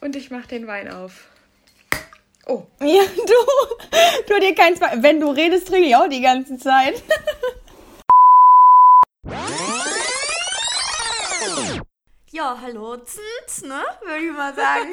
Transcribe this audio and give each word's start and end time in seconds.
Und 0.00 0.14
ich 0.16 0.30
mach 0.30 0.46
den 0.46 0.66
Wein 0.66 0.90
auf. 0.90 1.28
Oh. 2.46 2.64
Ja, 2.80 3.02
du. 3.02 4.26
Tu 4.26 4.40
dir 4.40 4.54
kein 4.54 4.76
Zwei. 4.76 5.02
Wenn 5.02 5.20
du 5.20 5.30
redest, 5.30 5.68
trinke 5.68 5.88
ich 5.88 5.96
auch 5.96 6.08
die 6.08 6.22
ganze 6.22 6.58
Zeit. 6.58 7.02
Ja, 12.30 12.58
hallo, 12.60 12.96
Zins, 12.98 13.62
ne? 13.62 13.82
Würde 14.02 14.26
ich 14.26 14.32
mal 14.32 14.54
sagen. 14.54 14.92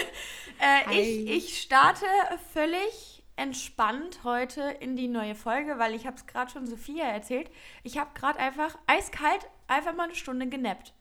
äh, 0.90 1.00
ich, 1.00 1.30
ich 1.30 1.62
starte 1.62 2.04
völlig 2.52 3.22
entspannt 3.36 4.20
heute 4.24 4.60
in 4.80 4.96
die 4.96 5.08
neue 5.08 5.34
Folge, 5.36 5.78
weil 5.78 5.94
ich 5.94 6.04
habe 6.04 6.16
es 6.16 6.26
gerade 6.26 6.50
schon 6.50 6.66
Sophia 6.66 7.04
erzählt. 7.06 7.48
Ich 7.84 7.96
habe 7.96 8.10
gerade 8.14 8.38
einfach 8.40 8.76
eiskalt 8.86 9.46
einfach 9.68 9.94
mal 9.94 10.04
eine 10.04 10.14
Stunde 10.14 10.48
genappt. 10.48 10.92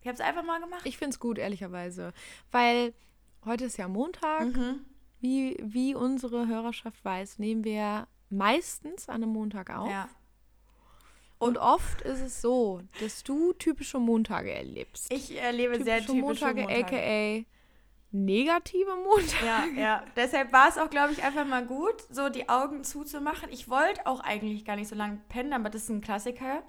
Ich 0.00 0.06
habe 0.06 0.14
es 0.14 0.20
einfach 0.20 0.42
mal 0.44 0.60
gemacht. 0.60 0.82
Ich 0.84 0.96
finde 0.98 1.10
es 1.14 1.20
gut, 1.20 1.38
ehrlicherweise. 1.38 2.12
Weil 2.50 2.94
heute 3.44 3.64
ist 3.66 3.76
ja 3.76 3.88
Montag. 3.88 4.44
Mhm. 4.46 4.80
Wie, 5.20 5.56
wie 5.60 5.94
unsere 5.94 6.46
Hörerschaft 6.46 7.04
weiß, 7.04 7.38
nehmen 7.38 7.62
wir 7.64 8.06
meistens 8.30 9.08
an 9.10 9.16
einem 9.22 9.32
Montag 9.34 9.68
auf. 9.76 9.90
Ja. 9.90 10.08
Und 11.38 11.58
oft 11.58 12.00
ist 12.02 12.20
es 12.20 12.40
so, 12.40 12.80
dass 13.00 13.22
du 13.22 13.52
typische 13.54 13.98
Montage 13.98 14.50
erlebst. 14.52 15.12
Ich 15.12 15.36
erlebe 15.38 15.82
sehr 15.82 16.00
typische 16.00 16.20
Montage, 16.20 16.62
Montage. 16.62 16.84
aka 16.96 17.44
negative 18.12 18.96
Montage. 18.96 19.44
Ja, 19.46 19.64
ja. 19.80 20.04
Deshalb 20.16 20.52
war 20.52 20.68
es 20.68 20.78
auch, 20.78 20.90
glaube 20.90 21.12
ich, 21.12 21.22
einfach 21.22 21.46
mal 21.46 21.64
gut, 21.64 21.94
so 22.10 22.28
die 22.28 22.48
Augen 22.48 22.82
zuzumachen. 22.82 23.48
Ich 23.52 23.68
wollte 23.70 24.06
auch 24.06 24.20
eigentlich 24.20 24.64
gar 24.64 24.76
nicht 24.76 24.88
so 24.88 24.96
lange 24.96 25.20
pennen, 25.28 25.52
aber 25.52 25.70
das 25.70 25.84
ist 25.84 25.90
ein 25.90 26.00
Klassiker. 26.00 26.62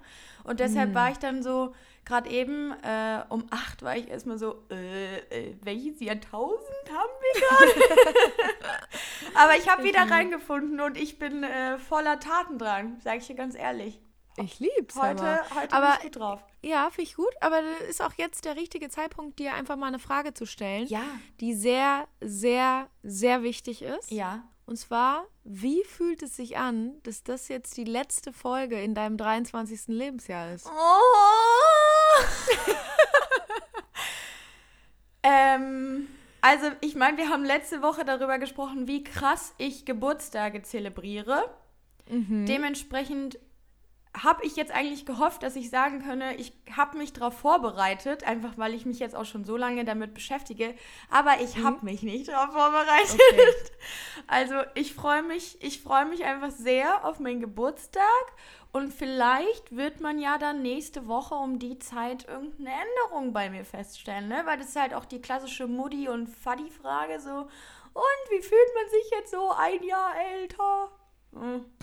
Und 0.44 0.60
deshalb 0.60 0.90
Mhm. 0.90 0.94
war 0.94 1.10
ich 1.10 1.18
dann 1.18 1.42
so, 1.42 1.74
gerade 2.04 2.30
eben 2.30 2.72
äh, 2.82 3.24
um 3.28 3.44
acht 3.50 3.82
war 3.82 3.96
ich 3.96 4.08
erstmal 4.08 4.38
so, 4.38 4.64
äh, 4.70 5.18
äh, 5.18 5.56
welches 5.62 6.00
Jahrtausend 6.00 6.90
haben 6.90 7.10
wir 7.20 7.40
gerade? 7.40 8.32
aber 9.34 9.56
ich 9.56 9.68
habe 9.68 9.84
wieder 9.84 10.10
reingefunden 10.10 10.80
und 10.80 10.96
ich 10.96 11.18
bin 11.18 11.42
äh, 11.44 11.78
voller 11.78 12.18
Tatendrang, 12.20 13.00
sage 13.00 13.18
ich 13.18 13.26
dir 13.26 13.36
ganz 13.36 13.54
ehrlich. 13.54 14.00
Ich 14.36 14.60
lieb's. 14.60 14.96
Heute, 14.96 15.22
aber. 15.22 15.60
heute 15.60 15.72
Aber- 15.76 15.86
bin 15.86 15.96
ich 15.96 16.02
gut 16.04 16.16
drauf. 16.16 16.44
Ja, 16.62 16.88
finde 16.90 17.02
ich 17.02 17.16
gut, 17.16 17.34
aber 17.40 17.60
das 17.60 17.88
ist 17.90 18.02
auch 18.02 18.12
jetzt 18.14 18.44
der 18.44 18.56
richtige 18.56 18.88
Zeitpunkt, 18.88 19.38
dir 19.40 19.52
einfach 19.54 19.76
mal 19.76 19.88
eine 19.88 19.98
Frage 19.98 20.32
zu 20.32 20.46
stellen, 20.46 20.86
Ja. 20.86 21.02
die 21.40 21.54
sehr, 21.54 22.06
sehr, 22.20 22.88
sehr 23.02 23.42
wichtig 23.42 23.82
ist. 23.82 24.10
Ja. 24.12 24.44
Und 24.66 24.76
zwar, 24.76 25.26
wie 25.44 25.82
fühlt 25.84 26.22
es 26.22 26.36
sich 26.36 26.56
an, 26.56 26.94
dass 27.02 27.22
das 27.24 27.48
jetzt 27.48 27.76
die 27.76 27.84
letzte 27.84 28.32
Folge 28.32 28.80
in 28.80 28.94
deinem 28.94 29.16
23. 29.16 29.88
Lebensjahr 29.88 30.52
ist? 30.52 30.66
Oh. 30.66 32.22
ähm, 35.22 36.06
also 36.40 36.66
ich 36.80 36.94
meine, 36.94 37.18
wir 37.18 37.28
haben 37.28 37.44
letzte 37.44 37.82
Woche 37.82 38.04
darüber 38.04 38.38
gesprochen, 38.38 38.86
wie 38.86 39.04
krass 39.04 39.54
ich 39.58 39.84
Geburtstage 39.84 40.62
zelebriere. 40.62 41.50
Dementsprechend 42.08 43.38
habe 44.14 44.44
ich 44.44 44.56
jetzt 44.56 44.72
eigentlich 44.72 45.06
gehofft, 45.06 45.42
dass 45.42 45.56
ich 45.56 45.70
sagen 45.70 46.02
könne, 46.04 46.36
ich 46.36 46.52
habe 46.76 46.98
mich 46.98 47.14
darauf 47.14 47.38
vorbereitet, 47.38 48.24
einfach 48.24 48.58
weil 48.58 48.74
ich 48.74 48.84
mich 48.84 48.98
jetzt 48.98 49.14
auch 49.14 49.24
schon 49.24 49.44
so 49.44 49.56
lange 49.56 49.84
damit 49.84 50.12
beschäftige. 50.12 50.74
Aber 51.10 51.40
ich 51.40 51.58
habe 51.64 51.84
mich 51.84 52.02
nicht 52.02 52.28
darauf 52.28 52.52
vorbereitet. 52.52 53.20
Okay. 53.32 53.54
Also 54.28 54.54
ich 54.74 54.94
freue 54.94 55.22
mich, 55.22 55.60
ich 55.60 55.82
freue 55.82 56.06
mich 56.06 56.24
einfach 56.24 56.50
sehr 56.50 57.04
auf 57.04 57.18
meinen 57.18 57.40
Geburtstag 57.40 58.04
und 58.70 58.94
vielleicht 58.94 59.76
wird 59.76 60.00
man 60.00 60.18
ja 60.18 60.38
dann 60.38 60.62
nächste 60.62 61.08
Woche 61.08 61.34
um 61.34 61.58
die 61.58 61.78
Zeit 61.78 62.28
irgendeine 62.28 62.70
Änderung 62.70 63.32
bei 63.32 63.50
mir 63.50 63.64
feststellen, 63.64 64.28
ne? 64.28 64.42
Weil 64.44 64.58
das 64.58 64.68
ist 64.68 64.80
halt 64.80 64.94
auch 64.94 65.04
die 65.04 65.20
klassische 65.20 65.66
Mutti- 65.66 66.08
und 66.08 66.28
Faddy-Frage 66.28 67.20
so. 67.20 67.30
Und 67.30 68.30
wie 68.30 68.40
fühlt 68.40 68.74
man 68.74 68.90
sich 68.90 69.10
jetzt 69.10 69.32
so 69.32 69.50
ein 69.50 69.82
Jahr 69.82 70.14
älter? 70.16 70.90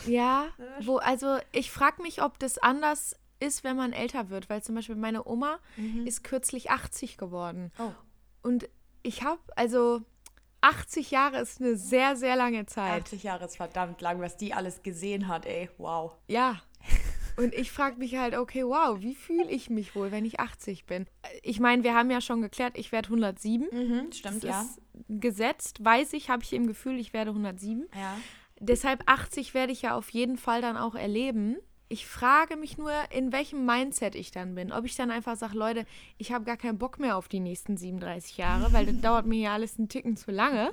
Ja, 0.05 0.47
wo, 0.81 0.97
also 0.97 1.37
ich 1.51 1.71
frage 1.71 2.01
mich, 2.01 2.21
ob 2.21 2.39
das 2.39 2.57
anders 2.57 3.15
ist, 3.39 3.63
wenn 3.63 3.77
man 3.77 3.93
älter 3.93 4.29
wird, 4.29 4.49
weil 4.49 4.61
zum 4.61 4.75
Beispiel 4.75 4.95
meine 4.95 5.25
Oma 5.27 5.59
ist 6.05 6.23
kürzlich 6.23 6.71
80 6.71 7.17
geworden. 7.17 7.71
Oh. 7.79 7.91
Und 8.41 8.69
ich 9.01 9.23
habe, 9.23 9.39
also 9.55 10.01
80 10.61 11.11
Jahre 11.11 11.39
ist 11.39 11.61
eine 11.61 11.75
sehr, 11.75 12.15
sehr 12.15 12.35
lange 12.35 12.65
Zeit. 12.65 13.03
80 13.03 13.23
Jahre 13.23 13.45
ist 13.45 13.57
verdammt 13.57 14.01
lang, 14.01 14.19
was 14.19 14.37
die 14.37 14.53
alles 14.53 14.83
gesehen 14.83 15.27
hat, 15.27 15.45
ey. 15.45 15.69
Wow. 15.77 16.11
Ja. 16.27 16.61
Und 17.37 17.53
ich 17.53 17.71
frage 17.71 17.97
mich 17.97 18.17
halt, 18.17 18.35
okay, 18.35 18.65
wow, 18.65 18.99
wie 18.99 19.15
fühle 19.15 19.49
ich 19.49 19.69
mich 19.69 19.95
wohl, 19.95 20.11
wenn 20.11 20.25
ich 20.25 20.41
80 20.41 20.85
bin? 20.85 21.07
Ich 21.41 21.61
meine, 21.61 21.83
wir 21.83 21.95
haben 21.95 22.11
ja 22.11 22.19
schon 22.19 22.41
geklärt, 22.41 22.77
ich 22.77 22.91
werde 22.91 23.07
107. 23.07 23.67
Mhm, 23.71 24.11
stimmt, 24.11 24.43
Das 24.43 24.49
ja. 24.49 24.65
gesetzt, 25.07 25.83
weiß 25.83 26.11
ich, 26.13 26.29
habe 26.29 26.43
ich 26.43 26.51
im 26.51 26.67
Gefühl, 26.67 26.99
ich 26.99 27.13
werde 27.13 27.29
107. 27.29 27.87
Ja. 27.95 28.17
Deshalb 28.59 29.03
80 29.05 29.53
werde 29.53 29.71
ich 29.71 29.83
ja 29.83 29.95
auf 29.95 30.09
jeden 30.09 30.37
Fall 30.37 30.61
dann 30.61 30.77
auch 30.77 30.95
erleben. 30.95 31.57
Ich 31.87 32.05
frage 32.05 32.55
mich 32.55 32.77
nur, 32.77 32.91
in 33.09 33.31
welchem 33.31 33.65
Mindset 33.65 34.15
ich 34.15 34.31
dann 34.31 34.53
bin. 34.53 34.71
Ob 34.71 34.85
ich 34.85 34.95
dann 34.95 35.09
einfach 35.09 35.35
sage, 35.37 35.57
Leute, 35.57 35.85
ich 36.17 36.31
habe 36.31 36.45
gar 36.45 36.57
keinen 36.57 36.77
Bock 36.77 36.99
mehr 36.99 37.17
auf 37.17 37.27
die 37.27 37.39
nächsten 37.39 37.77
37 37.77 38.37
Jahre, 38.37 38.71
weil 38.73 38.85
das 38.85 38.99
dauert 39.01 39.25
mir 39.25 39.39
ja 39.39 39.53
alles 39.53 39.79
einen 39.79 39.89
Ticken 39.89 40.17
zu 40.17 40.31
lange. 40.31 40.71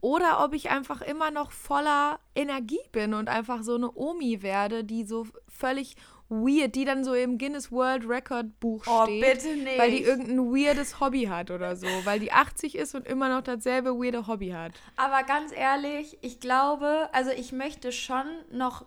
Oder 0.00 0.44
ob 0.44 0.54
ich 0.54 0.70
einfach 0.70 1.00
immer 1.00 1.30
noch 1.30 1.50
voller 1.50 2.20
Energie 2.34 2.80
bin 2.92 3.14
und 3.14 3.28
einfach 3.28 3.62
so 3.62 3.74
eine 3.74 3.90
Omi 3.94 4.42
werde, 4.42 4.84
die 4.84 5.04
so 5.04 5.26
völlig 5.48 5.96
weird, 6.28 6.74
die 6.74 6.84
dann 6.84 7.04
so 7.04 7.14
im 7.14 7.38
Guinness 7.38 7.70
World 7.70 8.08
Record 8.08 8.58
Buch 8.60 8.84
Oh, 8.86 9.04
steht. 9.04 9.20
bitte 9.22 9.56
nicht. 9.56 9.78
Weil 9.78 9.90
die 9.90 10.02
irgendein 10.02 10.38
weirdes 10.52 11.00
Hobby 11.00 11.24
hat 11.24 11.50
oder 11.50 11.76
so. 11.76 11.86
Weil 12.04 12.20
die 12.20 12.32
80 12.32 12.74
ist 12.76 12.94
und 12.94 13.06
immer 13.06 13.28
noch 13.28 13.42
dasselbe 13.42 13.90
weirde 13.98 14.26
Hobby 14.26 14.50
hat. 14.50 14.72
Aber 14.96 15.22
ganz 15.24 15.52
ehrlich, 15.54 16.18
ich 16.22 16.40
glaube, 16.40 17.08
also 17.12 17.30
ich 17.30 17.52
möchte 17.52 17.92
schon 17.92 18.26
noch 18.50 18.84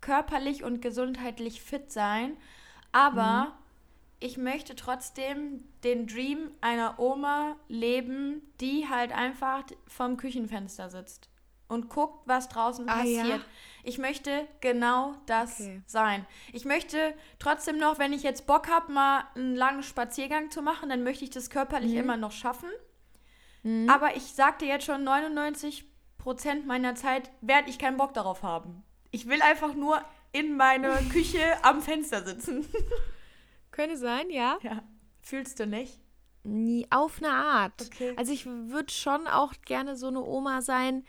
körperlich 0.00 0.64
und 0.64 0.80
gesundheitlich 0.80 1.60
fit 1.62 1.90
sein, 1.92 2.36
aber 2.92 3.52
ich 4.18 4.36
möchte 4.36 4.74
trotzdem 4.76 5.64
den 5.84 6.06
Dream 6.06 6.50
einer 6.60 6.98
Oma 6.98 7.56
leben, 7.68 8.42
die 8.60 8.86
halt 8.88 9.12
einfach 9.12 9.64
vom 9.86 10.16
Küchenfenster 10.16 10.90
sitzt 10.90 11.28
und 11.70 11.88
guckt, 11.88 12.20
was 12.26 12.48
draußen 12.48 12.88
Ah, 12.88 13.02
ja? 13.02 13.22
passiert. 13.22 13.44
Ich 13.82 13.96
möchte 13.98 14.46
genau 14.60 15.14
das 15.26 15.60
Okay. 15.60 15.82
sein. 15.86 16.26
Ich 16.52 16.64
möchte 16.66 17.14
trotzdem 17.38 17.78
noch, 17.78 17.98
wenn 17.98 18.12
ich 18.12 18.22
jetzt 18.22 18.46
Bock 18.46 18.68
habe, 18.68 18.92
mal 18.92 19.24
einen 19.34 19.56
langen 19.56 19.82
Spaziergang 19.82 20.50
zu 20.50 20.60
machen, 20.60 20.90
dann 20.90 21.02
möchte 21.02 21.24
ich 21.24 21.30
das 21.30 21.48
körperlich 21.48 21.94
immer 21.94 22.16
noch 22.18 22.32
schaffen. 22.32 22.68
Aber 23.88 24.16
ich 24.16 24.32
sagte 24.34 24.64
jetzt 24.66 24.84
schon, 24.86 25.04
99% 25.06 25.84
meiner 26.66 26.94
Zeit 26.94 27.30
werde 27.40 27.70
ich 27.70 27.78
keinen 27.78 27.96
Bock 27.96 28.14
darauf 28.14 28.42
haben. 28.42 28.82
Ich 29.10 29.26
will 29.28 29.40
einfach 29.42 29.74
nur 29.74 30.00
in 30.32 30.56
meiner 30.56 30.96
Küche 31.12 31.42
am 31.62 31.80
Fenster 31.82 32.24
sitzen. 32.24 32.66
Könnte 33.70 33.96
sein, 33.96 34.30
ja. 34.30 34.58
ja. 34.62 34.82
Fühlst 35.22 35.60
du 35.60 35.66
nicht? 35.66 35.98
Nie, 36.42 36.86
auf 36.90 37.18
eine 37.22 37.32
Art. 37.32 37.82
Okay. 37.92 38.14
Also 38.16 38.32
ich 38.32 38.46
würde 38.46 38.90
schon 38.92 39.26
auch 39.26 39.52
gerne 39.66 39.94
so 39.96 40.08
eine 40.08 40.22
Oma 40.22 40.62
sein, 40.62 41.04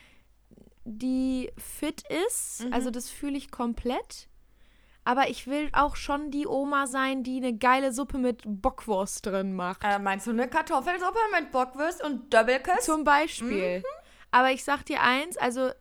die 0.83 1.51
fit 1.57 2.03
ist. 2.27 2.65
Mhm. 2.65 2.73
Also 2.73 2.91
das 2.91 3.09
fühle 3.09 3.37
ich 3.37 3.51
komplett. 3.51 4.27
Aber 5.03 5.29
ich 5.29 5.47
will 5.47 5.69
auch 5.73 5.95
schon 5.95 6.29
die 6.29 6.45
Oma 6.45 6.85
sein, 6.85 7.23
die 7.23 7.37
eine 7.37 7.57
geile 7.57 7.91
Suppe 7.91 8.19
mit 8.19 8.43
Bockwurst 8.45 9.25
drin 9.25 9.55
macht. 9.55 9.83
Äh, 9.83 9.97
meinst 9.97 10.27
du 10.27 10.31
eine 10.31 10.47
Kartoffelsuppe 10.47 11.19
mit 11.33 11.51
Bockwurst 11.51 12.03
und 12.03 12.31
Doppelköst? 12.31 12.83
Zum 12.83 13.03
Beispiel. 13.03 13.79
Mhm. 13.79 13.83
Aber 14.29 14.51
ich 14.51 14.63
sag 14.63 14.85
dir 14.85 15.01
eins, 15.01 15.37
also 15.37 15.71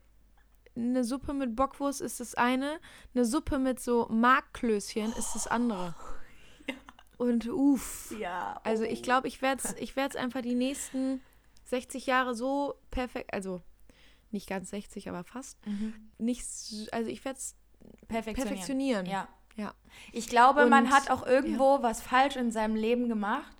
eine 0.75 1.05
Suppe 1.05 1.35
mit 1.35 1.55
Bockwurst 1.55 2.01
ist 2.01 2.21
das 2.21 2.35
eine, 2.35 2.81
eine 3.15 3.25
Suppe 3.25 3.59
mit 3.59 3.81
so 3.81 4.07
Markklößchen 4.11 5.13
ist 5.13 5.35
das 5.35 5.47
andere. 5.47 5.95
Und 7.19 7.47
uff. 7.49 8.15
ja. 8.19 8.59
Also 8.65 8.85
ich 8.85 9.03
glaube, 9.03 9.29
ich 9.29 9.43
werde 9.43 9.61
es 9.63 9.75
ich 9.75 9.97
werd's 9.97 10.17
einfach 10.17 10.41
die 10.41 10.55
nächsten 10.55 11.21
60 11.65 12.07
Jahre 12.07 12.35
so 12.35 12.77
perfekt, 12.91 13.35
also 13.35 13.61
nicht 14.33 14.49
ganz 14.49 14.71
60, 14.71 15.09
aber 15.09 15.25
fast, 15.25 15.59
nicht, 16.19 16.41
s- 16.41 16.89
also 16.93 17.09
ich 17.11 17.25
werde 17.25 17.39
es 17.39 17.57
perfektionieren. 18.09 18.49
perfektionieren. 18.49 19.07
Ja. 19.07 19.29
Ja. 19.57 19.75
Ich 20.13 20.29
glaube, 20.29 20.67
man 20.67 20.85
Und- 20.85 20.93
hat 20.93 21.11
auch 21.11 21.27
irgendwo 21.27 21.83
was 21.83 22.01
falsch 22.01 22.37
in 22.37 22.51
seinem 22.53 22.77
Leben 22.77 23.09
gemacht. 23.09 23.53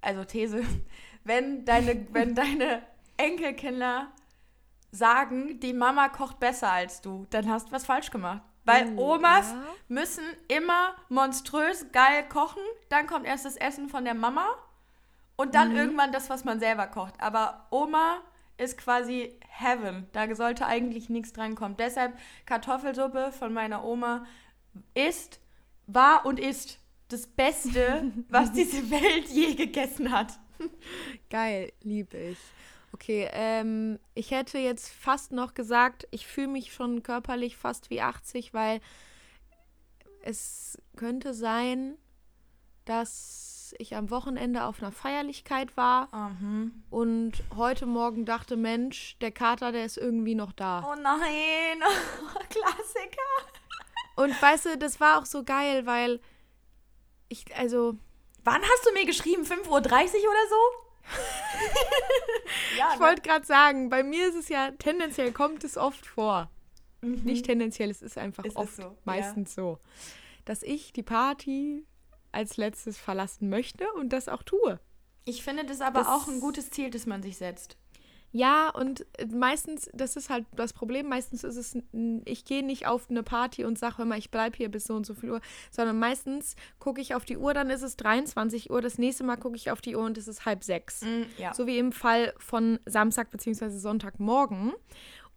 Also 0.00 0.24
These. 0.24 0.62
Wenn 1.24 1.64
deine, 1.66 2.06
wenn 2.14 2.34
deine 2.34 2.82
Enkelkinder 3.18 4.10
sagen, 4.90 5.60
die 5.60 5.72
Mama 5.74 6.08
kocht 6.08 6.40
besser 6.40 6.72
als 6.72 7.00
du, 7.02 7.26
dann 7.30 7.48
hast 7.50 7.68
du 7.68 7.72
was 7.72 7.84
falsch 7.84 8.10
gemacht. 8.10 8.42
Weil 8.64 8.92
Oh, 8.96 9.14
Omas 9.16 9.50
ja. 9.50 9.62
müssen 9.88 10.24
immer 10.48 10.94
monströs 11.08 11.86
geil 11.92 12.26
kochen, 12.28 12.62
dann 12.88 13.06
kommt 13.06 13.26
erst 13.26 13.44
das 13.44 13.56
Essen 13.56 13.88
von 13.88 14.04
der 14.04 14.14
Mama 14.14 14.46
und 15.36 15.48
Mhm. 15.48 15.52
dann 15.52 15.76
irgendwann 15.76 16.12
das, 16.12 16.30
was 16.30 16.44
man 16.44 16.58
selber 16.60 16.86
kocht. 16.86 17.14
Aber 17.20 17.66
Oma 17.70 18.22
ist 18.60 18.78
quasi 18.78 19.32
Heaven. 19.48 20.06
Da 20.12 20.32
sollte 20.34 20.66
eigentlich 20.66 21.08
nichts 21.08 21.32
drankommen. 21.32 21.76
Deshalb 21.76 22.16
Kartoffelsuppe 22.46 23.32
von 23.32 23.52
meiner 23.52 23.84
Oma 23.84 24.26
ist, 24.94 25.40
war 25.86 26.26
und 26.26 26.38
ist 26.38 26.78
das 27.08 27.26
Beste, 27.26 28.12
was 28.28 28.52
diese 28.52 28.90
Welt 28.90 29.28
je 29.28 29.54
gegessen 29.54 30.12
hat. 30.12 30.38
Geil, 31.30 31.72
liebe 31.82 32.16
ich. 32.16 32.38
Okay, 32.92 33.28
ähm, 33.32 33.98
ich 34.14 34.30
hätte 34.30 34.58
jetzt 34.58 34.88
fast 34.88 35.32
noch 35.32 35.54
gesagt, 35.54 36.06
ich 36.10 36.26
fühle 36.26 36.48
mich 36.48 36.72
schon 36.72 37.02
körperlich 37.02 37.56
fast 37.56 37.88
wie 37.88 38.00
80, 38.00 38.52
weil 38.52 38.80
es 40.22 40.76
könnte 40.96 41.32
sein, 41.32 41.96
dass 42.84 43.59
ich 43.78 43.94
am 43.96 44.10
Wochenende 44.10 44.64
auf 44.64 44.80
einer 44.82 44.92
Feierlichkeit 44.92 45.76
war 45.76 46.08
Mhm. 46.40 46.82
und 46.90 47.32
heute 47.56 47.86
Morgen 47.86 48.24
dachte, 48.24 48.56
Mensch, 48.56 49.16
der 49.20 49.30
Kater, 49.32 49.72
der 49.72 49.84
ist 49.84 49.96
irgendwie 49.98 50.34
noch 50.34 50.52
da. 50.52 50.84
Oh 50.90 50.94
nein. 51.00 51.80
Klassiker. 52.50 53.30
Und 54.16 54.40
weißt 54.40 54.66
du, 54.66 54.78
das 54.78 55.00
war 55.00 55.18
auch 55.18 55.26
so 55.26 55.44
geil, 55.44 55.86
weil 55.86 56.20
ich, 57.28 57.44
also, 57.56 57.96
Wann 58.42 58.62
hast 58.62 58.86
du 58.86 58.92
mir 58.92 59.04
geschrieben? 59.04 59.44
5.30 59.44 59.68
Uhr 59.68 59.80
oder 59.82 60.48
so? 60.48 60.56
ja, 62.78 62.90
ich 62.94 63.00
wollte 63.00 63.22
gerade 63.22 63.44
sagen, 63.46 63.90
bei 63.90 64.02
mir 64.02 64.28
ist 64.28 64.34
es 64.34 64.48
ja 64.48 64.70
tendenziell 64.72 65.32
kommt 65.32 65.62
es 65.64 65.76
oft 65.76 66.06
vor. 66.06 66.50
Nicht 67.02 67.46
tendenziell, 67.46 67.90
es 67.90 68.02
ist 68.02 68.18
einfach 68.18 68.44
Mhm. 68.44 68.48
Es 68.50 68.54
ist 68.54 68.58
oft 68.60 68.76
so, 68.76 68.82
ja. 68.82 68.94
meistens 69.04 69.54
so, 69.54 69.78
dass 70.44 70.62
ich 70.62 70.92
die 70.92 71.02
Party 71.02 71.86
als 72.32 72.56
letztes 72.56 72.96
verlassen 72.98 73.48
möchte 73.48 73.84
und 73.98 74.12
das 74.12 74.28
auch 74.28 74.42
tue. 74.42 74.78
Ich 75.24 75.42
finde 75.42 75.64
das 75.64 75.80
aber 75.80 76.00
Das- 76.00 76.08
auch 76.08 76.28
ein 76.28 76.40
gutes 76.40 76.70
Ziel, 76.70 76.90
das 76.90 77.06
man 77.06 77.22
sich 77.22 77.36
setzt. 77.36 77.76
Ja, 78.32 78.68
und 78.70 79.04
äh, 79.18 79.26
meistens, 79.26 79.90
das 79.92 80.14
ist 80.14 80.30
halt 80.30 80.46
das 80.54 80.72
Problem, 80.72 81.08
meistens 81.08 81.42
ist 81.42 81.56
es, 81.56 81.76
ich 82.24 82.44
gehe 82.44 82.64
nicht 82.64 82.86
auf 82.86 83.10
eine 83.10 83.24
Party 83.24 83.64
und 83.64 83.76
sage, 83.76 84.04
mal, 84.04 84.18
ich 84.18 84.30
bleibe 84.30 84.56
hier 84.56 84.68
bis 84.68 84.84
so 84.84 84.94
und 84.94 85.04
so 85.04 85.14
viel 85.14 85.32
Uhr, 85.32 85.40
sondern 85.72 85.98
meistens 85.98 86.54
gucke 86.78 87.00
ich 87.00 87.16
auf 87.16 87.24
die 87.24 87.36
Uhr, 87.36 87.54
dann 87.54 87.70
ist 87.70 87.82
es 87.82 87.96
23 87.96 88.70
Uhr, 88.70 88.80
das 88.82 88.98
nächste 88.98 89.24
Mal 89.24 89.36
gucke 89.36 89.56
ich 89.56 89.72
auf 89.72 89.80
die 89.80 89.96
Uhr 89.96 90.04
und 90.04 90.16
es 90.16 90.28
ist 90.28 90.44
halb 90.46 90.62
sechs. 90.62 91.04
ja. 91.38 91.52
So 91.54 91.66
wie 91.66 91.76
im 91.78 91.90
Fall 91.90 92.32
von 92.38 92.78
Samstag 92.86 93.32
bzw. 93.32 93.68
Sonntagmorgen. 93.70 94.74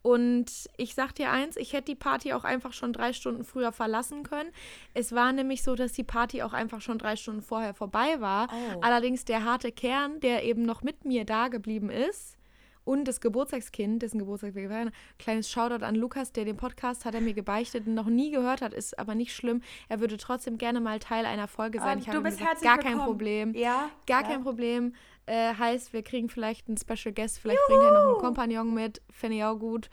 Und 0.04 0.70
ich 0.76 0.96
sag 0.96 1.16
dir 1.16 1.32
eins, 1.32 1.56
ich 1.56 1.72
hätte 1.72 1.86
die 1.86 1.96
Party 1.96 2.34
auch 2.34 2.44
einfach 2.44 2.74
schon 2.74 2.92
drei 2.92 3.14
Stunden 3.14 3.46
früher 3.46 3.72
verlassen 3.72 4.24
können. 4.24 4.50
Es 4.94 5.14
war 5.14 5.32
nämlich 5.32 5.64
so, 5.64 5.76
dass 5.76 5.94
die 5.94 6.04
Party 6.04 6.44
auch 6.44 6.52
einfach 6.52 6.82
schon 6.82 6.98
drei 6.98 7.16
Stunden 7.16 7.42
vorher 7.42 7.74
vorbei 7.74 8.20
war. 8.20 8.50
Oh. 8.52 8.82
Allerdings 8.82 9.24
der 9.24 9.46
harte 9.46 9.72
Kern, 9.72 10.20
der 10.20 10.44
eben 10.44 10.64
noch 10.64 10.84
mit 10.84 11.06
mir 11.06 11.24
da 11.24 11.48
geblieben 11.48 11.90
ist, 11.90 12.38
und 12.86 13.08
das 13.08 13.22
Geburtstagskind, 13.22 14.02
dessen 14.02 14.20
Geburtstag 14.20 14.56
wir 14.56 14.64
gefeiert 14.64 14.88
haben. 14.88 14.96
Kleines 15.18 15.50
Shoutout 15.50 15.86
an 15.86 15.96
Lukas, 15.96 16.32
der 16.32 16.46
den 16.46 16.58
Podcast 16.58 17.06
hat 17.06 17.16
er 17.16 17.22
mir 17.22 17.34
gebeichtet 17.34 17.88
und 17.88 17.94
noch 17.94 18.08
nie 18.08 18.32
gehört 18.32 18.62
hat, 18.62 18.74
ist 18.74 18.98
aber 19.00 19.16
nicht 19.16 19.34
schlimm. 19.34 19.62
Er 19.90 20.00
würde 20.00 20.18
trotzdem 20.18 20.58
gerne 20.58 20.82
mal 20.82 21.00
Teil 21.00 21.26
einer 21.26 21.48
Folge 21.48 21.80
sein. 21.80 21.98
Ah, 21.98 22.02
ich 22.02 22.08
habe 22.08 22.18
du 22.18 22.24
bist 22.24 22.38
gesagt, 22.38 22.56
herzlich 22.56 22.70
gar 22.70 22.78
kein 22.78 22.94
willkommen. 22.94 23.08
Problem. 23.08 23.54
Ja, 23.56 23.90
Gar 24.06 24.24
ja. 24.24 24.28
kein 24.28 24.44
Problem. 24.44 24.94
Äh, 25.26 25.56
heißt, 25.56 25.94
wir 25.94 26.04
kriegen 26.04 26.30
vielleicht 26.30 26.68
einen 26.68 26.78
Special 26.78 27.14
Guest, 27.14 27.40
vielleicht 27.40 27.62
bringt 27.68 27.82
er 27.82 27.92
noch 27.92 28.14
einen 28.14 28.18
Kompagnon 28.18 28.74
mit, 28.74 29.02
fände 29.10 29.38
ich 29.38 29.44
auch 29.44 29.58
gut. 29.58 29.90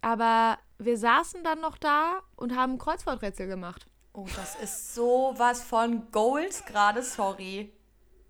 Aber 0.00 0.58
wir 0.78 0.96
saßen 0.96 1.44
dann 1.44 1.60
noch 1.60 1.78
da 1.78 2.20
und 2.36 2.56
haben 2.56 2.78
Kreuzworträtsel 2.78 3.46
gemacht. 3.46 3.86
Oh, 4.14 4.26
das 4.36 4.56
ist 4.56 4.94
sowas 4.94 5.62
von 5.62 6.10
Goals 6.10 6.64
gerade, 6.66 7.02
sorry. 7.02 7.72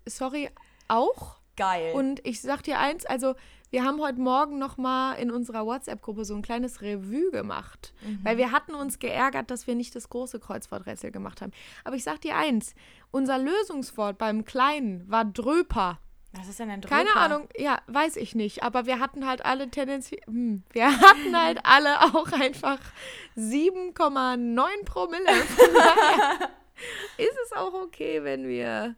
Sorry, 0.05 0.49
auch. 0.87 1.37
Geil. 1.55 1.93
Und 1.93 2.25
ich 2.25 2.41
sag 2.41 2.63
dir 2.63 2.79
eins, 2.79 3.05
also 3.05 3.35
wir 3.69 3.83
haben 3.83 4.01
heute 4.01 4.19
Morgen 4.19 4.59
noch 4.59 4.77
mal 4.77 5.13
in 5.15 5.31
unserer 5.31 5.65
WhatsApp-Gruppe 5.65 6.25
so 6.25 6.35
ein 6.35 6.41
kleines 6.41 6.81
Revue 6.81 7.31
gemacht, 7.31 7.93
weil 8.23 8.37
wir 8.37 8.51
hatten 8.51 8.75
uns 8.75 8.99
geärgert, 8.99 9.49
dass 9.49 9.65
wir 9.65 9.73
nicht 9.75 9.95
das 9.95 10.09
große 10.09 10.39
Kreuzworträtsel 10.39 11.11
gemacht 11.11 11.41
haben. 11.41 11.51
Aber 11.83 11.95
ich 11.95 12.03
sag 12.03 12.21
dir 12.21 12.35
eins, 12.37 12.75
unser 13.11 13.39
Lösungswort 13.39 14.19
beim 14.19 14.45
Kleinen 14.45 15.09
war 15.09 15.25
Dröper. 15.25 15.99
Was 16.35 16.47
ist 16.47 16.59
denn 16.59 16.69
ein 16.69 16.81
Drücker? 16.81 16.95
Keine 16.95 17.15
Ahnung, 17.15 17.47
ja, 17.55 17.79
weiß 17.87 18.15
ich 18.17 18.33
nicht. 18.33 18.63
Aber 18.63 18.85
wir 18.87 18.99
hatten 18.99 19.27
halt 19.27 19.45
alle 19.45 19.69
tendenziell, 19.69 20.21
hm, 20.25 20.63
wir 20.71 20.87
hatten 21.01 21.39
halt 21.39 21.59
alle 21.63 22.01
auch 22.01 22.31
einfach 22.31 22.79
7,9 23.37 24.85
Promille. 24.85 25.23
Ist 27.17 27.37
es 27.45 27.53
auch 27.55 27.73
okay, 27.73 28.23
wenn 28.23 28.47
wir 28.47 28.95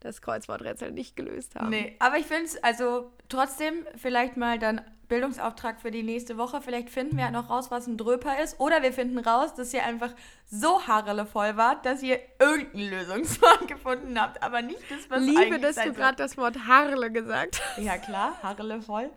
das 0.00 0.20
Kreuzworträtsel 0.20 0.90
nicht 0.90 1.14
gelöst 1.14 1.54
haben. 1.54 1.70
Nee, 1.70 1.94
aber 2.00 2.18
ich 2.18 2.26
finde 2.26 2.44
es, 2.44 2.62
also 2.62 3.12
trotzdem 3.32 3.86
vielleicht 3.96 4.36
mal 4.36 4.58
dann 4.58 4.80
Bildungsauftrag 5.08 5.80
für 5.80 5.90
die 5.90 6.02
nächste 6.02 6.38
Woche. 6.38 6.62
Vielleicht 6.62 6.88
finden 6.88 7.16
wir 7.16 7.24
ja 7.24 7.30
noch 7.30 7.50
raus, 7.50 7.70
was 7.70 7.86
ein 7.86 7.98
Dröper 7.98 8.42
ist. 8.42 8.58
Oder 8.60 8.82
wir 8.82 8.92
finden 8.92 9.18
raus, 9.18 9.54
dass 9.54 9.74
ihr 9.74 9.84
einfach 9.84 10.10
so 10.50 10.86
haarelevoll 10.86 11.56
wart, 11.56 11.84
dass 11.84 12.02
ihr 12.02 12.18
irgendeinen 12.38 12.90
Lösungswort 12.90 13.68
gefunden 13.68 14.18
habt. 14.18 14.42
Aber 14.42 14.62
nicht 14.62 14.80
das, 14.90 15.10
was 15.10 15.22
Liebe, 15.22 15.58
dass 15.58 15.76
du 15.76 15.92
gerade 15.92 16.16
das 16.16 16.38
Wort 16.38 16.66
Harle 16.66 17.10
gesagt 17.10 17.60
hast. 17.60 17.84
Ja 17.84 17.98
klar, 17.98 18.38
haarelevoll. 18.42 19.10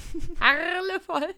Harlevoll. 0.40 1.34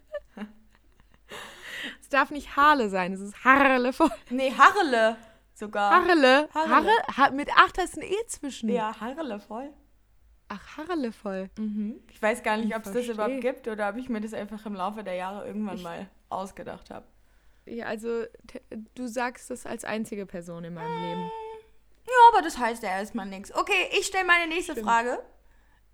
Es 2.00 2.08
darf 2.10 2.30
nicht 2.30 2.56
Harle 2.56 2.90
sein, 2.90 3.14
es 3.14 3.20
ist 3.20 3.42
Harlevoll. 3.42 4.10
Nee, 4.28 4.52
Harrele 4.52 5.16
sogar. 5.54 5.90
Harle. 5.92 6.48
Harle. 6.52 6.74
Harle. 6.74 6.92
Ha 7.16 7.30
mit 7.30 7.48
acht 7.56 7.78
ist 7.78 7.96
ein 7.96 8.02
E 8.02 8.26
zwischen. 8.26 8.68
Ja, 8.68 9.00
haarelevoll. 9.00 9.72
Ach, 10.54 10.78
Harlevoll. 10.78 11.50
Ich 12.12 12.22
weiß 12.22 12.42
gar 12.42 12.56
nicht, 12.56 12.74
ob 12.76 12.86
es 12.86 12.92
das 12.92 13.06
überhaupt 13.08 13.40
gibt 13.40 13.66
oder 13.68 13.88
ob 13.88 13.96
ich 13.96 14.08
mir 14.08 14.20
das 14.20 14.34
einfach 14.34 14.64
im 14.66 14.74
Laufe 14.74 15.02
der 15.02 15.14
Jahre 15.14 15.46
irgendwann 15.46 15.82
mal 15.82 16.08
ausgedacht 16.28 16.90
habe. 16.90 17.06
Ja, 17.66 17.86
also 17.86 18.24
du 18.94 19.06
sagst 19.08 19.50
das 19.50 19.66
als 19.66 19.84
einzige 19.84 20.26
Person 20.26 20.64
in 20.64 20.74
meinem 20.74 21.02
Leben. 21.02 21.30
Ja, 22.06 22.12
aber 22.32 22.42
das 22.42 22.58
heißt 22.58 22.82
ja 22.82 22.90
erstmal 22.90 23.26
nichts. 23.26 23.54
Okay, 23.54 23.88
ich 23.98 24.06
stelle 24.06 24.26
meine 24.26 24.46
nächste 24.52 24.76
Frage, 24.76 25.18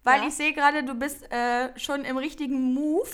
weil 0.03 0.21
Ja. 0.23 0.27
ich 0.29 0.35
sehe 0.35 0.53
gerade, 0.53 0.83
du 0.85 0.95
bist 0.95 1.31
äh, 1.33 1.79
schon 1.79 2.05
im 2.05 2.17
richtigen 2.17 2.75
Move. 2.75 3.09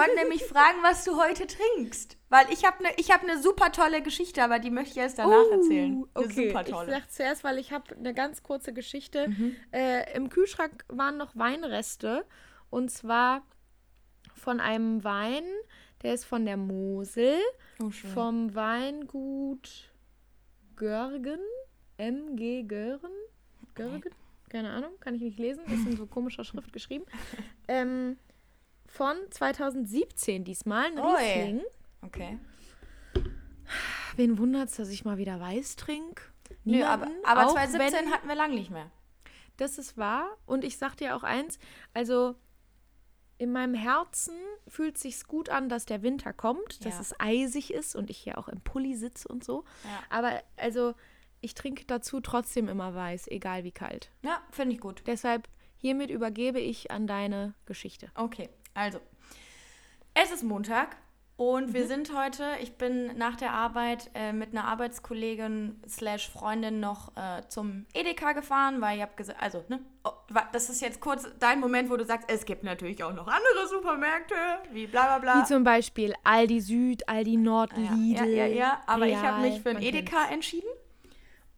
Ich 0.00 0.06
wollte 0.06 0.20
nämlich 0.20 0.44
fragen, 0.44 0.78
was 0.82 1.04
du 1.04 1.16
heute 1.20 1.46
trinkst. 1.46 2.16
Weil 2.28 2.46
ich 2.52 2.64
habe 2.64 2.76
eine 2.84 2.88
hab 2.96 3.22
ne 3.24 3.40
super 3.42 3.72
tolle 3.72 4.02
Geschichte, 4.02 4.42
aber 4.42 4.58
die 4.58 4.70
möchte 4.70 4.92
ich 4.92 4.96
erst 4.98 5.18
danach 5.18 5.50
erzählen. 5.50 5.92
Eine 5.92 6.02
Uh, 6.02 6.08
Okay, 6.14 6.48
super 6.48 6.62
ich 6.62 6.70
tolle. 6.70 6.90
sag 6.92 7.10
zuerst, 7.10 7.42
weil 7.44 7.58
ich 7.58 7.72
habe 7.72 7.96
eine 7.96 8.14
ganz 8.14 8.42
kurze 8.42 8.72
Geschichte. 8.72 9.28
Mhm. 9.28 9.56
Äh, 9.72 10.14
Im 10.16 10.28
Kühlschrank 10.28 10.84
waren 10.88 11.16
noch 11.16 11.34
Weinreste 11.36 12.24
und 12.70 12.90
zwar 12.90 13.42
von 14.34 14.60
einem 14.60 15.02
Wein, 15.04 15.42
der 16.02 16.14
ist 16.14 16.24
von 16.24 16.44
der 16.46 16.56
Mosel, 16.56 17.34
Oh, 17.82 17.90
schön. 17.90 18.10
vom 18.10 18.54
Weingut 18.54 19.90
Görgen, 20.76 21.40
MG 21.96 22.62
Görgen, 22.62 23.10
Görgen, 23.74 24.14
keine 24.48 24.70
Ahnung, 24.70 24.92
kann 25.00 25.14
ich 25.14 25.22
nicht 25.22 25.38
lesen, 25.38 25.64
ist 25.66 25.86
in 25.86 25.96
so 25.96 26.06
komischer 26.06 26.44
Schrift 26.44 26.72
geschrieben. 26.72 27.04
Ähm, 27.70 28.16
von 28.98 29.16
2017 29.30 30.42
diesmal, 30.44 30.86
ein. 30.86 30.98
Riesling. 30.98 31.62
Okay. 32.02 32.38
Wen 34.16 34.38
wundert's, 34.38 34.76
dass 34.76 34.88
ich 34.88 35.04
mal 35.04 35.18
wieder 35.18 35.38
Weiß 35.40 35.76
trinke? 35.76 36.22
Nö, 36.64 36.82
aber, 36.82 37.06
aber 37.24 37.48
2017 37.48 38.10
hatten 38.10 38.26
wir 38.26 38.34
lang 38.34 38.54
nicht 38.54 38.70
mehr. 38.70 38.90
Das 39.56 39.78
ist 39.78 39.96
wahr. 39.96 40.36
Und 40.46 40.64
ich 40.64 40.78
sag 40.78 40.96
dir 40.96 41.14
auch 41.14 41.22
eins, 41.22 41.60
also 41.94 42.34
in 43.38 43.52
meinem 43.52 43.74
Herzen 43.74 44.34
fühlt 44.66 44.98
sich's 44.98 45.28
gut 45.28 45.48
an, 45.48 45.68
dass 45.68 45.86
der 45.86 46.02
Winter 46.02 46.32
kommt, 46.32 46.84
dass 46.84 46.94
Ja. 46.94 47.00
es 47.00 47.14
eisig 47.20 47.72
ist 47.72 47.94
und 47.94 48.10
ich 48.10 48.18
hier 48.18 48.36
auch 48.36 48.48
im 48.48 48.60
Pulli 48.62 48.96
sitze 48.96 49.28
und 49.28 49.44
so. 49.44 49.64
Ja. 49.84 50.02
Aber 50.10 50.42
also 50.56 50.94
ich 51.40 51.54
trinke 51.54 51.84
dazu 51.84 52.20
trotzdem 52.20 52.66
immer 52.68 52.96
weiß, 52.96 53.28
egal 53.28 53.62
wie 53.62 53.70
kalt. 53.70 54.10
Ja, 54.24 54.42
finde 54.50 54.74
ich 54.74 54.80
gut. 54.80 55.04
Deshalb 55.06 55.48
hiermit 55.76 56.10
übergebe 56.10 56.58
ich 56.58 56.90
an 56.90 57.06
deine 57.06 57.54
Geschichte. 57.64 58.10
Okay, 58.16 58.48
also. 58.78 59.00
Es 60.14 60.30
ist 60.32 60.42
Montag 60.42 60.96
und 61.36 61.72
wir 61.72 61.86
sind 61.86 62.12
heute, 62.16 62.44
ich 62.60 62.76
bin 62.76 63.16
nach 63.16 63.36
der 63.36 63.52
Arbeit 63.52 64.10
äh, 64.14 64.32
mit 64.32 64.50
einer 64.50 64.64
Arbeitskollegin 64.64 65.80
slash 65.88 66.28
Freundin 66.28 66.80
noch 66.80 67.16
äh, 67.16 67.42
zum 67.48 67.86
Edeka 67.94 68.32
gefahren, 68.32 68.80
weil 68.80 68.96
ich 68.96 69.02
habe 69.02 69.12
gesagt, 69.14 69.40
also, 69.40 69.64
ne, 69.68 69.78
oh, 70.02 70.10
das 70.52 70.68
ist 70.68 70.80
jetzt 70.80 71.00
kurz 71.00 71.28
dein 71.38 71.60
Moment, 71.60 71.90
wo 71.90 71.96
du 71.96 72.04
sagst, 72.04 72.28
es 72.28 72.44
gibt 72.44 72.64
natürlich 72.64 73.04
auch 73.04 73.12
noch 73.12 73.28
andere 73.28 73.68
Supermärkte, 73.68 74.34
wie 74.72 74.88
bla 74.88 75.04
bla 75.06 75.18
bla. 75.18 75.42
Wie 75.42 75.46
zum 75.46 75.62
Beispiel 75.62 76.12
Aldi 76.24 76.60
Süd, 76.60 77.08
Aldi 77.08 77.36
Nord, 77.36 77.70
ja, 77.76 77.92
Lidl. 77.92 78.24
ja, 78.34 78.46
ja, 78.46 78.46
ja, 78.46 78.80
aber 78.86 79.06
ich 79.06 79.16
habe 79.16 79.40
Real, 79.40 79.50
mich 79.50 79.60
für 79.60 79.74
man 79.74 79.82
Edeka 79.82 80.16
kennt's. 80.16 80.32
entschieden, 80.32 80.70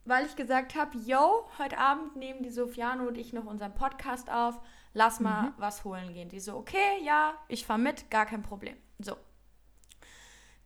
weil 0.04 0.26
ich 0.26 0.36
gesagt 0.36 0.74
habe, 0.74 0.98
yo, 0.98 1.48
heute 1.58 1.78
Abend 1.78 2.16
nehmen 2.16 2.42
die 2.42 2.50
Sofiano 2.50 3.06
und 3.06 3.16
ich 3.16 3.32
noch 3.32 3.46
unseren 3.46 3.74
Podcast 3.74 4.30
auf, 4.30 4.60
lass 4.94 5.20
mal 5.20 5.48
Mhm. 5.48 5.54
was 5.58 5.84
holen 5.84 6.12
gehen. 6.14 6.28
Die 6.28 6.40
so, 6.40 6.56
okay, 6.56 7.02
ja, 7.04 7.34
ich 7.48 7.64
fahre 7.66 7.78
mit, 7.78 8.10
gar 8.10 8.26
kein 8.26 8.42
Problem. 8.42 8.76
So. 8.98 9.16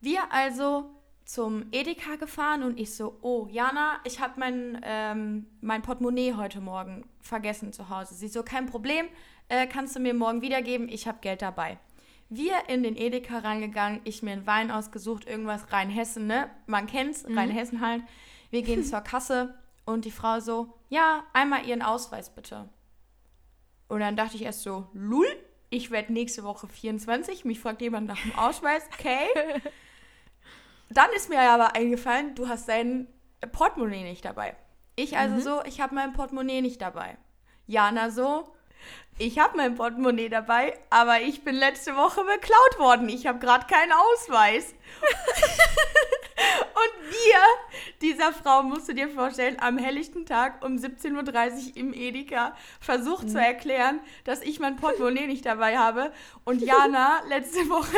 Wir 0.01 0.33
also 0.33 0.91
zum 1.25 1.67
Edeka 1.73 2.17
gefahren 2.17 2.63
und 2.63 2.79
ich 2.79 2.95
so, 2.95 3.19
oh, 3.23 3.47
Jana, 3.51 3.99
ich 4.05 4.21
habe 4.21 4.35
mein, 4.39 4.81
ähm, 4.85 5.47
mein 5.63 5.81
Portemonnaie 5.83 6.35
heute 6.35 6.61
Morgen 6.61 7.09
vergessen 7.21 7.73
zu 7.73 7.89
Hause. 7.89 8.15
Sie 8.15 8.29
so, 8.29 8.43
kein 8.43 8.67
Problem, 8.67 9.07
äh, 9.49 9.67
kannst 9.67 9.97
du 9.97 10.01
mir 10.01 10.13
morgen 10.13 10.43
wiedergeben, 10.43 10.89
ich 10.89 11.09
habe 11.09 11.19
Geld 11.23 11.41
dabei. 11.41 11.79
Wir 12.29 12.69
in 12.69 12.83
den 12.83 12.97
Edeka 12.97 13.39
reingegangen, 13.39 14.01
ich 14.05 14.23
mir 14.23 14.33
einen 14.33 14.47
Wein 14.47 14.71
ausgesucht, 14.71 15.27
irgendwas 15.27 15.73
Rheinhessen, 15.73 16.27
ne? 16.27 16.51
Man 16.67 16.87
kennt's, 16.87 17.25
Rheinhessen 17.29 17.81
halt. 17.81 18.03
Wir 18.51 18.63
gehen 18.63 18.85
zur 18.85 19.01
Kasse 19.01 19.55
und 19.87 20.05
die 20.05 20.11
Frau 20.11 20.41
so, 20.41 20.75
ja, 20.91 21.25
einmal 21.33 21.67
Ihren 21.67 21.83
Ausweis 21.83 22.35
bitte. 22.35 22.69
Und 23.89 24.01
dann 24.01 24.17
dachte 24.17 24.37
ich 24.37 24.43
erst 24.43 24.63
so, 24.63 24.89
lul, 24.93 25.27
ich 25.71 25.91
werde 25.91 26.13
nächste 26.13 26.45
Woche 26.45 26.69
24. 26.69 27.45
Mich 27.45 27.61
fragt 27.61 27.81
jemand 27.83 28.07
nach 28.07 28.21
dem 28.21 28.35
Ausweis. 28.39 28.83
Okay. 28.99 29.27
Dann 30.91 31.11
ist 31.17 31.29
mir 31.29 31.41
aber 31.41 31.75
eingefallen, 31.75 32.35
du 32.35 32.49
hast 32.49 32.69
dein 32.69 33.09
Portemonnaie 33.53 34.05
nicht 34.05 34.25
dabei. 34.25 34.57
Ich 34.97 35.19
also 35.19 35.41
so, 35.41 35.65
ich 35.65 35.81
habe 35.81 35.95
mein 35.95 36.13
Portemonnaie 36.13 36.61
nicht 36.61 36.81
dabei. 36.81 37.19
Jana 37.67 38.11
so, 38.11 38.55
ich 39.19 39.39
habe 39.39 39.57
mein 39.57 39.75
Portemonnaie 39.75 40.29
dabei, 40.29 40.79
aber 40.91 41.21
ich 41.21 41.43
bin 41.43 41.57
letzte 41.57 41.97
Woche 41.97 42.23
beklaut 42.23 42.79
worden. 42.79 43.09
Ich 43.09 43.27
habe 43.27 43.39
gerade 43.39 43.67
keinen 43.67 43.93
Ausweis. 43.93 44.75
Und 46.61 47.11
wir, 47.11 47.41
dieser 48.03 48.33
Frau, 48.33 48.63
musst 48.63 48.89
du 48.89 48.95
dir 48.95 49.09
vorstellen, 49.09 49.57
am 49.61 49.79
helllichten 49.79 50.27
Tag 50.27 50.65
um 50.65 50.77
17.30 50.77 51.71
Uhr 51.71 51.77
im 51.77 51.93
Edeka 51.95 52.57
versucht 52.81 53.31
zu 53.31 53.39
erklären, 53.41 54.01
dass 54.25 54.43
ich 54.43 54.61
mein 54.61 54.77
Portemonnaie 54.77 55.27
nicht 55.27 55.47
dabei 55.47 55.79
habe. 55.79 56.13
Und 56.45 56.61
Jana 56.63 57.21
letzte 57.29 57.69
Woche 57.69 57.97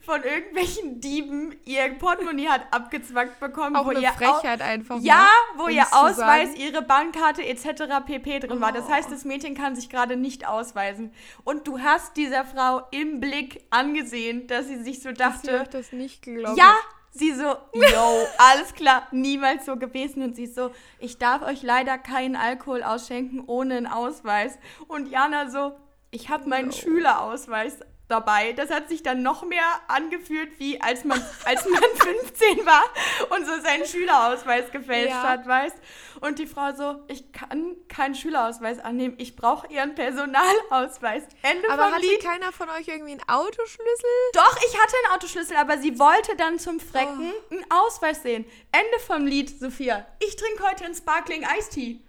von 0.00 0.22
irgendwelchen 0.22 1.00
Dieben 1.00 1.54
ihr 1.64 1.88
Portemonnaie 1.98 2.48
hat 2.48 2.62
abgezwackt 2.72 3.40
bekommen. 3.40 3.76
Auch 3.76 3.86
wo 3.86 3.90
eine 3.90 4.00
ihr 4.00 4.12
Frechheit 4.12 4.60
einfach. 4.62 4.98
ja, 5.00 5.22
ne? 5.22 5.58
wo 5.62 5.68
ihr 5.68 5.86
Ausweis, 5.92 6.48
sagen. 6.50 6.60
ihre 6.60 6.82
Bankkarte 6.82 7.44
etc. 7.44 7.84
pp. 8.06 8.40
drin 8.40 8.60
war. 8.60 8.72
Das 8.72 8.84
Oh. 8.86 8.90
heißt, 8.90 9.10
das 9.10 9.24
Mädchen 9.24 9.54
kann 9.54 9.74
sich 9.76 9.88
gerade 9.90 10.16
nicht 10.16 10.46
ausweisen. 10.46 11.12
Und 11.44 11.66
du 11.66 11.80
hast 11.80 12.16
dieser 12.16 12.44
Frau 12.44 12.82
im 12.90 13.20
Blick 13.20 13.64
angesehen, 13.70 14.46
dass 14.46 14.66
sie 14.68 14.82
sich 14.82 15.02
so 15.02 15.08
Sie 15.10 15.14
dachte, 15.14 15.60
hat 15.60 15.74
das 15.74 15.92
nicht 15.92 16.22
geglaubt. 16.22 16.58
ja, 16.58 16.74
sie 17.14 17.32
so, 17.32 17.56
yo, 17.72 18.26
alles 18.38 18.74
klar, 18.74 19.08
niemals 19.12 19.64
so 19.64 19.76
gewesen. 19.76 20.22
Und 20.22 20.36
sie 20.36 20.46
so, 20.46 20.70
ich 20.98 21.18
darf 21.18 21.42
euch 21.42 21.62
leider 21.62 21.96
keinen 21.98 22.36
Alkohol 22.36 22.82
ausschenken 22.82 23.44
ohne 23.46 23.76
einen 23.76 23.86
Ausweis. 23.86 24.58
Und 24.88 25.08
Jana 25.08 25.48
so, 25.48 25.72
ich 26.10 26.28
habe 26.28 26.48
meinen 26.48 26.72
Schülerausweis 26.72 27.80
dabei. 28.08 28.52
Das 28.52 28.70
hat 28.70 28.88
sich 28.88 29.02
dann 29.02 29.22
noch 29.22 29.44
mehr 29.44 29.64
angefühlt, 29.88 30.58
wie 30.58 30.80
als 30.80 31.04
man, 31.04 31.22
als 31.44 31.64
man 31.68 31.82
15 31.94 32.66
war 32.66 32.84
und 33.30 33.46
so 33.46 33.60
seinen 33.62 33.86
Schülerausweis 33.86 34.70
gefälscht 34.70 35.10
Ja. 35.10 35.22
hat, 35.22 35.46
weißt. 35.46 35.76
Und 36.20 36.38
die 36.38 36.46
Frau 36.46 36.72
so, 36.74 37.02
ich 37.08 37.32
kann 37.32 37.76
keinen 37.88 38.14
Schülerausweis 38.14 38.78
annehmen, 38.78 39.14
ich 39.18 39.36
brauche 39.36 39.66
ihren 39.72 39.94
Personalausweis. 39.94 41.24
Ende 41.42 41.68
Aber 41.70 41.84
vom 41.84 41.92
hatte 41.94 42.06
Lied. 42.06 42.22
keiner 42.22 42.52
von 42.52 42.68
euch 42.70 42.88
irgendwie 42.88 43.12
einen 43.12 43.28
Autoschlüssel? 43.28 44.10
Doch, 44.32 44.56
ich 44.58 44.78
hatte 44.80 44.94
einen 45.04 45.14
Autoschlüssel, 45.16 45.56
aber 45.56 45.78
sie 45.78 45.98
wollte 45.98 46.36
dann 46.36 46.58
zum 46.58 46.80
Frecken 46.80 47.32
Oh. 47.50 47.54
einen 47.54 47.64
Ausweis 47.70 48.22
sehen. 48.22 48.44
Ende 48.72 48.98
vom 49.06 49.26
Lied, 49.26 49.58
Sophia. 49.58 50.06
Ich 50.20 50.36
trinke 50.36 50.62
heute 50.68 50.84
einen 50.84 50.94
Sparkling 50.94 51.44
Eistee. 51.44 52.00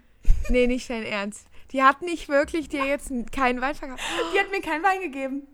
Nee, 0.50 0.68
nicht 0.68 0.90
dein 0.90 1.04
Ernst. 1.04 1.46
Die 1.72 1.84
hat 1.84 2.02
nicht 2.02 2.30
wirklich 2.30 2.70
dir 2.70 2.86
jetzt 2.86 3.12
keinen 3.32 3.60
Wein 3.62 3.76
verkauft. 3.76 4.04
Die 4.34 4.40
hat 4.40 4.52
mir 4.52 4.62
keinen 4.62 4.84
Wein 4.84 5.02
gegeben. 5.02 5.48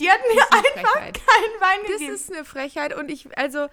Die 0.00 0.10
hat 0.10 0.20
mir 0.32 0.42
einfach 0.42 0.92
Frechheit. 0.92 1.14
keinen 1.14 1.60
Wein 1.60 1.78
Das 1.82 1.92
gegeben. 1.98 2.14
ist 2.14 2.32
eine 2.32 2.44
Frechheit 2.44 2.94
und 2.94 3.10
ich, 3.10 3.36
also, 3.38 3.68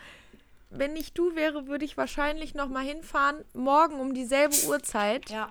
wenn 0.70 0.96
ich 0.96 1.13
du 1.13 1.36
wäre, 1.36 1.67
würde 1.67 1.86
ich 1.86 1.98
wahrscheinlich 1.98 2.53
noch 2.55 2.67
mal 2.67 2.84
hinfahren, 2.84 3.44
morgen 3.53 4.00
um 4.00 4.13
dieselbe 4.13 4.55
Uhrzeit 4.67 5.29
ja. 5.29 5.50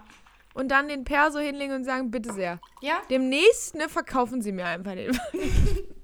und 0.54 0.68
dann 0.68 0.88
den 0.88 1.04
Perso 1.04 1.38
hinlegen 1.38 1.74
und 1.74 1.84
sagen, 1.84 2.10
bitte 2.10 2.32
sehr. 2.32 2.58
Ja? 2.80 3.00
Demnächst, 3.10 3.74
ne, 3.74 3.88
verkaufen 3.88 4.42
Sie 4.42 4.52
mir 4.52 4.66
einfach 4.66 4.94
den. 4.94 5.18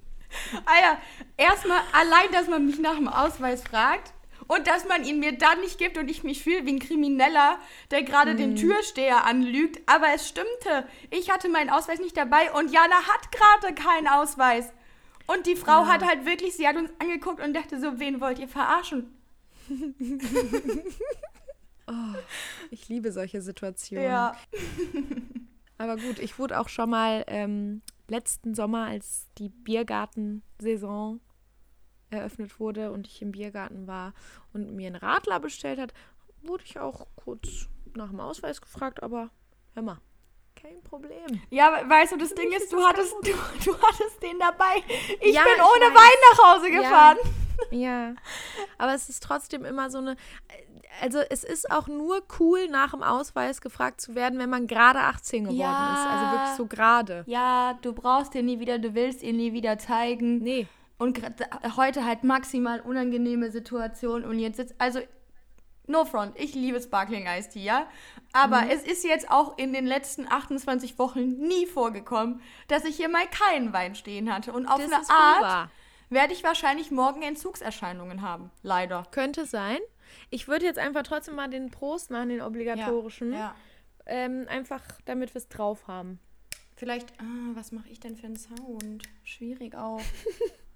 Ah 0.64 0.80
ja, 0.80 0.98
erstmal 1.36 1.80
allein, 1.92 2.30
dass 2.30 2.46
man 2.46 2.64
mich 2.64 2.78
nach 2.78 2.94
dem 2.94 3.08
Ausweis 3.08 3.64
fragt 3.64 4.12
und 4.54 4.66
dass 4.66 4.86
man 4.88 5.04
ihn 5.04 5.20
mir 5.20 5.36
dann 5.36 5.60
nicht 5.60 5.78
gibt 5.78 5.96
und 5.96 6.08
ich 6.10 6.24
mich 6.24 6.42
fühle 6.42 6.66
wie 6.66 6.72
ein 6.72 6.78
Krimineller, 6.80 7.58
der 7.90 8.02
gerade 8.02 8.32
Mhm. 8.34 8.38
den 8.38 8.56
Türsteher 8.56 9.24
anlügt. 9.24 9.80
Aber 9.86 10.06
es 10.14 10.28
stimmte. 10.28 10.86
Ich 11.10 11.30
hatte 11.30 11.48
meinen 11.48 11.70
Ausweis 11.70 12.00
nicht 12.00 12.16
dabei 12.16 12.52
und 12.52 12.72
Jana 12.72 12.96
hat 12.96 13.30
gerade 13.32 13.74
keinen 13.74 14.08
Ausweis. 14.08 14.72
Und 15.26 15.46
die 15.46 15.54
Frau 15.56 15.86
hat 15.86 16.04
halt 16.04 16.26
wirklich, 16.26 16.54
sie 16.56 16.66
hat 16.66 16.76
uns 16.76 16.90
angeguckt 16.98 17.40
und 17.40 17.54
dachte 17.54 17.80
so, 17.80 18.00
wen 18.00 18.20
wollt 18.20 18.38
ihr 18.40 18.48
verarschen? 18.48 19.16
Ich 22.70 22.88
liebe 22.88 23.10
solche 23.10 23.40
Situationen. 23.42 24.06
Aber 25.78 25.96
gut, 25.96 26.18
ich 26.20 26.38
wurde 26.38 26.60
auch 26.60 26.68
schon 26.68 26.90
mal 26.90 27.24
ähm, 27.26 27.82
letzten 28.08 28.54
Sommer, 28.54 28.86
als 28.86 29.26
die 29.38 29.48
Biergartensaison 29.48 31.20
eröffnet 32.10 32.58
wurde 32.60 32.92
und 32.92 33.06
ich 33.06 33.22
im 33.22 33.32
Biergarten 33.32 33.86
war 33.86 34.12
und 34.52 34.72
mir 34.74 34.86
einen 34.88 34.96
Radler 34.96 35.40
bestellt 35.40 35.78
hat, 35.78 35.92
wurde 36.42 36.64
ich 36.64 36.78
auch 36.78 37.06
kurz 37.16 37.68
nach 37.94 38.08
dem 38.10 38.20
Ausweis 38.20 38.60
gefragt, 38.60 39.02
aber 39.02 39.30
hör 39.74 39.82
mal, 39.82 39.98
kein 40.56 40.82
Problem. 40.82 41.40
Ja, 41.50 41.70
we- 41.72 41.88
weißt 41.88 42.12
du, 42.12 42.16
das 42.18 42.34
Ding 42.34 42.52
ist, 42.52 42.72
du 42.72 42.82
hattest, 42.82 43.12
du, 43.22 43.30
du 43.64 43.78
hattest 43.82 44.22
den 44.22 44.38
dabei. 44.38 44.82
Ich 45.20 45.34
Ja, 45.34 45.42
bin 45.44 45.52
ich 45.56 45.62
ohne 45.62 45.94
weiß. 45.94 45.94
Wein 45.94 46.18
nach 46.32 46.54
Hause 46.54 46.70
Ja. 46.70 46.80
gefahren. 46.82 47.16
Ja, 47.70 48.14
aber 48.78 48.94
es 48.94 49.10
ist 49.10 49.22
trotzdem 49.22 49.66
immer 49.66 49.90
so 49.90 49.98
eine. 49.98 50.16
Also, 51.02 51.18
es 51.28 51.44
ist 51.44 51.70
auch 51.70 51.88
nur 51.88 52.22
cool, 52.38 52.68
nach 52.68 52.92
dem 52.92 53.02
Ausweis 53.02 53.60
gefragt 53.60 54.00
zu 54.00 54.14
werden, 54.14 54.38
wenn 54.38 54.48
man 54.48 54.66
gerade 54.66 55.00
18 55.00 55.44
geworden 55.44 55.58
Ja. 55.60 55.92
ist. 55.92 56.10
Also 56.10 56.32
wirklich 56.38 56.56
so 56.56 56.66
gerade. 56.66 57.22
Ja, 57.26 57.78
du 57.82 57.92
brauchst 57.92 58.34
ihn 58.34 58.46
nie 58.46 58.60
wieder, 58.60 58.78
du 58.78 58.94
willst 58.94 59.22
ihn 59.22 59.36
nie 59.36 59.52
wieder 59.52 59.76
zeigen. 59.78 60.38
Nee. 60.38 60.68
Und 61.00 61.20
heute 61.76 62.04
halt 62.04 62.22
maximal 62.24 62.80
unangenehme 62.80 63.50
Situation 63.50 64.24
und 64.24 64.38
jetzt 64.38 64.58
sitzt, 64.58 64.74
also 64.78 65.00
no 65.86 66.04
front, 66.04 66.38
ich 66.38 66.54
liebe 66.54 66.80
Sparkling 66.80 67.26
Ice 67.26 67.48
Tea, 67.50 67.64
ja. 67.64 67.88
Aber 68.32 68.60
Mhm. 68.62 68.70
es 68.70 68.82
ist 68.84 69.02
jetzt 69.04 69.30
auch 69.30 69.58
in 69.58 69.72
den 69.72 69.86
letzten 69.86 70.30
28 70.30 70.98
Wochen 70.98 71.38
nie 71.38 71.66
vorgekommen, 71.66 72.40
dass 72.68 72.84
ich 72.84 72.96
hier 72.96 73.08
mal 73.08 73.26
keinen 73.26 73.72
Wein 73.72 73.94
stehen 73.96 74.32
hatte. 74.32 74.52
Und 74.52 74.66
auf 74.66 74.76
Das 74.78 74.84
eine 74.92 74.96
Art 75.10 75.42
wahr. 75.42 75.70
werde 76.10 76.32
ich 76.34 76.44
wahrscheinlich 76.44 76.90
morgen 76.90 77.22
Entzugserscheinungen 77.22 78.22
haben. 78.22 78.50
Leider. 78.62 79.04
Könnte 79.10 79.46
sein. 79.46 79.78
Ich 80.28 80.46
würde 80.48 80.66
jetzt 80.66 80.78
einfach 80.78 81.02
trotzdem 81.02 81.34
mal 81.34 81.48
den 81.48 81.70
Prost 81.70 82.10
machen, 82.10 82.28
den 82.28 82.42
obligatorischen. 82.42 83.32
Ja. 83.32 83.54
Ähm, 84.06 84.46
einfach 84.48 84.82
damit 85.06 85.34
wir 85.34 85.38
es 85.38 85.48
drauf 85.48 85.88
haben. 85.88 86.20
Vielleicht, 86.76 87.10
ah, 87.20 87.24
was 87.54 87.72
mache 87.72 87.88
ich 87.88 88.00
denn 88.00 88.16
für 88.16 88.26
einen 88.26 88.36
Sound? 88.36 89.02
Schwierig 89.24 89.74
auch. 89.74 90.00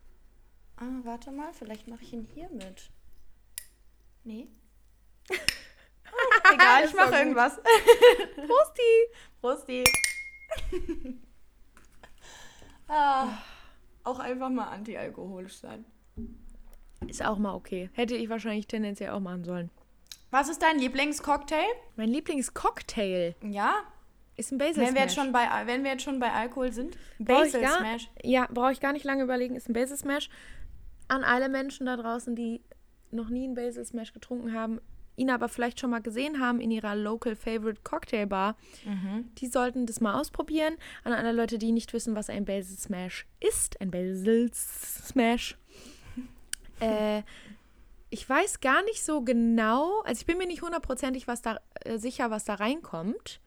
ah, 0.76 1.00
warte 1.04 1.30
mal, 1.32 1.52
vielleicht 1.52 1.88
mache 1.88 2.02
ich 2.02 2.12
ihn 2.12 2.26
hier 2.34 2.48
mit. 2.50 2.90
Nee. 4.24 4.48
Ah, 6.44 6.52
egal, 6.54 6.84
ich 6.84 6.94
mache 6.94 7.14
irgendwas. 7.16 7.56
Prosti! 8.36 9.08
Prosti. 9.40 9.84
ah, 12.88 13.28
auch 14.04 14.18
einfach 14.20 14.50
mal 14.50 14.68
antialkoholisch 14.68 15.56
sein. 15.58 15.84
Ist 17.08 17.24
auch 17.24 17.38
mal 17.38 17.54
okay. 17.54 17.90
Hätte 17.94 18.14
ich 18.14 18.28
wahrscheinlich 18.28 18.66
tendenziell 18.68 19.10
auch 19.10 19.20
machen 19.20 19.44
sollen. 19.44 19.70
Was 20.30 20.48
ist 20.48 20.62
dein 20.62 20.78
Lieblingscocktail? 20.78 21.66
Mein 21.96 22.10
Lieblingscocktail 22.10 23.34
Ja, 23.42 23.82
ist 24.36 24.52
ein 24.52 24.58
Basil 24.58 24.84
wenn 24.84 24.94
wir, 24.94 25.02
jetzt 25.02 25.14
Smash. 25.14 25.24
schon 25.24 25.32
bei, 25.32 25.48
wenn 25.66 25.84
wir 25.84 25.92
jetzt 25.92 26.02
schon 26.04 26.18
bei 26.20 26.30
Alkohol 26.32 26.72
sind. 26.72 26.96
Brauch 27.18 27.40
Basil 27.40 27.60
gar- 27.60 27.78
Smash. 27.78 28.08
Ja, 28.22 28.46
brauche 28.52 28.72
ich 28.72 28.80
gar 28.80 28.92
nicht 28.92 29.04
lange 29.04 29.22
überlegen. 29.24 29.54
Ist 29.56 29.68
ein 29.68 29.72
Basil 29.74 29.96
Smash. 29.96 30.28
An 31.08 31.24
alle 31.24 31.48
Menschen 31.48 31.86
da 31.86 31.96
draußen, 31.96 32.34
die 32.34 32.62
noch 33.10 33.28
nie 33.28 33.44
einen 33.44 33.54
Basil 33.54 33.84
Smash 33.84 34.12
getrunken 34.12 34.52
haben, 34.54 34.80
ihn 35.16 35.30
aber 35.30 35.48
vielleicht 35.48 35.80
schon 35.80 35.90
mal 35.90 36.02
gesehen 36.02 36.40
haben 36.40 36.60
in 36.60 36.70
ihrer 36.70 36.96
Local 36.96 37.36
Favorite 37.36 37.82
Cocktail 37.84 38.26
Bar, 38.26 38.56
die 39.38 39.46
sollten 39.46 39.86
das 39.86 40.00
mal 40.00 40.18
ausprobieren. 40.18 40.74
An 41.04 41.12
alle 41.12 41.32
Leute, 41.32 41.58
die 41.58 41.72
nicht 41.72 41.92
wissen, 41.92 42.14
was 42.14 42.30
ein 42.30 42.44
Basil 42.44 42.76
Smash 42.76 43.26
ist, 43.40 43.80
ein 43.80 43.90
Basil 43.90 44.50
Smash. 44.52 45.56
äh, 46.80 47.22
ich 48.10 48.28
weiß 48.28 48.60
gar 48.60 48.82
nicht 48.84 49.04
so 49.04 49.22
genau, 49.22 50.00
also 50.02 50.20
ich 50.20 50.26
bin 50.26 50.38
mir 50.38 50.46
nicht 50.46 50.62
hundertprozentig 50.62 51.26
was 51.26 51.42
da, 51.42 51.60
äh, 51.84 51.98
sicher, 51.98 52.30
was 52.30 52.44
da 52.44 52.54
reinkommt. 52.54 53.40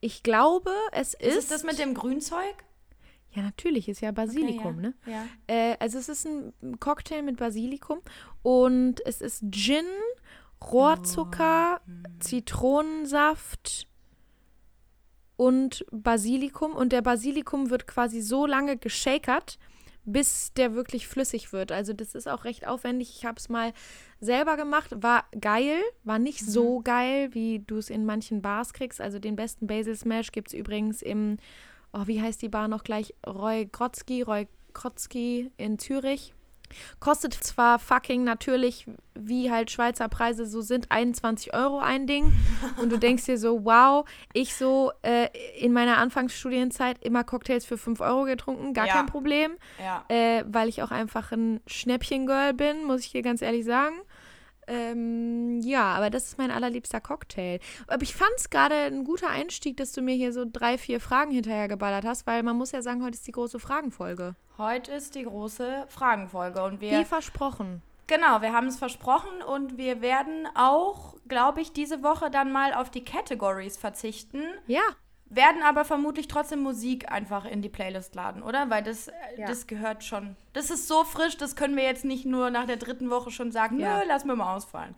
Ich 0.00 0.22
glaube, 0.22 0.72
es 0.92 1.14
ist. 1.14 1.36
Ist 1.36 1.50
das 1.50 1.62
mit 1.62 1.78
dem 1.78 1.94
Grünzeug? 1.94 2.64
Ja, 3.32 3.42
natürlich, 3.42 3.88
ist 3.88 4.00
ja 4.00 4.10
Basilikum, 4.10 4.78
Okay, 4.78 4.80
ne? 4.80 4.94
ja. 5.06 5.12
Ja. 5.12 5.26
Äh, 5.46 5.76
also 5.78 5.98
es 5.98 6.08
ist 6.08 6.26
ein 6.26 6.52
Cocktail 6.80 7.22
mit 7.22 7.36
Basilikum 7.36 8.00
und 8.42 9.04
es 9.06 9.20
ist 9.20 9.44
Gin, 9.50 9.84
Rohrzucker, 10.62 11.80
Zitronensaft 12.18 13.86
und 15.36 15.86
Basilikum. 15.90 16.72
Und 16.72 16.92
der 16.92 17.02
Basilikum 17.02 17.70
wird 17.70 17.86
quasi 17.86 18.20
so 18.20 18.44
lange 18.46 18.76
geschakert, 18.76 19.58
bis 20.04 20.52
der 20.54 20.74
wirklich 20.74 21.08
flüssig 21.08 21.52
wird. 21.52 21.72
Also 21.72 21.92
das 21.92 22.14
ist 22.14 22.28
auch 22.28 22.44
recht 22.44 22.66
aufwendig. 22.66 23.14
Ich 23.16 23.24
habe 23.24 23.38
es 23.38 23.48
mal 23.48 23.72
selber 24.20 24.56
gemacht. 24.56 24.90
War 25.02 25.24
geil, 25.40 25.80
war 26.04 26.18
nicht 26.18 26.40
so 26.44 26.80
geil, 26.80 27.32
wie 27.32 27.60
du 27.60 27.76
es 27.78 27.90
in 27.90 28.04
manchen 28.04 28.42
Bars 28.42 28.72
kriegst. 28.72 29.00
Also 29.00 29.18
den 29.18 29.36
besten 29.36 29.66
Basil 29.66 29.96
Smash 29.96 30.32
gibt 30.32 30.48
es 30.48 30.54
übrigens 30.54 31.00
im, 31.00 31.38
oh, 31.92 32.02
wie 32.06 32.20
heißt 32.20 32.42
die 32.42 32.48
Bar 32.48 32.68
noch 32.68 32.84
gleich? 32.84 33.14
Roy 33.26 33.66
Krotzki, 33.70 34.22
Roy 34.22 34.46
Krotzki 34.74 35.50
in 35.56 35.78
Zürich. 35.78 36.34
Kostet 37.00 37.34
zwar 37.34 37.80
fucking 37.80 38.22
natürlich, 38.22 38.86
wie 39.16 39.50
halt 39.50 39.72
Schweizer 39.72 40.08
Preise 40.08 40.46
so 40.46 40.60
sind, 40.60 40.92
21 40.92 41.52
Euro 41.52 41.80
ein 41.80 42.06
Ding. 42.06 42.32
Und 42.80 42.92
du 42.92 42.96
denkst 42.96 43.24
dir 43.24 43.38
so, 43.38 43.64
wow, 43.64 44.08
ich 44.34 44.54
so 44.54 44.92
äh, 45.02 45.26
in 45.58 45.72
meiner 45.72 45.98
Anfangsstudienzeit 45.98 47.02
immer 47.04 47.24
Cocktails 47.24 47.64
für 47.64 47.76
5 47.76 48.00
Euro 48.00 48.22
getrunken, 48.24 48.72
gar 48.72 48.86
Ja. 48.86 48.92
kein 48.94 49.06
Problem. 49.06 49.56
Ja. 49.80 50.04
Äh, 50.08 50.44
weil 50.46 50.68
ich 50.68 50.80
auch 50.84 50.92
einfach 50.92 51.32
ein 51.32 51.60
Schnäppchen-Girl 51.66 52.54
bin, 52.54 52.84
muss 52.84 53.00
ich 53.00 53.10
dir 53.10 53.22
ganz 53.22 53.42
ehrlich 53.42 53.64
sagen. 53.64 53.96
Ähm, 54.70 55.60
ja, 55.62 55.94
aber 55.94 56.10
das 56.10 56.28
ist 56.28 56.38
mein 56.38 56.52
allerliebster 56.52 57.00
Cocktail. 57.00 57.58
Aber 57.88 58.02
ich 58.02 58.14
fand 58.14 58.30
es 58.36 58.50
gerade 58.50 58.76
ein 58.76 59.02
guter 59.02 59.28
Einstieg, 59.28 59.76
dass 59.76 59.90
du 59.90 60.00
mir 60.00 60.14
hier 60.14 60.32
so 60.32 60.44
drei, 60.50 60.78
vier 60.78 61.00
Fragen 61.00 61.32
hinterher 61.32 61.66
geballert 61.66 62.04
hast, 62.04 62.24
weil 62.28 62.44
man 62.44 62.56
muss 62.56 62.70
ja 62.70 62.80
sagen, 62.80 63.02
heute 63.02 63.16
ist 63.16 63.26
die 63.26 63.32
große 63.32 63.58
Fragenfolge. 63.58 64.36
Heute 64.58 64.92
ist 64.92 65.16
die 65.16 65.24
große 65.24 65.86
Fragenfolge 65.88 66.62
und 66.62 66.80
wir 66.80 67.00
Wie 67.00 67.04
versprochen. 67.04 67.82
Genau, 68.06 68.42
wir 68.42 68.52
haben 68.52 68.68
es 68.68 68.76
versprochen 68.76 69.42
und 69.42 69.76
wir 69.76 70.02
werden 70.02 70.48
auch, 70.54 71.16
glaube 71.26 71.60
ich, 71.60 71.72
diese 71.72 72.02
Woche 72.02 72.30
dann 72.30 72.52
mal 72.52 72.72
auf 72.74 72.90
die 72.90 73.04
Categories 73.04 73.76
verzichten, 73.76 74.42
Ja, 74.66 74.82
werden 75.30 75.62
aber 75.62 75.84
vermutlich 75.84 76.28
trotzdem 76.28 76.60
Musik 76.62 77.10
einfach 77.10 77.44
in 77.44 77.62
die 77.62 77.68
Playlist 77.68 78.14
laden, 78.14 78.42
oder? 78.42 78.68
Weil 78.68 78.82
das, 78.82 79.08
äh, 79.08 79.12
Ja. 79.38 79.46
das 79.46 79.66
gehört 79.66 80.04
schon. 80.04 80.36
Das 80.52 80.70
ist 80.70 80.88
so 80.88 81.04
frisch, 81.04 81.36
das 81.36 81.54
können 81.56 81.76
wir 81.76 81.84
jetzt 81.84 82.04
nicht 82.04 82.26
nur 82.26 82.50
nach 82.50 82.66
der 82.66 82.76
dritten 82.76 83.10
Woche 83.10 83.30
schon 83.30 83.52
sagen, 83.52 83.78
Ja. 83.78 83.98
nö, 83.98 84.04
lass 84.08 84.24
mir 84.24 84.36
mal 84.36 84.54
ausfallen. 84.56 84.94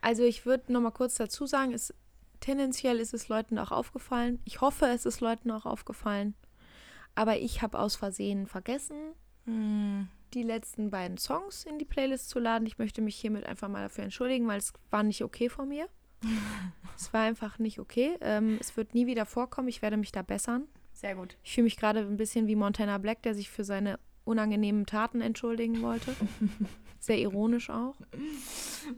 also 0.00 0.22
ich 0.22 0.46
würde 0.46 0.72
noch 0.72 0.80
mal 0.80 0.90
kurz 0.92 1.14
dazu 1.16 1.46
sagen, 1.46 1.72
es, 1.72 1.92
tendenziell 2.40 3.00
ist 3.00 3.14
es 3.14 3.28
Leuten 3.28 3.58
auch 3.58 3.72
aufgefallen. 3.72 4.40
Ich 4.44 4.60
hoffe, 4.60 4.86
es 4.86 5.04
ist 5.06 5.20
Leuten 5.20 5.50
auch 5.50 5.66
aufgefallen. 5.66 6.34
Aber 7.16 7.36
ich 7.38 7.62
habe 7.62 7.78
aus 7.80 7.96
Versehen 7.96 8.46
vergessen, 8.46 8.96
die 9.46 10.42
letzten 10.42 10.90
beiden 10.90 11.16
Songs 11.18 11.64
in 11.64 11.78
die 11.78 11.84
Playlist 11.84 12.28
zu 12.28 12.38
laden. 12.38 12.66
Ich 12.66 12.78
möchte 12.78 13.00
mich 13.00 13.16
hiermit 13.16 13.44
einfach 13.46 13.68
mal 13.68 13.82
dafür 13.82 14.04
entschuldigen, 14.04 14.46
weil 14.46 14.58
es 14.58 14.72
war 14.90 15.02
nicht 15.02 15.24
okay 15.24 15.48
von 15.48 15.68
mir. 15.68 15.88
Es 16.96 17.12
war 17.12 17.22
einfach 17.22 17.58
nicht 17.58 17.78
okay. 17.78 18.16
Ähm, 18.20 18.58
es 18.60 18.76
wird 18.76 18.94
nie 18.94 19.06
wieder 19.06 19.26
vorkommen. 19.26 19.68
Ich 19.68 19.82
werde 19.82 19.96
mich 19.96 20.12
da 20.12 20.22
bessern. 20.22 20.64
Sehr 20.92 21.14
gut. 21.14 21.36
Ich 21.44 21.54
fühle 21.54 21.64
mich 21.64 21.76
gerade 21.76 22.00
ein 22.00 22.16
bisschen 22.16 22.46
wie 22.48 22.56
Montana 22.56 22.98
Black, 22.98 23.22
der 23.22 23.34
sich 23.34 23.50
für 23.50 23.64
seine 23.64 23.98
unangenehmen 24.24 24.84
Taten 24.84 25.20
entschuldigen 25.20 25.80
wollte. 25.82 26.14
Sehr 27.00 27.18
ironisch 27.18 27.70
auch. 27.70 27.94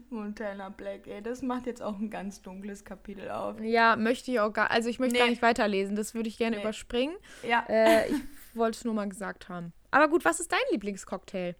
Montana 0.09 0.69
Black, 0.69 1.05
ey, 1.07 1.21
das 1.21 1.41
macht 1.43 1.67
jetzt 1.67 1.81
auch 1.83 1.99
ein 1.99 2.09
ganz 2.09 2.41
dunkles 2.41 2.83
Kapitel 2.83 3.29
auf. 3.29 3.61
Ja, 3.61 3.95
möchte 3.95 4.31
ich 4.31 4.39
auch 4.39 4.51
gar, 4.51 4.71
also 4.71 4.89
ich 4.89 4.97
möchte 4.99 5.17
gar 5.17 5.25
Nee. 5.25 5.31
nicht 5.31 5.41
weiterlesen. 5.43 5.95
Das 5.95 6.15
würde 6.15 6.27
ich 6.27 6.37
gerne 6.37 6.55
Nee. 6.57 6.63
überspringen. 6.63 7.15
Ja. 7.47 7.63
Äh, 7.69 8.07
ich 8.09 8.15
wollte 8.55 8.77
es 8.79 8.85
nur 8.85 8.95
mal 8.95 9.07
gesagt 9.07 9.49
haben. 9.49 9.71
Aber 9.91 10.07
gut, 10.07 10.25
was 10.25 10.39
ist 10.39 10.51
dein 10.51 10.59
Lieblingscocktail? 10.71 11.55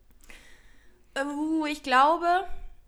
Uh, 1.17 1.65
ich 1.67 1.83
glaube, 1.83 2.25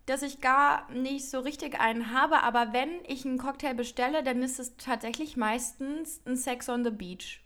dass 0.06 0.22
ich 0.22 0.42
gar 0.42 0.90
nicht 0.92 1.30
so 1.30 1.40
richtig 1.40 1.80
einen 1.80 2.12
habe, 2.12 2.44
aber 2.44 2.74
wenn 2.74 2.90
ich 3.08 3.26
einen 3.26 3.38
Cocktail 3.38 3.74
bestelle, 3.74 4.24
dann 4.24 4.42
ist 4.44 4.60
es 4.60 4.76
tatsächlich 4.78 5.38
meistens 5.38 6.22
ein 6.26 6.36
Sex 6.36 6.68
on 6.70 6.84
the 6.84 6.92
Beach. 6.92 7.40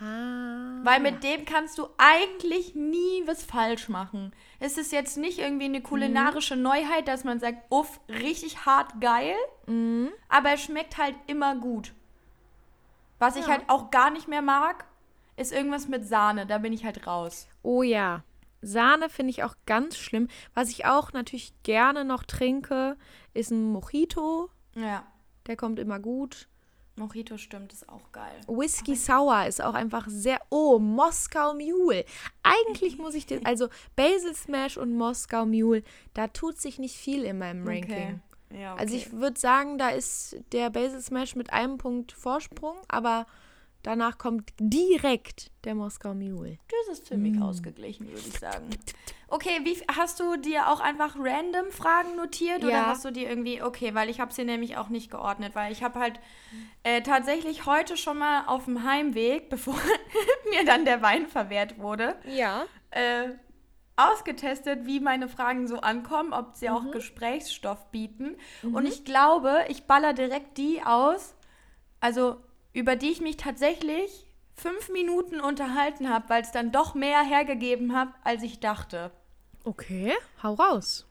Ah. 0.00 0.80
Weil 0.82 1.00
mit 1.00 1.22
dem 1.22 1.44
kannst 1.44 1.78
du 1.78 1.86
eigentlich 1.98 2.74
nie 2.74 3.22
was 3.26 3.44
falsch 3.44 3.88
machen. 3.88 4.32
Es 4.58 4.76
ist 4.76 4.90
jetzt 4.92 5.16
nicht 5.16 5.38
irgendwie 5.38 5.66
eine 5.66 5.82
kulinarische 5.82 6.56
Neuheit, 6.56 7.06
dass 7.06 7.22
man 7.22 7.38
sagt, 7.38 7.58
uff, 7.70 8.00
richtig 8.08 8.66
hart 8.66 9.00
geil, 9.00 9.34
aber 10.28 10.50
er 10.50 10.58
schmeckt 10.58 10.98
halt 10.98 11.14
immer 11.28 11.54
gut. 11.56 11.92
Was 13.20 13.36
ich 13.36 13.46
Ja. 13.46 13.52
halt 13.52 13.64
auch 13.68 13.90
gar 13.92 14.10
nicht 14.10 14.26
mehr 14.26 14.42
mag, 14.42 14.84
ist 15.36 15.52
irgendwas 15.52 15.88
mit 15.88 16.06
Sahne, 16.06 16.44
da 16.46 16.58
bin 16.58 16.72
ich 16.72 16.84
halt 16.84 17.06
raus. 17.06 17.46
Oh 17.62 17.82
ja. 17.82 18.22
Sahne 18.66 19.08
finde 19.08 19.30
ich 19.30 19.42
auch 19.44 19.54
ganz 19.66 19.96
schlimm. 19.96 20.28
Was 20.54 20.70
ich 20.70 20.86
auch 20.86 21.12
natürlich 21.12 21.52
gerne 21.62 22.04
noch 22.04 22.24
trinke, 22.24 22.96
ist 23.32 23.50
ein 23.50 23.64
Mojito. 23.72 24.50
Ja, 24.74 25.06
Der 25.46 25.56
kommt 25.56 25.78
immer 25.78 25.98
gut. 25.98 26.48
Mojito 26.96 27.36
stimmt, 27.38 27.72
ist 27.72 27.88
auch 27.88 28.12
geil. 28.12 28.40
Whisky 28.46 28.94
Sour 28.94 29.46
ist 29.46 29.62
auch 29.62 29.74
einfach 29.74 30.06
sehr. 30.08 30.40
Oh, 30.50 30.78
Moskau 30.78 31.54
Mule. 31.54 32.04
Eigentlich 32.42 32.98
muss 32.98 33.14
ich 33.14 33.26
den. 33.26 33.44
Also 33.46 33.68
Basil 33.96 34.34
Smash 34.34 34.76
und 34.76 34.96
Moskau 34.96 35.44
Mule, 35.44 35.82
da 36.14 36.28
tut 36.28 36.60
sich 36.60 36.78
nicht 36.78 36.96
viel 36.96 37.24
in 37.24 37.38
meinem 37.38 37.66
Ranking. 37.66 38.20
Ja, 38.50 38.74
okay. 38.74 38.80
Also 38.80 38.94
ich 38.94 39.12
würde 39.12 39.38
sagen, 39.38 39.78
da 39.78 39.88
ist 39.88 40.36
der 40.52 40.70
Basil 40.70 41.00
Smash 41.00 41.34
mit 41.34 41.52
einem 41.52 41.78
Punkt 41.78 42.12
Vorsprung, 42.12 42.76
aber 42.86 43.26
danach 43.84 44.18
kommt 44.18 44.52
direkt 44.58 45.50
der 45.64 45.74
Moskau 45.74 46.14
Mule. 46.14 46.58
Das 46.86 46.98
ist 46.98 47.06
ziemlich 47.06 47.40
ausgeglichen, 47.40 48.06
würde 48.08 48.28
ich 48.28 48.38
sagen. 48.38 48.68
Okay, 49.28 49.60
wie 49.62 49.76
hast 49.96 50.18
du 50.20 50.36
dir 50.36 50.68
auch 50.68 50.80
einfach 50.80 51.16
random 51.18 51.70
Fragen 51.70 52.16
notiert 52.16 52.64
oder 52.64 52.72
Ja. 52.72 52.86
hast 52.86 53.04
du 53.04 53.10
dir 53.10 53.28
irgendwie 53.28 53.62
okay, 53.62 53.94
weil 53.94 54.10
ich 54.10 54.20
habe 54.20 54.32
sie 54.32 54.44
nämlich 54.44 54.76
auch 54.76 54.88
nicht 54.88 55.10
geordnet, 55.10 55.54
weil 55.54 55.72
ich 55.72 55.82
habe 55.82 55.98
halt 55.98 56.20
äh, 56.82 57.00
tatsächlich 57.02 57.66
heute 57.66 57.96
schon 57.96 58.18
mal 58.18 58.44
auf 58.46 58.64
dem 58.66 58.82
Heimweg, 58.84 59.48
bevor 59.50 59.76
mir 60.50 60.64
dann 60.64 60.84
der 60.84 61.00
Wein 61.02 61.26
verwehrt 61.26 61.78
wurde, 61.78 62.16
Ja. 62.26 62.64
äh, 62.90 63.30
ausgetestet, 63.96 64.86
wie 64.86 64.98
meine 65.00 65.28
Fragen 65.28 65.68
so 65.68 65.78
ankommen, 65.80 66.32
ob 66.32 66.54
sie 66.56 66.68
auch 66.68 66.90
Gesprächsstoff 66.90 67.90
bieten. 67.92 68.36
Und 68.62 68.86
ich 68.86 69.04
glaube, 69.04 69.64
ich 69.68 69.84
baller 69.84 70.12
direkt 70.12 70.58
die 70.58 70.82
aus, 70.84 71.34
also 72.00 72.36
über 72.74 72.96
die 72.96 73.10
ich 73.10 73.22
mich 73.22 73.38
tatsächlich 73.38 74.26
fünf 74.52 74.90
Minuten 74.90 75.40
unterhalten 75.40 76.10
habe, 76.10 76.28
weil 76.28 76.42
es 76.42 76.52
dann 76.52 76.72
doch 76.72 76.94
mehr 76.94 77.22
hergegeben 77.22 77.96
hat, 77.96 78.08
als 78.22 78.42
ich 78.42 78.60
dachte. 78.60 79.10
Okay, 79.64 80.12
hau 80.42 80.54
raus. 80.54 81.06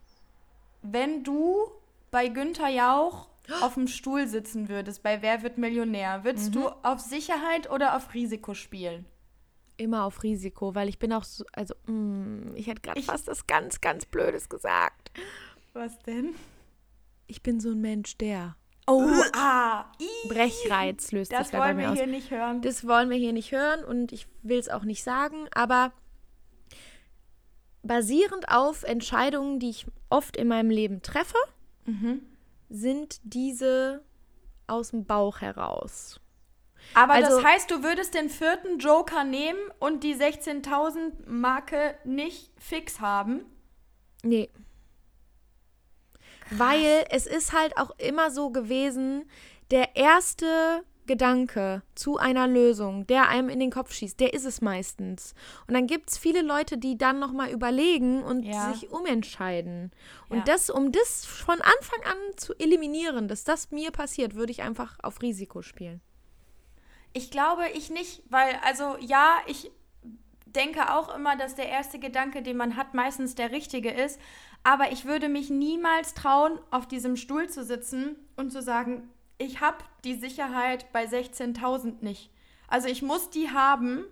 Wenn 0.83 1.23
du 1.23 1.71
bei 2.11 2.27
Günther 2.27 2.69
Jauch 2.69 3.27
auf 3.61 3.73
dem 3.73 3.87
Stuhl 3.87 4.27
sitzen 4.27 4.69
würdest, 4.69 5.01
bei 5.01 5.21
Wer 5.21 5.41
wird 5.41 5.57
Millionär, 5.57 6.23
würdest 6.23 6.53
du 6.53 6.67
auf 6.83 6.99
Sicherheit 6.99 7.69
oder 7.71 7.95
auf 7.95 8.13
Risiko 8.13 8.53
spielen? 8.53 9.05
Immer 9.77 10.03
auf 10.03 10.21
Risiko, 10.21 10.75
weil 10.75 10.87
ich 10.87 10.99
bin 10.99 11.11
auch 11.11 11.23
so, 11.23 11.43
also, 11.51 11.73
mm, 11.87 12.55
ich 12.55 12.67
hätte 12.67 12.81
gerade 12.81 13.01
fast 13.01 13.27
das 13.27 13.47
ganz, 13.47 13.81
ganz 13.81 14.05
Blödes 14.05 14.47
gesagt. 14.47 15.11
Was 15.73 15.97
denn? 15.99 16.35
Ich 17.25 17.41
bin 17.41 17.59
so 17.59 17.71
ein 17.71 17.81
Mensch, 17.81 18.17
der 18.17 18.55
Oh, 18.85 19.22
ah, 19.43 19.85
ii, 20.01 20.29
Brechreiz 20.29 21.11
löst 21.11 21.31
das 21.31 21.47
sich 21.47 21.51
da 21.51 21.59
bei 21.59 21.65
wollen 21.67 21.77
mir 21.77 21.81
wir 21.83 21.91
aus. 21.91 21.97
hier 21.97 22.07
nicht 22.07 22.31
hören. 22.31 22.61
Das 22.61 22.87
wollen 22.87 23.09
wir 23.09 23.17
hier 23.17 23.33
nicht 23.33 23.51
hören 23.51 23.83
und 23.83 24.11
ich 24.11 24.27
will 24.41 24.57
es 24.59 24.69
auch 24.69 24.83
nicht 24.83 25.03
sagen, 25.03 25.47
aber 25.53 25.91
basierend 27.81 28.49
auf 28.49 28.83
Entscheidungen, 28.83 29.59
die 29.59 29.69
ich 29.71 29.85
oft 30.09 30.37
in 30.37 30.47
meinem 30.47 30.69
Leben 30.69 31.01
treffe, 31.01 31.37
Mhm. 31.85 32.21
sind 32.69 33.19
diese 33.23 34.01
aus 34.67 34.91
dem 34.91 35.05
Bauch 35.05 35.41
heraus. 35.41 36.19
Aber 36.93 37.13
Also- 37.13 37.37
das 37.37 37.45
heißt, 37.45 37.71
du 37.71 37.83
würdest 37.83 38.13
den 38.13 38.29
vierten 38.29 38.77
Joker 38.79 39.23
nehmen 39.23 39.59
und 39.79 40.03
die 40.03 40.13
16.000 40.15 41.27
Marke 41.27 41.95
nicht 42.05 42.51
fix 42.57 42.99
haben? 43.01 43.41
Nee. 44.23 44.49
Weil 46.59 47.05
es 47.09 47.25
ist 47.25 47.53
halt 47.53 47.77
auch 47.77 47.91
immer 47.97 48.31
so 48.31 48.49
gewesen, 48.49 49.25
der 49.71 49.95
erste 49.95 50.83
Gedanke 51.05 51.81
zu 51.95 52.17
einer 52.17 52.47
Lösung, 52.47 53.05
der 53.07 53.27
einem 53.27 53.49
in 53.49 53.59
den 53.59 53.71
Kopf 53.71 53.91
schießt, 53.93 54.19
der 54.19 54.33
ist 54.33 54.45
es 54.45 54.61
meistens. 54.61 55.33
Und 55.67 55.73
dann 55.73 55.87
gibt 55.87 56.09
es 56.09 56.17
viele 56.17 56.41
Leute, 56.41 56.77
die 56.77 56.97
dann 56.97 57.19
nochmal 57.19 57.49
überlegen 57.49 58.23
und 58.23 58.45
Ja. 58.45 58.73
sich 58.73 58.89
umentscheiden. 58.91 59.91
Und 60.29 60.37
Ja. 60.37 60.43
das, 60.45 60.69
um 60.69 60.91
das 60.91 61.25
von 61.25 61.59
Anfang 61.61 61.99
an 62.05 62.37
zu 62.37 62.53
eliminieren, 62.57 63.27
dass 63.27 63.43
das 63.43 63.71
mir 63.71 63.91
passiert, 63.91 64.35
würde 64.35 64.51
ich 64.51 64.61
einfach 64.61 64.97
auf 65.03 65.21
Risiko 65.21 65.61
spielen. 65.61 66.01
Ich 67.11 67.29
glaube, 67.31 67.67
ich 67.73 67.89
nicht, 67.89 68.23
weil, 68.29 68.55
also 68.63 68.95
ja, 68.99 69.37
ich 69.45 69.71
denke 70.45 70.93
auch 70.93 71.13
immer, 71.15 71.35
dass 71.35 71.55
der 71.55 71.67
erste 71.67 71.99
Gedanke, 71.99 72.41
den 72.41 72.57
man 72.57 72.77
hat, 72.77 72.93
meistens 72.93 73.35
der 73.35 73.51
richtige 73.51 73.91
ist. 73.91 74.19
Aber 74.63 74.91
ich 74.91 75.05
würde 75.05 75.27
mich 75.29 75.49
niemals 75.49 76.13
trauen, 76.13 76.57
auf 76.71 76.87
diesem 76.87 77.17
Stuhl 77.17 77.49
zu 77.49 77.63
sitzen 77.63 78.15
und 78.37 78.51
zu 78.51 78.61
sagen, 78.61 79.09
ich 79.37 79.59
habe 79.61 79.77
die 80.03 80.15
Sicherheit 80.15 80.91
bei 80.93 81.05
16.000 81.05 81.95
nicht. 82.01 82.29
Also 82.67 82.87
ich 82.87 83.01
muss 83.01 83.29
die 83.29 83.49
haben. 83.51 84.05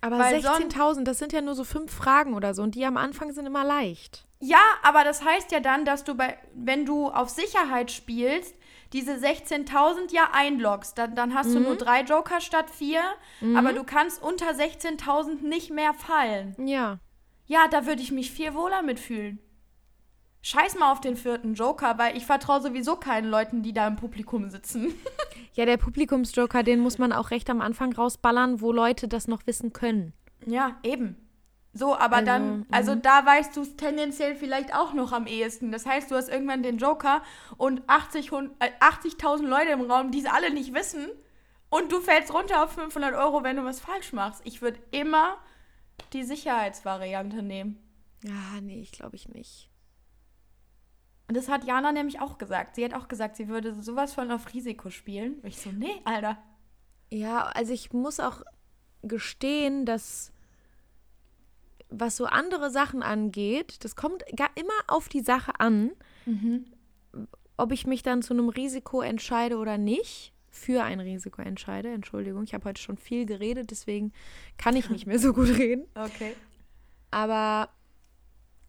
Aber 0.00 0.18
Weil 0.18 0.40
son- 0.40 0.62
16.000, 0.70 1.04
das 1.04 1.18
sind 1.18 1.32
ja 1.32 1.40
nur 1.40 1.54
so 1.54 1.64
fünf 1.64 1.92
Fragen 1.92 2.34
oder 2.34 2.54
so 2.54 2.62
und 2.62 2.76
die 2.76 2.84
am 2.86 2.96
Anfang 2.96 3.32
sind 3.32 3.46
immer 3.46 3.64
leicht. 3.64 4.26
Ja, 4.40 4.60
aber 4.84 5.02
das 5.02 5.24
heißt 5.24 5.50
ja 5.50 5.58
dann, 5.58 5.84
dass 5.84 6.04
du 6.04 6.14
bei, 6.14 6.38
wenn 6.54 6.86
du 6.86 7.08
auf 7.08 7.28
Sicherheit 7.28 7.90
spielst, 7.90 8.54
diese 8.92 9.14
16.000 9.14 10.12
ja 10.12 10.30
einloggst. 10.32 10.96
Dann, 10.96 11.16
dann 11.16 11.34
hast 11.34 11.52
du 11.52 11.58
nur 11.58 11.74
drei 11.76 12.02
Joker 12.02 12.40
statt 12.40 12.70
vier, 12.70 13.02
aber 13.56 13.72
du 13.72 13.82
kannst 13.82 14.22
unter 14.22 14.50
16.000 14.52 15.42
nicht 15.42 15.70
mehr 15.70 15.92
fallen. 15.94 16.54
Ja. 16.64 17.00
Ja, 17.46 17.66
da 17.68 17.86
würde 17.86 18.02
ich 18.02 18.12
mich 18.12 18.30
viel 18.30 18.54
wohler 18.54 18.82
mitfühlen. 18.82 19.40
Scheiß 20.42 20.78
mal 20.78 20.92
auf 20.92 21.00
den 21.00 21.16
vierten 21.16 21.54
Joker, 21.54 21.98
weil 21.98 22.16
ich 22.16 22.24
vertraue 22.26 22.60
sowieso 22.62 22.96
keinen 22.96 23.28
Leuten, 23.28 23.62
die 23.62 23.72
da 23.72 23.86
im 23.86 23.96
Publikum 23.96 24.50
sitzen. 24.50 24.94
Ja, 25.54 25.64
der 25.66 25.76
Publikumsjoker, 25.76 26.62
den 26.62 26.78
muss 26.78 26.98
man 26.98 27.12
auch 27.12 27.32
recht 27.32 27.50
am 27.50 27.60
Anfang 27.60 27.92
rausballern, 27.92 28.60
wo 28.60 28.70
Leute 28.70 29.08
das 29.08 29.26
noch 29.26 29.44
wissen 29.46 29.72
können. 29.72 30.12
ja, 30.46 30.76
eben. 30.84 31.16
So, 31.72 31.96
aber 31.96 32.16
Also, 32.16 32.26
dann, 32.26 32.66
also 32.70 32.94
da 32.94 33.26
weißt 33.26 33.56
du 33.56 33.62
es 33.62 33.76
tendenziell 33.76 34.36
vielleicht 34.36 34.72
auch 34.74 34.94
noch 34.94 35.10
am 35.12 35.26
ehesten. 35.26 35.72
Das 35.72 35.84
heißt, 35.84 36.10
du 36.10 36.14
hast 36.16 36.28
irgendwann 36.28 36.62
den 36.62 36.78
Joker 36.78 37.22
und 37.56 37.82
80 37.88 38.30
Hund- 38.30 38.52
äh, 38.60 38.70
80.000 38.80 39.46
Leute 39.48 39.70
im 39.70 39.82
Raum, 39.90 40.10
die 40.12 40.20
es 40.20 40.26
alle 40.26 40.52
nicht 40.52 40.74
wissen. 40.74 41.08
Und 41.70 41.90
du 41.92 42.00
fällst 42.00 42.32
runter 42.32 42.62
auf 42.64 42.72
500 42.72 43.14
Euro, 43.14 43.42
wenn 43.42 43.56
du 43.56 43.64
was 43.64 43.80
falsch 43.80 44.12
machst. 44.12 44.40
Ich 44.44 44.62
würde 44.62 44.78
immer 44.92 45.36
die 46.12 46.22
Sicherheitsvariante 46.22 47.42
nehmen. 47.42 47.78
Ja, 48.22 48.60
nee, 48.62 48.80
ich 48.80 48.92
glaube 48.92 49.16
ich 49.16 49.28
nicht. 49.28 49.67
Und 51.28 51.36
das 51.36 51.48
hat 51.48 51.64
Jana 51.64 51.92
nämlich 51.92 52.20
auch 52.20 52.38
gesagt. 52.38 52.74
Sie 52.76 52.84
hat 52.84 52.94
auch 52.94 53.06
gesagt, 53.06 53.36
sie 53.36 53.48
würde 53.48 53.74
sowas 53.82 54.14
von 54.14 54.30
auf 54.30 54.52
Risiko 54.54 54.90
spielen. 54.90 55.34
Und 55.34 55.48
ich 55.48 55.58
so, 55.58 55.70
nee, 55.70 56.00
Alter. 56.04 56.38
Ja, 57.10 57.44
also 57.44 57.72
ich 57.72 57.92
muss 57.92 58.18
auch 58.18 58.42
gestehen, 59.02 59.84
dass 59.84 60.32
was 61.90 62.16
so 62.16 62.26
andere 62.26 62.70
Sachen 62.70 63.02
angeht, 63.02 63.84
das 63.84 63.96
kommt 63.96 64.24
gar 64.36 64.50
immer 64.56 64.72
auf 64.88 65.08
die 65.08 65.20
Sache 65.20 65.52
an, 65.58 65.92
ob 67.56 67.72
ich 67.72 67.86
mich 67.86 68.02
dann 68.02 68.22
zu 68.22 68.34
einem 68.34 68.48
Risiko 68.48 69.00
entscheide 69.00 69.56
oder 69.56 69.78
nicht. 69.78 70.32
Für 70.50 70.82
ein 70.82 70.98
Risiko 70.98 71.42
entscheide, 71.42 71.90
Entschuldigung. 71.90 72.42
Ich 72.42 72.52
habe 72.54 72.64
heute 72.64 72.80
schon 72.80 72.96
viel 72.96 73.26
geredet, 73.26 73.70
deswegen 73.70 74.12
kann 74.56 74.76
ich 74.76 74.90
nicht 74.90 75.06
mehr 75.06 75.18
so 75.18 75.32
gut 75.32 75.48
reden. 75.56 75.86
Okay. 75.94 76.34
Aber 77.10 77.70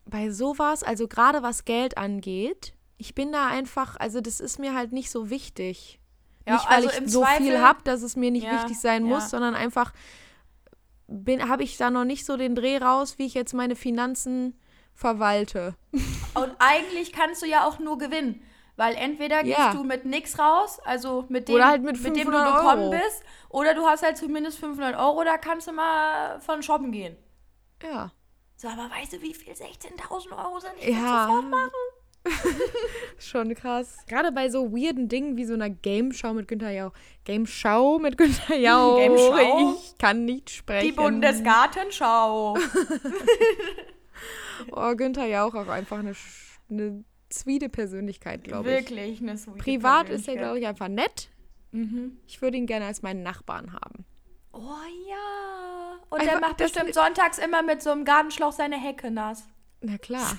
bei 0.09 0.29
sowas, 0.31 0.83
also 0.83 1.07
gerade 1.07 1.43
was 1.43 1.65
Geld 1.65 1.97
angeht, 1.97 2.73
ich 2.97 3.15
bin 3.15 3.31
da 3.31 3.47
einfach, 3.47 3.95
also 3.99 4.21
das 4.21 4.39
ist 4.39 4.59
mir 4.59 4.73
halt 4.75 4.91
nicht 4.91 5.09
so 5.11 5.29
wichtig. 5.29 5.99
Ja, 6.47 6.55
nicht, 6.55 6.69
weil 6.69 6.75
also 6.87 6.89
ich 6.89 7.11
so 7.11 7.23
viel 7.25 7.37
Zweifel- 7.37 7.61
habe, 7.61 7.79
dass 7.83 8.01
es 8.01 8.15
mir 8.15 8.31
nicht 8.31 8.45
Ja, 8.45 8.53
wichtig 8.53 8.79
sein 8.79 9.03
muss, 9.03 9.23
ja. 9.23 9.29
sondern 9.29 9.55
einfach 9.55 9.93
habe 11.47 11.63
ich 11.63 11.77
da 11.77 11.89
noch 11.89 12.05
nicht 12.05 12.25
so 12.25 12.37
den 12.37 12.55
Dreh 12.55 12.77
raus, 12.77 13.17
wie 13.17 13.25
ich 13.25 13.33
jetzt 13.33 13.53
meine 13.53 13.75
Finanzen 13.75 14.59
verwalte. 14.93 15.75
Und 16.35 16.51
eigentlich 16.59 17.11
kannst 17.13 17.41
du 17.41 17.47
ja 17.47 17.65
auch 17.65 17.79
nur 17.79 17.97
gewinnen. 17.97 18.41
Weil 18.75 18.95
entweder 18.95 19.43
gehst 19.43 19.57
Ja. 19.57 19.73
du 19.73 19.83
mit 19.83 20.05
nix 20.05 20.39
raus, 20.39 20.79
also 20.85 21.25
mit 21.27 21.49
dem, 21.49 21.55
Oder 21.55 21.67
halt 21.67 21.83
mit 21.83 21.97
dem 21.97 22.03
du 22.03 22.09
500 22.21 22.55
gekommen 22.55 22.81
Euro. 22.83 22.91
bist, 22.91 23.23
oder 23.49 23.73
du 23.73 23.85
hast 23.85 24.03
halt 24.03 24.15
zumindest 24.17 24.57
500 24.59 24.95
Euro, 24.97 25.23
da 25.25 25.37
kannst 25.37 25.67
du 25.67 25.73
mal 25.73 26.39
von 26.39 26.63
shoppen 26.63 26.91
gehen. 26.93 27.17
Ja. 27.83 28.11
So, 28.61 28.67
aber 28.67 28.89
weißt 28.93 29.13
du, 29.13 29.21
wie 29.21 29.33
viel 29.33 29.53
16.000 29.53 30.37
Euro 30.37 30.59
sind? 30.59 30.73
Ich 30.81 30.89
Ja. 30.89 31.27
sofort 31.27 31.49
machen. 31.49 31.71
Schon 33.17 33.55
krass. 33.55 33.95
Gerade 34.05 34.33
bei 34.33 34.49
so 34.49 34.73
weirden 34.73 35.07
Dingen 35.07 35.37
wie 35.37 35.45
so 35.45 35.53
einer 35.53 35.69
Game-Show 35.69 36.33
mit 36.33 36.49
Günther 36.49 36.71
Jauch. 36.71 36.91
Game-Show 37.23 37.99
mit 37.99 38.17
Günther 38.17 38.57
Jauch. 38.57 38.97
Game-Show? 38.97 39.75
Ich 39.79 39.97
kann 39.97 40.25
nicht 40.25 40.49
sprechen. 40.49 40.87
Die 40.87 40.91
Bundesgartenschau. 40.91 42.57
Oh, 44.73 44.93
Günther 44.93 45.25
Jauch 45.25 45.55
auch 45.55 45.69
einfach 45.69 45.99
eine, 45.99 46.13
eine 46.69 47.05
sweete 47.31 47.69
Persönlichkeit, 47.69 48.43
glaube 48.43 48.69
ich. 48.69 48.89
Wirklich 48.89 49.21
eine 49.21 49.37
sweet 49.37 49.57
Privat 49.57 50.09
ist 50.09 50.27
er, 50.27 50.35
glaube 50.35 50.59
ich, 50.59 50.67
einfach 50.67 50.89
nett. 50.89 51.29
Mhm. 51.71 52.17
Ich 52.27 52.41
würde 52.41 52.57
ihn 52.57 52.65
gerne 52.65 52.85
als 52.85 53.01
meinen 53.01 53.23
Nachbarn 53.23 53.71
haben. 53.71 54.05
Oh 54.51 54.59
ja. 55.09 55.78
Und 56.09 56.19
Einfach 56.21 56.33
der 56.39 56.41
macht 56.41 56.57
bestimmt 56.57 56.93
sonntags 56.93 57.37
immer 57.37 57.61
mit 57.61 57.81
so 57.83 57.91
einem 57.91 58.03
Gartenschlauch 58.05 58.51
seine 58.51 58.77
Hecke 58.77 59.11
nass. 59.11 59.43
Na 59.81 59.97
klar. 59.97 60.25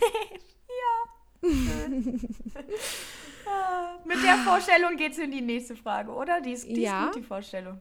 Ah, 3.47 3.99
Mit 4.05 4.23
der 4.23 4.37
Vorstellung 4.39 4.97
geht's 4.97 5.19
in 5.19 5.31
die 5.31 5.41
nächste 5.41 5.75
Frage, 5.75 6.13
oder? 6.13 6.41
Die 6.41 6.53
ist, 6.53 6.67
die 6.69 6.83
Ja. 6.83 7.07
ist 7.07 7.15
gut, 7.15 7.23
die 7.23 7.27
Vorstellung. 7.27 7.81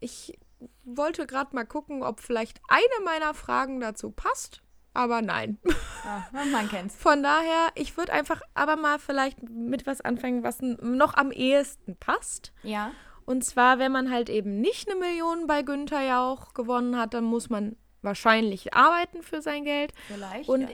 Ich 0.00 0.36
wollte 0.84 1.26
gerade 1.26 1.54
mal 1.54 1.64
gucken, 1.64 2.02
ob 2.02 2.20
vielleicht 2.20 2.60
eine 2.68 3.04
meiner 3.04 3.32
Fragen 3.34 3.80
dazu 3.80 4.10
passt. 4.10 4.62
Aber 4.94 5.22
nein. 5.22 5.58
Ah, 6.04 6.24
man 6.32 6.68
kennt's. 6.68 6.96
Von 6.96 7.22
daher, 7.22 7.68
ich 7.76 7.96
würde 7.96 8.12
einfach 8.12 8.42
aber 8.54 8.74
mal 8.74 8.98
vielleicht 8.98 9.40
mit 9.48 9.86
was 9.86 10.00
anfangen, 10.00 10.42
was 10.42 10.60
noch 10.60 11.14
am 11.14 11.30
ehesten 11.30 11.96
passt. 11.96 12.52
Ja. 12.64 12.90
Und 13.24 13.44
zwar, 13.44 13.78
wenn 13.78 13.92
man 13.92 14.10
halt 14.10 14.28
eben 14.28 14.60
nicht 14.60 14.90
eine 14.90 14.98
Million 14.98 15.46
bei 15.46 15.62
Günther 15.62 16.02
Jauch 16.02 16.54
gewonnen 16.54 16.96
hat, 16.98 17.14
dann 17.14 17.24
muss 17.24 17.50
man 17.50 17.76
wahrscheinlich 18.02 18.74
arbeiten 18.74 19.22
für 19.22 19.42
sein 19.42 19.64
Geld. 19.64 19.92
Vielleicht. 20.08 20.48
Und 20.48 20.62
ja. 20.62 20.68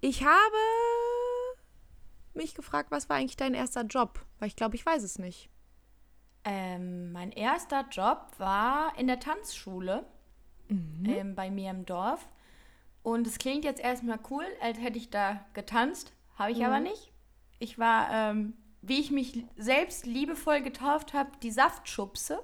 ich 0.00 0.24
habe 0.24 0.56
mich 2.34 2.54
gefragt, 2.54 2.90
was 2.90 3.08
war 3.08 3.16
eigentlich 3.16 3.36
dein 3.36 3.54
erster 3.54 3.82
Job? 3.82 4.24
Weil 4.38 4.48
ich 4.48 4.56
glaube, 4.56 4.76
ich 4.76 4.84
weiß 4.84 5.02
es 5.02 5.18
nicht. 5.18 5.48
Ähm, 6.44 7.12
mein 7.12 7.32
erster 7.32 7.86
Job 7.90 8.32
war 8.38 8.98
in 8.98 9.06
der 9.06 9.20
Tanzschule 9.20 10.06
ähm, 10.70 11.34
bei 11.34 11.50
mir 11.50 11.70
im 11.70 11.84
Dorf. 11.84 12.28
Und 13.02 13.26
es 13.26 13.38
klingt 13.38 13.64
jetzt 13.64 13.80
erstmal 13.80 14.18
cool, 14.30 14.44
als 14.60 14.78
hätte 14.78 14.98
ich 14.98 15.10
da 15.10 15.44
getanzt. 15.54 16.12
Habe 16.36 16.52
ich 16.52 16.64
aber 16.64 16.80
nicht. 16.80 17.12
Ich 17.58 17.78
war, 17.78 18.08
ähm, 18.10 18.54
wie 18.82 19.00
ich 19.00 19.10
mich 19.10 19.44
selbst 19.56 20.06
liebevoll 20.06 20.62
getauft 20.62 21.12
habe, 21.12 21.30
die 21.42 21.50
Saftschubse. 21.50 22.40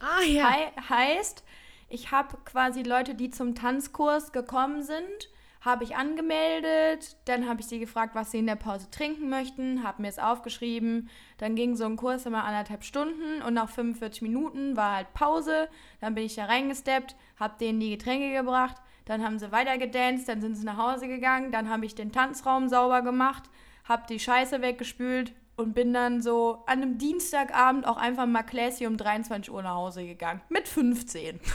Ah 0.00 0.22
ja. 0.22 0.50
Hei 0.50 0.72
heißt, 0.88 1.44
ich 1.88 2.10
habe 2.10 2.38
quasi 2.44 2.82
Leute, 2.82 3.14
die 3.14 3.30
zum 3.30 3.54
Tanzkurs 3.54 4.32
gekommen 4.32 4.82
sind, 4.82 5.28
habe 5.60 5.84
ich 5.84 5.96
angemeldet, 5.96 7.16
dann 7.24 7.48
habe 7.48 7.60
ich 7.60 7.66
sie 7.66 7.78
gefragt, 7.78 8.14
was 8.14 8.30
sie 8.30 8.38
in 8.38 8.46
der 8.46 8.56
Pause 8.56 8.90
trinken 8.90 9.30
möchten, 9.30 9.82
habe 9.82 10.02
mir 10.02 10.08
es 10.08 10.18
aufgeschrieben, 10.18 11.08
dann 11.38 11.54
ging 11.54 11.74
so 11.74 11.84
ein 11.84 11.96
Kurs 11.96 12.26
immer 12.26 12.44
anderthalb 12.44 12.84
Stunden 12.84 13.40
und 13.42 13.54
nach 13.54 13.70
45 13.70 14.20
Minuten 14.20 14.76
war 14.76 14.96
halt 14.96 15.14
Pause, 15.14 15.68
dann 16.00 16.14
bin 16.14 16.24
ich 16.24 16.34
da 16.34 16.44
reingesteppt, 16.44 17.16
habe 17.38 17.58
denen 17.58 17.80
die 17.80 17.90
Getränke 17.90 18.32
gebracht, 18.32 18.76
dann 19.06 19.24
haben 19.24 19.38
sie 19.38 19.52
weiter 19.52 19.78
gedanced, 19.78 20.28
dann 20.28 20.42
sind 20.42 20.54
sie 20.54 20.66
nach 20.66 20.76
Hause 20.76 21.08
gegangen, 21.08 21.50
dann 21.50 21.70
habe 21.70 21.86
ich 21.86 21.94
den 21.94 22.12
Tanzraum 22.12 22.68
sauber 22.68 23.00
gemacht, 23.00 23.44
habe 23.84 24.04
die 24.08 24.20
Scheiße 24.20 24.60
weggespült 24.60 25.32
und 25.56 25.74
bin 25.74 25.92
dann 25.92 26.20
so 26.22 26.62
an 26.66 26.82
einem 26.82 26.98
Dienstagabend 26.98 27.86
auch 27.86 27.96
einfach 27.96 28.26
mal 28.26 28.42
classy 28.42 28.86
um 28.86 28.96
23 28.96 29.52
Uhr 29.52 29.62
nach 29.62 29.74
Hause 29.74 30.04
gegangen. 30.04 30.40
Mit 30.48 30.66
15. 30.68 31.40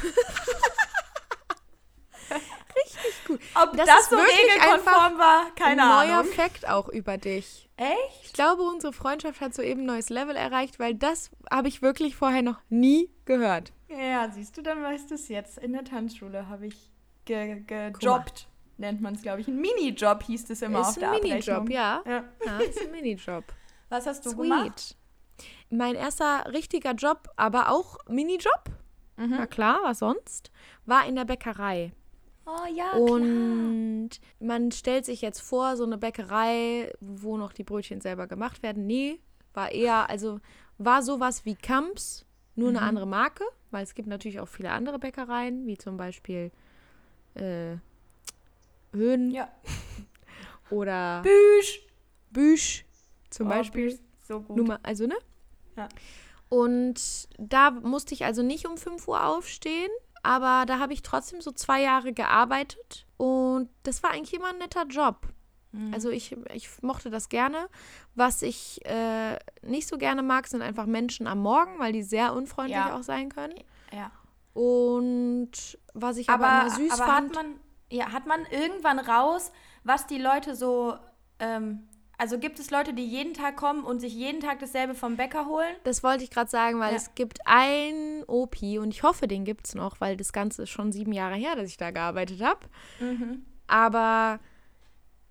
Richtig 2.75 3.25
gut. 3.25 3.39
Ob 3.55 3.75
Das 3.75 3.85
das, 3.87 4.09
so 4.09 4.15
regelkonform 4.15 5.17
war, 5.17 5.53
keine 5.55 5.81
Ein 5.81 6.07
neuer 6.07 6.19
Ahnung. 6.19 6.31
Fakt 6.33 6.67
auch 6.67 6.87
über 6.89 7.17
dich. 7.17 7.69
Echt? 7.77 8.25
Ich 8.25 8.33
glaube, 8.33 8.61
unsere 8.63 8.93
Freundschaft 8.93 9.41
hat 9.41 9.53
soeben 9.53 9.81
ein 9.81 9.85
neues 9.85 10.09
Level 10.09 10.35
erreicht, 10.35 10.79
weil 10.79 10.95
das 10.95 11.31
habe 11.51 11.67
ich 11.67 11.81
wirklich 11.81 12.15
vorher 12.15 12.41
noch 12.41 12.59
nie 12.69 13.09
gehört. 13.25 13.71
Ja, 13.89 14.29
siehst 14.29 14.57
du, 14.57 14.61
dann 14.61 14.83
weißt 14.83 15.09
du 15.09 15.15
es 15.15 15.27
jetzt. 15.29 15.57
In 15.57 15.73
der 15.73 15.83
Tanzschule 15.83 16.47
habe 16.47 16.67
ich 16.67 16.91
ge 17.25 17.61
gejobbt. 17.65 18.47
Nennt 18.77 19.01
man 19.01 19.15
es, 19.15 19.21
glaube 19.21 19.41
ich. 19.41 19.47
Ein 19.47 19.57
Minijob 19.59 20.23
hieß 20.23 20.49
es 20.49 20.61
immer 20.61 20.81
auf 20.81 20.89
ist 20.89 21.01
der 21.01 21.11
ein 21.11 21.15
Abrechnung. 21.17 21.65
Minijob, 21.65 21.69
ja. 21.69 22.01
ja. 22.05 22.23
Ja, 22.45 22.57
ist 22.59 22.79
ein 22.81 22.91
Minijob. 22.91 23.43
Was 23.89 24.05
hast 24.05 24.25
du 24.25 24.35
gemacht? 24.35 24.79
Sweet. 24.79 24.95
Mein 25.71 25.95
erster 25.95 26.51
richtiger 26.51 26.93
Job, 26.93 27.29
aber 27.35 27.69
auch 27.71 27.97
Minijob, 28.07 28.63
Mhm. 29.17 29.31
na 29.37 29.45
klar, 29.47 29.79
was 29.83 29.99
sonst, 29.99 30.51
war 30.85 31.05
in 31.05 31.15
der 31.15 31.25
Bäckerei. 31.25 31.91
Oh 32.45 32.65
ja, 32.73 32.93
Und 32.93 34.09
man 34.39 34.71
stellt 34.71 35.05
sich 35.05 35.21
jetzt 35.21 35.39
vor, 35.41 35.77
so 35.77 35.83
eine 35.83 35.97
Bäckerei, 35.97 36.91
wo 36.99 37.37
noch 37.37 37.53
die 37.53 37.63
Brötchen 37.63 38.01
selber 38.01 38.25
gemacht 38.27 38.63
werden. 38.63 38.87
Nee, 38.87 39.19
war 39.53 39.71
eher, 39.71 40.09
also 40.09 40.39
war 40.77 41.03
sowas 41.03 41.45
wie 41.45 41.55
Kamps, 41.55 42.25
nur 42.55 42.69
eine 42.69 42.81
andere 42.81 43.05
Marke, 43.05 43.43
weil 43.71 43.83
es 43.83 43.93
gibt 43.93 44.07
natürlich 44.07 44.39
auch 44.39 44.47
viele 44.47 44.71
andere 44.71 44.97
Bäckereien, 44.99 45.67
wie 45.67 45.77
zum 45.77 45.95
Beispiel 45.97 46.51
äh, 47.35 47.75
Höhen 48.93 49.31
klar. 49.31 49.47
Ja. 49.47 49.49
oder 50.75 51.21
Büsch. 51.21 51.81
Büsch 52.31 52.85
zum 53.29 53.47
Oh, 53.47 53.49
Beispiel. 53.49 53.99
So 54.27 54.41
gut. 54.41 54.57
Nummer, 54.57 54.79
also 54.83 55.07
ne? 55.07 55.15
Ja. 55.75 55.87
Und 56.49 57.27
da 57.37 57.71
musste 57.71 58.13
ich 58.13 58.25
also 58.25 58.41
nicht 58.43 58.65
um 58.67 58.77
5 58.77 59.07
Uhr 59.07 59.23
aufstehen, 59.25 59.89
aber 60.23 60.65
da 60.65 60.79
habe 60.79 60.93
ich 60.93 61.01
trotzdem 61.03 61.41
so 61.41 61.51
zwei 61.51 61.81
Jahre 61.81 62.11
gearbeitet 62.13 63.05
und 63.17 63.69
das 63.83 64.01
war 64.03 64.11
eigentlich 64.11 64.33
immer 64.33 64.49
ein 64.49 64.57
netter 64.57 64.85
Job. 64.87 65.27
Mhm. 65.71 65.93
Also 65.93 66.09
ich, 66.09 66.35
ich 66.53 66.69
mochte 66.81 67.09
das 67.11 67.29
gerne. 67.29 67.67
Was 68.15 68.41
ich 68.41 68.83
äh, 68.85 69.37
nicht 69.61 69.87
so 69.87 69.97
gerne 69.99 70.23
mag, 70.23 70.47
sind 70.47 70.61
einfach 70.63 70.87
Menschen 70.87 71.27
am 71.27 71.39
Morgen, 71.39 71.77
weil 71.79 71.93
die 71.93 72.01
sehr 72.03 72.33
unfreundlich 72.33 72.75
Ja. 72.77 72.95
auch 72.97 73.03
sein 73.03 73.29
können. 73.29 73.53
ja. 73.93 74.11
Und 74.53 75.51
was 75.93 76.17
ich 76.17 76.29
aber, 76.29 76.47
Aber, 76.47 76.61
immer 76.67 76.75
süß 76.75 76.91
aber 76.99 77.05
fand, 77.05 77.29
hat 77.37 77.43
man, 77.43 77.55
ja, 77.91 78.11
hat 78.11 78.25
man 78.25 78.45
irgendwann 78.51 78.99
raus, 78.99 79.51
was 79.83 80.05
die 80.07 80.17
Leute 80.17 80.55
so, 80.55 80.97
ähm, 81.39 81.87
also 82.19 82.37
gibt 82.37 82.59
es 82.59 82.69
Leute, 82.69 82.93
die 82.93 83.05
jeden 83.05 83.33
Tag 83.33 83.55
kommen 83.55 83.83
und 83.83 83.99
sich 83.99 84.13
jeden 84.13 84.41
Tag 84.41 84.59
dasselbe 84.59 84.93
vom 84.93 85.15
Bäcker 85.17 85.45
holen? 85.47 85.75
das 85.83 86.03
wollte 86.03 86.23
ich 86.23 86.29
gerade 86.29 86.49
sagen, 86.49 86.79
weil 86.79 86.91
Ja. 86.91 86.97
es 86.97 87.15
gibt 87.15 87.39
ein 87.45 88.23
OP 88.27 88.61
und 88.79 88.89
ich 88.93 89.01
hoffe, 89.03 89.27
den 89.27 89.45
gibt 89.45 89.67
es 89.67 89.73
noch, 89.75 89.99
weil 90.01 90.15
das 90.17 90.31
Ganze 90.33 90.63
ist 90.63 90.69
schon 90.69 90.91
sieben 90.91 91.13
Jahre 91.13 91.35
her, 91.35 91.55
dass 91.55 91.69
ich 91.69 91.77
da 91.77 91.89
gearbeitet 91.91 92.41
habe. 92.41 92.59
Mhm. 92.99 93.45
Aber 93.67 94.39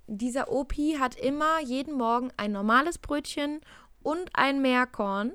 dieser 0.07 0.51
OP 0.51 0.75
hat 0.99 1.15
immer 1.17 1.61
jeden 1.61 1.95
Morgen 1.97 2.33
ein 2.37 2.53
normales 2.53 2.99
Brötchen 2.99 3.61
und 4.03 4.31
ein 4.33 4.63
Meerkorn 4.63 5.33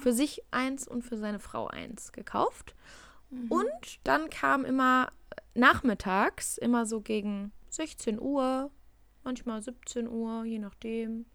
für 0.00 0.12
sich 0.12 0.42
eins 0.50 0.88
und 0.88 1.02
für 1.02 1.16
seine 1.18 1.38
Frau 1.38 1.66
eins 1.68 2.12
gekauft. 2.12 2.74
Und 3.48 3.98
dann 4.04 4.30
kam 4.30 4.64
immer 4.64 5.10
nachmittags, 5.54 6.56
immer 6.58 6.86
so 6.86 7.00
gegen 7.00 7.52
16 7.70 8.20
Uhr, 8.20 8.70
manchmal 9.26 9.60
17 9.60 10.08
Uhr, 10.08 10.44
je 10.44 10.58
nachdem, 10.58 11.26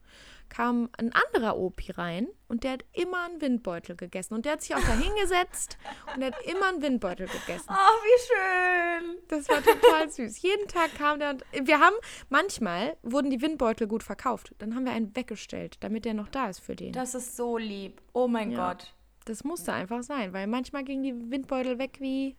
kam 0.50 0.90
ein 0.98 1.14
anderer 1.14 1.56
Opi 1.58 1.92
rein 1.92 2.28
und 2.50 2.64
der 2.66 2.72
hat 2.74 2.86
immer 2.92 3.24
einen 3.26 3.40
Windbeutel 3.40 3.96
gegessen. 3.96 4.34
Und 4.34 4.46
der 4.46 4.54
hat 4.54 4.62
sich 4.62 4.76
auch 4.76 4.82
da 4.82 4.98
hingesetzt 4.98 5.78
und 6.14 6.20
der 6.22 6.32
hat 6.32 6.42
immer 6.46 6.68
einen 6.68 6.82
Windbeutel 6.82 7.28
gegessen. 7.28 7.70
Oh, 7.70 7.74
wie 8.04 9.06
schön. 9.06 9.18
Das 9.30 9.48
war 9.48 9.64
total 9.64 10.10
süß. 10.10 10.42
Jeden 10.42 10.68
Tag 10.68 10.94
kam 10.98 11.20
der 11.20 11.30
und 11.30 11.44
wir 11.64 11.80
haben, 11.80 11.96
manchmal 12.30 12.98
wurden 13.04 13.30
die 13.30 13.42
Windbeutel 13.42 13.88
gut 13.88 14.04
verkauft. 14.04 14.54
Dann 14.58 14.76
haben 14.76 14.84
wir 14.86 14.92
einen 14.92 15.16
weggestellt, 15.16 15.78
damit 15.82 16.04
der 16.04 16.14
noch 16.16 16.28
da 16.28 16.50
ist 16.50 16.60
für 16.60 16.76
den. 16.76 16.92
Das 16.92 17.16
ist 17.16 17.38
so 17.38 17.58
lieb. 17.58 18.02
Oh 18.14 18.28
mein 18.28 18.52
Ja. 18.52 18.74
Gott. 18.74 18.94
Das 19.26 19.44
musste 19.46 19.72
einfach 19.72 20.04
sein, 20.04 20.34
weil 20.34 20.48
manchmal 20.48 20.84
gingen 20.84 21.04
die 21.04 21.32
Windbeutel 21.32 21.78
weg 21.78 21.98
wie 22.02 22.36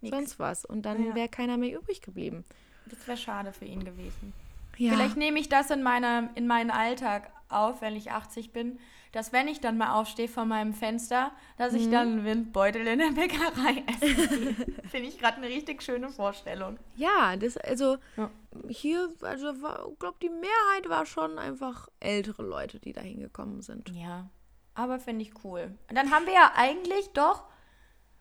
Nix. 0.00 0.16
sonst 0.16 0.38
was. 0.40 0.64
Und 0.64 0.82
dann 0.82 1.04
Ja. 1.06 1.14
wäre 1.14 1.28
keiner 1.28 1.56
mehr 1.56 1.78
übrig 1.78 2.00
geblieben. 2.02 2.44
Das 2.86 3.06
wäre 3.06 3.18
schade 3.18 3.52
für 3.52 3.66
ihn 3.66 3.84
gewesen. 3.84 4.32
Ja. 4.78 4.92
Vielleicht 4.92 5.16
nehme 5.16 5.38
ich 5.38 5.48
das 5.48 5.70
in, 5.70 5.82
meiner, 5.82 6.30
in 6.34 6.46
meinen 6.46 6.70
Alltag 6.70 7.30
auf, 7.50 7.80
wenn 7.82 7.96
ich 7.96 8.10
80 8.12 8.52
bin, 8.52 8.78
dass 9.12 9.32
wenn 9.32 9.48
ich 9.48 9.60
dann 9.60 9.78
mal 9.78 9.94
aufstehe 9.98 10.28
von 10.28 10.46
meinem 10.48 10.74
Fenster, 10.74 11.32
dass 11.56 11.72
Mhm. 11.72 11.78
ich 11.78 11.90
dann 11.90 12.08
einen 12.08 12.24
Windbeutel 12.24 12.86
in 12.86 12.98
der 12.98 13.12
Bäckerei 13.12 13.82
esse. 13.86 14.54
Finde 14.88 15.08
ich 15.08 15.18
gerade 15.18 15.38
eine 15.38 15.46
richtig 15.46 15.82
schöne 15.82 16.10
Vorstellung. 16.10 16.78
Ja, 16.96 17.36
das, 17.36 17.56
also 17.56 17.96
Ja. 18.16 18.30
hier, 18.68 19.10
also 19.22 19.50
ich 19.50 19.98
glaube, 19.98 20.18
die 20.22 20.28
Mehrheit 20.28 20.88
war 20.88 21.06
schon 21.06 21.38
einfach 21.38 21.88
ältere 22.00 22.42
Leute, 22.42 22.78
die 22.80 22.92
da 22.92 23.00
hingekommen 23.00 23.62
sind. 23.62 23.88
Ja, 23.90 24.28
aber 24.74 24.98
finde 25.00 25.22
ich 25.22 25.32
cool. 25.42 25.74
Und 25.88 25.96
dann 25.96 26.10
haben 26.10 26.26
wir 26.26 26.34
ja 26.34 26.52
eigentlich 26.54 27.08
doch, 27.14 27.44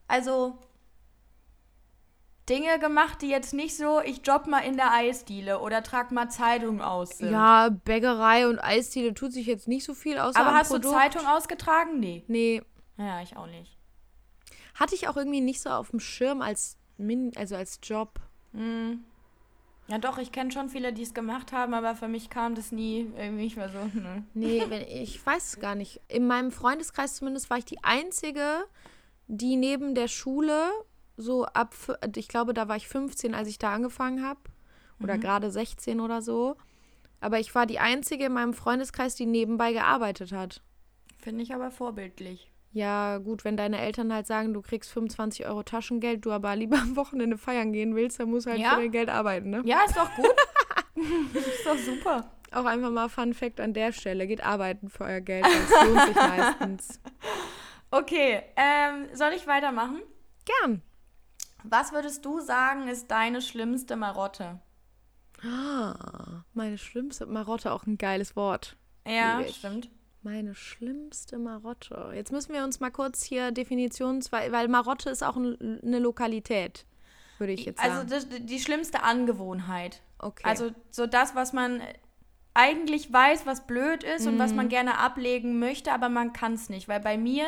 also 0.08 0.58
Dinge 2.50 2.80
gemacht, 2.80 3.22
die 3.22 3.30
jetzt 3.30 3.54
nicht 3.54 3.76
so, 3.76 4.00
ich 4.02 4.22
job 4.26 4.48
mal 4.48 4.60
in 4.60 4.78
der 4.78 4.94
Eisdiele 4.94 5.60
oder 5.60 5.84
trag 5.84 6.12
mal 6.12 6.30
Zeitung 6.30 6.82
aus 6.82 7.18
sind. 7.18 7.32
Ja, 7.32 7.70
Bäckerei 7.70 8.48
und 8.48 8.60
Eisdiele 8.60 9.14
tut 9.14 9.34
sich 9.34 9.46
jetzt 9.48 9.68
nicht 9.68 9.84
so 9.84 9.94
viel 9.94 10.18
außer 10.18 10.40
aber 10.40 10.54
hast 10.56 10.70
Produkt. 10.70 10.86
du 10.86 10.92
Zeitung 10.98 11.26
ausgetragen? 11.28 12.00
Nee. 12.00 12.24
Nee, 12.28 12.62
Ja, 12.98 13.22
ich 13.22 13.36
auch 13.36 13.48
nicht. 13.48 13.78
hatte 14.76 14.96
ich 14.96 15.08
auch 15.08 15.18
irgendwie 15.18 15.42
nicht 15.42 15.62
so 15.62 15.70
auf 15.70 15.90
dem 15.92 16.00
Schirm 16.00 16.42
als 16.42 16.78
Min 16.98 17.32
also 17.36 17.56
als 17.56 17.80
Job. 17.84 18.20
Hm. 18.54 19.04
Ja, 19.90 19.98
doch, 20.00 20.18
ich 20.18 20.32
kenne 20.34 20.52
schon 20.52 20.68
viele, 20.68 20.92
die 20.92 21.04
es 21.04 21.14
gemacht 21.14 21.54
haben, 21.54 21.74
aber 21.74 21.96
für 21.96 22.08
mich 22.10 22.30
kam 22.30 22.56
das 22.56 22.72
nie 22.74 23.10
irgendwie 23.18 23.44
nicht 23.44 23.56
mehr 23.58 23.70
so. 23.70 23.78
Ne. 23.94 24.24
Nee, 24.34 24.64
wenn, 24.68 24.82
ich 24.88 25.26
weiß 25.26 25.44
es 25.46 25.60
gar 25.60 25.76
nicht. 25.76 26.02
In 26.08 26.28
meinem 26.28 26.52
Freundeskreis 26.52 27.16
zumindest 27.16 27.50
war 27.50 27.58
ich 27.58 27.66
die 27.66 27.84
einzige, 27.84 28.66
die 29.28 29.56
neben 29.58 29.96
der 29.96 30.08
Schule 30.08 30.70
so 31.18 31.46
ab, 31.46 31.76
ich 32.16 32.28
glaube, 32.28 32.54
da 32.54 32.68
war 32.68 32.78
ich 32.78 32.88
15, 32.88 33.34
als 33.36 33.48
ich 33.50 33.60
da 33.60 33.74
angefangen 33.74 34.24
habe. 34.26 34.40
Oder 35.02 35.18
gerade 35.18 35.52
16 35.52 36.00
oder 36.00 36.22
so. 36.22 36.56
Aber 37.20 37.40
ich 37.40 37.54
war 37.54 37.66
die 37.66 37.80
einzige 37.80 38.26
in 38.26 38.34
meinem 38.34 38.54
Freundeskreis, 38.54 39.16
die 39.16 39.26
nebenbei 39.26 39.74
gearbeitet 39.74 40.32
hat. 40.32 40.62
Finde 41.20 41.44
ich 41.44 41.54
aber 41.54 41.72
vorbildlich. 41.72 42.52
Ja, 42.72 43.18
gut, 43.18 43.44
wenn 43.44 43.58
deine 43.58 43.80
Eltern 43.80 44.14
halt 44.14 44.28
sagen, 44.28 44.54
du 44.54 44.62
kriegst 44.62 44.92
25 44.92 45.48
Euro 45.48 45.64
Taschengeld, 45.64 46.26
du 46.26 46.32
aber 46.32 46.56
lieber 46.56 46.78
am 46.78 46.96
Wochenende 46.96 47.38
feiern 47.38 47.74
gehen 47.74 47.96
willst, 47.96 48.20
dann 48.20 48.30
musst 48.30 48.46
du 48.46 48.52
halt 48.52 48.60
Ja. 48.62 48.76
für 48.76 48.82
dein 48.82 48.92
Geld 48.92 49.10
arbeiten, 49.10 49.50
ne? 49.50 49.62
Ja, 49.66 49.80
ist 49.86 49.98
doch 49.98 50.12
gut. 50.16 50.26
ist 51.36 51.66
doch 51.66 51.78
super. 51.78 52.32
Auch 52.52 52.66
einfach 52.66 52.92
mal 52.92 53.10
Fun 53.10 53.34
Fact 53.34 53.60
an 53.60 53.74
der 53.74 53.92
Stelle. 53.92 54.26
Geht 54.28 54.44
arbeiten 54.44 54.90
für 54.90 55.04
euer 55.06 55.22
Geld, 55.22 55.46
das 55.46 55.88
lohnt 55.88 56.02
sich 56.08 56.16
meistens. 56.16 57.00
Okay, 57.90 58.42
ähm, 58.58 59.08
soll 59.14 59.32
ich 59.34 59.48
weitermachen? 59.48 60.02
Gern. 60.44 60.82
Was 61.70 61.92
würdest 61.92 62.24
du 62.26 62.40
sagen, 62.40 62.88
ist 62.88 63.10
deine 63.12 63.42
schlimmste 63.42 63.96
Marotte? 63.96 64.60
Ah, 65.44 66.44
meine 66.54 66.78
schlimmste 66.78 67.26
Marotte, 67.26 67.72
auch 67.72 67.86
ein 67.86 67.98
geiles 67.98 68.36
Wort. 68.36 68.76
Ja, 69.08 69.42
stimmt. 69.48 69.90
Meine 70.24 70.56
schlimmste 70.56 71.38
Marotte. 71.38 72.12
Jetzt 72.14 72.32
müssen 72.32 72.54
wir 72.54 72.64
uns 72.64 72.80
mal 72.80 72.90
kurz 72.92 73.24
hier 73.24 73.52
Definitions, 73.52 74.32
weil, 74.32 74.52
weil 74.52 74.68
Marotte 74.68 75.10
ist 75.10 75.24
auch 75.24 75.38
ein, 75.38 75.80
eine 75.84 76.00
Lokalität, 76.00 76.86
würde 77.38 77.54
ich 77.54 77.66
jetzt 77.66 77.80
Also 77.80 77.98
sagen. 77.98 78.10
das, 78.10 78.28
die 78.46 78.60
schlimmste 78.60 79.04
Angewohnheit. 79.04 80.02
okay. 80.20 80.44
Also 80.44 80.72
so 80.90 81.06
das, 81.06 81.36
was 81.36 81.54
man 81.54 81.82
eigentlich 82.56 83.14
weiß, 83.14 83.46
was 83.46 83.68
blöd 83.68 84.04
ist 84.04 84.26
und 84.26 84.40
was 84.40 84.50
Mhm. 84.52 84.58
man 84.58 84.70
gerne 84.70 84.98
ablegen 84.98 85.60
möchte, 85.60 85.94
aber 85.94 86.10
man 86.10 86.34
kann 86.34 86.54
es 86.54 86.68
nicht. 86.70 86.88
Weil 86.88 87.00
bei 87.00 87.16
mir 87.18 87.46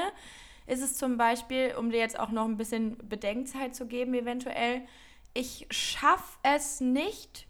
ist 0.69 0.82
es 0.82 0.97
zum 0.97 1.17
Beispiel, 1.17 1.73
um 1.77 1.89
dir 1.89 1.99
jetzt 1.99 2.19
auch 2.19 2.29
noch 2.29 2.45
ein 2.45 2.58
bisschen 2.58 2.97
Bedenkzeit 3.10 3.75
zu 3.75 3.88
geben, 3.88 4.13
eventuell, 4.13 4.82
ich 5.34 5.67
schaffe 5.69 6.38
es 6.43 6.79
nicht, 6.79 7.47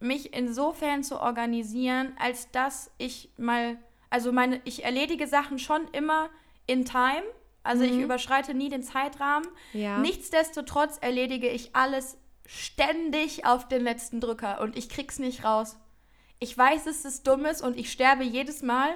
mich 0.00 0.34
insofern 0.34 1.02
zu 1.02 1.20
organisieren, 1.20 2.12
als 2.18 2.50
dass 2.50 2.90
ich 2.98 3.30
mal, 3.36 3.76
also 4.10 4.32
meine, 4.32 4.60
ich 4.64 4.84
erledige 4.84 5.26
Sachen 5.26 5.58
schon 5.58 5.88
immer 5.92 6.30
in 6.66 6.84
time. 6.84 7.24
Also 7.62 7.82
ich 7.82 7.98
überschreite 7.98 8.52
nie 8.52 8.68
den 8.68 8.82
Zeitrahmen. 8.82 9.48
Mhm. 9.72 9.80
Ja. 9.80 9.98
Nichtsdestotrotz 9.98 10.98
erledige 11.00 11.48
ich 11.48 11.74
alles 11.74 12.18
ständig 12.46 13.46
auf 13.46 13.68
den 13.68 13.82
letzten 13.82 14.20
Drücker 14.20 14.60
und 14.60 14.76
ich 14.76 14.90
krieg's 14.90 15.18
nicht 15.18 15.44
raus. 15.44 15.78
Ich 16.40 16.56
weiß, 16.56 16.84
dass 16.84 17.06
es 17.06 17.22
dumm 17.22 17.46
ist 17.46 17.62
und 17.62 17.78
ich 17.78 17.90
sterbe 17.90 18.22
jedes 18.22 18.60
Mal, 18.62 18.94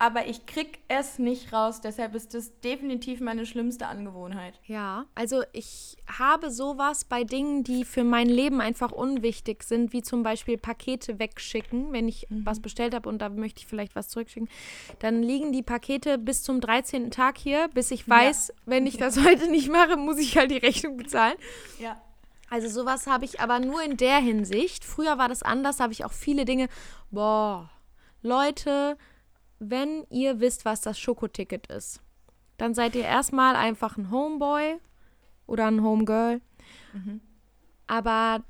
aber 0.00 0.26
ich 0.26 0.46
krieg 0.46 0.78
es 0.88 1.18
nicht 1.18 1.52
raus. 1.52 1.82
Deshalb 1.82 2.14
ist 2.14 2.32
das 2.32 2.58
definitiv 2.60 3.20
meine 3.20 3.44
schlimmste 3.44 3.86
Angewohnheit. 3.86 4.58
Ja, 4.64 5.04
also 5.14 5.42
ich 5.52 5.98
habe 6.18 6.50
sowas 6.50 7.04
bei 7.04 7.22
Dingen, 7.22 7.64
die 7.64 7.84
für 7.84 8.02
mein 8.02 8.26
Leben 8.26 8.62
einfach 8.62 8.92
unwichtig 8.92 9.62
sind, 9.62 9.92
wie 9.92 10.00
zum 10.00 10.22
Beispiel 10.22 10.56
Pakete 10.56 11.18
wegschicken, 11.18 11.92
wenn 11.92 12.08
ich 12.08 12.26
was 12.30 12.60
bestellt 12.60 12.94
habe 12.94 13.10
und 13.10 13.18
da 13.18 13.28
möchte 13.28 13.60
ich 13.60 13.66
vielleicht 13.66 13.94
was 13.94 14.08
zurückschicken. 14.08 14.48
Dann 15.00 15.22
liegen 15.22 15.52
die 15.52 15.62
Pakete 15.62 16.16
bis 16.16 16.42
zum 16.42 16.62
13. 16.62 17.10
Tag 17.10 17.36
hier, 17.36 17.68
bis 17.68 17.90
ich 17.90 18.08
weiß, 18.08 18.54
wenn 18.64 18.86
ich 18.86 18.96
das 18.96 19.22
heute 19.22 19.50
nicht 19.50 19.70
mache, 19.70 19.98
muss 19.98 20.16
ich 20.16 20.38
halt 20.38 20.50
die 20.50 20.56
Rechnung 20.56 20.96
bezahlen. 20.96 21.36
Ja. 21.78 22.00
Also 22.48 22.68
sowas 22.68 23.06
habe 23.06 23.26
ich 23.26 23.40
aber 23.40 23.60
nur 23.60 23.82
in 23.82 23.98
der 23.98 24.16
Hinsicht. 24.16 24.82
Früher 24.82 25.18
war 25.18 25.28
das 25.28 25.42
anders, 25.42 25.76
da 25.76 25.84
habe 25.84 25.92
ich 25.92 26.06
auch 26.06 26.12
viele 26.12 26.46
Dinge. 26.46 26.68
Boah, 27.10 27.68
Leute, 28.22 28.96
wenn 29.60 30.04
ihr 30.10 30.40
wisst, 30.40 30.64
was 30.64 30.80
das 30.80 30.98
Schokoticket 30.98 31.68
ist, 31.68 32.02
dann 32.56 32.74
seid 32.74 32.94
ihr 32.96 33.04
erstmal 33.04 33.54
einfach 33.56 33.96
ein 33.96 34.10
Homeboy 34.10 34.78
oder 35.46 35.66
ein 35.66 35.82
Homegirl. 35.82 36.40
Aber 37.86 38.42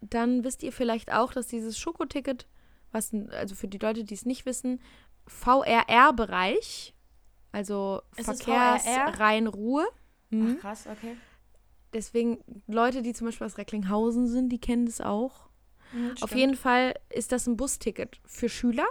dann 0.00 0.44
wisst 0.44 0.62
ihr 0.62 0.72
vielleicht 0.72 1.12
auch, 1.12 1.32
dass 1.32 1.48
dieses 1.48 1.78
Schokoticket, 1.78 2.46
was, 2.92 3.12
also 3.30 3.54
für 3.54 3.66
die 3.68 3.78
Leute, 3.78 4.04
die 4.04 4.14
es 4.14 4.24
nicht 4.24 4.46
wissen, 4.46 4.80
VRR-Bereich, 5.26 6.94
also 7.52 8.02
Verkehrsrhein-Ruhe, 8.12 9.86
Mhm. 10.30 10.56
Ach, 10.58 10.60
krass, 10.60 10.86
okay. 10.86 11.16
Deswegen, 11.94 12.44
Leute, 12.66 13.00
die 13.00 13.14
zum 13.14 13.28
Beispiel 13.28 13.46
aus 13.46 13.56
Recklinghausen 13.56 14.28
sind, 14.28 14.50
die 14.50 14.60
kennen 14.60 14.84
das 14.84 15.00
auch. 15.00 15.48
Mhm, 15.90 16.16
Auf 16.20 16.34
jeden 16.34 16.54
Fall 16.54 16.94
ist 17.08 17.32
das 17.32 17.46
ein 17.46 17.56
Busticket 17.56 18.20
für 18.26 18.50
Schüler. 18.50 18.86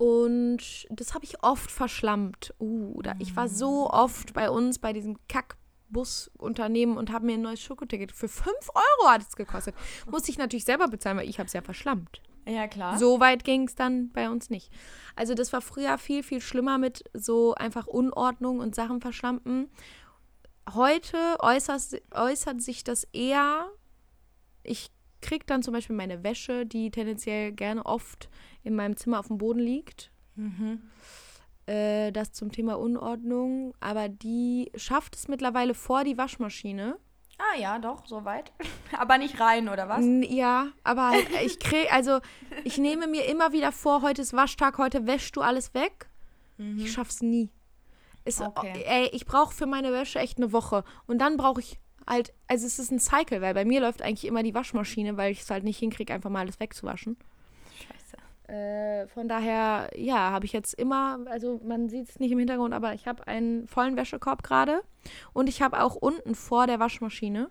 Und 0.00 0.86
das 0.88 1.12
habe 1.12 1.26
ich 1.26 1.44
oft 1.44 1.70
verschlammt. 1.70 2.54
Uh, 2.58 2.94
oder 2.94 3.16
ich 3.18 3.36
war 3.36 3.50
so 3.50 3.90
oft 3.90 4.32
bei 4.32 4.48
uns 4.48 4.78
bei 4.78 4.94
diesem 4.94 5.18
Kack-Busunternehmen 5.28 6.96
und 6.96 7.12
habe 7.12 7.26
mir 7.26 7.34
ein 7.34 7.42
neues 7.42 7.60
Schokoticket 7.60 8.10
für 8.10 8.26
5 8.26 8.48
Euro 8.74 9.10
hat 9.10 9.20
es 9.20 9.36
gekostet. 9.36 9.74
Musste 10.10 10.30
ich 10.30 10.38
natürlich 10.38 10.64
selber 10.64 10.88
bezahlen, 10.88 11.18
weil 11.18 11.28
ich 11.28 11.38
habe 11.38 11.48
es 11.48 11.52
ja 11.52 11.60
verschlammt. 11.60 12.22
Ja, 12.46 12.66
klar. 12.66 12.98
So 12.98 13.20
weit 13.20 13.44
ging 13.44 13.64
es 13.64 13.74
dann 13.74 14.08
bei 14.08 14.30
uns 14.30 14.48
nicht. 14.48 14.72
Also 15.16 15.34
das 15.34 15.52
war 15.52 15.60
früher 15.60 15.98
viel, 15.98 16.22
viel 16.22 16.40
schlimmer 16.40 16.78
mit 16.78 17.04
so 17.12 17.54
einfach 17.56 17.86
Unordnung 17.86 18.60
und 18.60 18.74
Sachen 18.74 19.02
verschlampen. 19.02 19.68
Heute 20.72 21.36
äußert, 21.40 22.00
äußert 22.14 22.62
sich 22.62 22.84
das 22.84 23.04
eher, 23.12 23.68
ich 24.62 24.90
kriege 25.20 25.44
dann 25.44 25.62
zum 25.62 25.74
Beispiel 25.74 25.96
meine 25.96 26.24
Wäsche, 26.24 26.64
die 26.64 26.90
tendenziell 26.90 27.52
gerne 27.52 27.84
oft 27.84 28.30
in 28.62 28.74
meinem 28.76 28.96
Zimmer 28.96 29.18
auf 29.20 29.28
dem 29.28 29.38
Boden 29.38 29.60
liegt. 29.60 30.10
Äh, 31.66 32.12
das 32.12 32.32
zum 32.32 32.50
Thema 32.52 32.78
Unordnung. 32.78 33.74
Aber 33.80 34.08
die 34.08 34.70
schafft 34.74 35.16
es 35.16 35.28
mittlerweile 35.28 35.74
vor 35.74 36.04
die 36.04 36.16
Waschmaschine. 36.18 36.96
Ah 37.38 37.58
ja, 37.58 37.78
doch, 37.78 38.06
soweit. 38.06 38.52
Aber 38.98 39.16
nicht 39.18 39.40
rein, 39.40 39.68
oder 39.68 39.88
was? 39.88 40.04
Ja, 40.28 40.68
aber 40.84 41.08
halt, 41.08 41.26
ich 41.42 41.58
krieg, 41.58 41.90
also 41.90 42.20
ich 42.64 42.76
nehme 42.76 43.06
mir 43.06 43.24
immer 43.26 43.52
wieder 43.52 43.72
vor, 43.72 44.02
heute 44.02 44.20
ist 44.20 44.34
Waschtag, 44.34 44.76
heute 44.76 45.06
wäschst 45.06 45.36
du 45.36 45.40
alles 45.40 45.72
weg. 45.72 46.08
Ich 46.76 46.92
schaff's 46.92 47.22
nie. 47.22 47.48
Ist, 48.26 48.42
Okay. 48.42 48.84
Ey, 48.84 49.08
ich 49.14 49.24
brauche 49.24 49.54
für 49.54 49.64
meine 49.64 49.90
Wäsche 49.92 50.18
echt 50.18 50.36
eine 50.36 50.52
Woche. 50.52 50.84
Und 51.06 51.18
dann 51.18 51.38
brauche 51.38 51.60
ich 51.60 51.78
halt, 52.06 52.34
also 52.46 52.66
es 52.66 52.78
ist 52.78 52.90
ein 52.92 52.98
Cycle, 53.00 53.40
weil 53.40 53.54
bei 53.54 53.64
mir 53.64 53.80
läuft 53.80 54.02
eigentlich 54.02 54.26
immer 54.26 54.42
die 54.42 54.52
Waschmaschine, 54.52 55.16
weil 55.16 55.32
ich 55.32 55.40
es 55.40 55.50
halt 55.50 55.64
nicht 55.64 55.78
hinkriege, 55.78 56.12
einfach 56.12 56.28
mal 56.28 56.40
alles 56.40 56.60
wegzuwaschen. 56.60 57.16
Äh, 58.50 59.06
von 59.06 59.28
daher, 59.28 59.90
ja, 59.94 60.32
habe 60.32 60.44
ich 60.44 60.52
jetzt 60.52 60.74
immer, 60.74 61.20
also 61.26 61.60
man 61.64 61.88
sieht 61.88 62.08
es 62.08 62.18
nicht 62.18 62.32
im 62.32 62.38
Hintergrund, 62.38 62.74
aber 62.74 62.94
ich 62.94 63.06
habe 63.06 63.24
einen 63.28 63.68
vollen 63.68 63.96
Wäschekorb 63.96 64.42
gerade 64.42 64.82
und 65.32 65.48
ich 65.48 65.62
habe 65.62 65.80
auch 65.80 65.94
unten 65.94 66.34
vor 66.34 66.66
der 66.66 66.80
Waschmaschine 66.80 67.48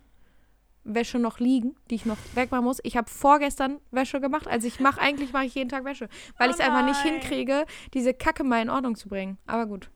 Wäsche 0.84 1.18
noch 1.18 1.38
liegen, 1.38 1.74
die 1.88 1.94
ich 1.94 2.04
noch 2.04 2.18
wegmachen 2.34 2.64
muss. 2.64 2.80
Ich 2.82 2.98
habe 2.98 3.08
vorgestern 3.08 3.80
Wäsche 3.90 4.20
gemacht. 4.20 4.46
Also 4.46 4.66
ich 4.66 4.80
mache 4.80 5.00
eigentlich 5.00 5.32
mache 5.32 5.46
ich 5.46 5.54
jeden 5.54 5.70
Tag 5.70 5.84
Wäsche, 5.84 6.08
weil 6.36 6.48
Oh 6.48 6.52
ich 6.52 6.58
es 6.58 6.64
einfach 6.64 6.84
nicht 6.84 7.00
hinkriege, 7.00 7.64
diese 7.94 8.12
Kacke 8.12 8.44
mal 8.44 8.60
in 8.60 8.70
Ordnung 8.70 8.94
zu 8.94 9.08
bringen. 9.08 9.38
Aber 9.46 9.66
gut. 9.66 9.90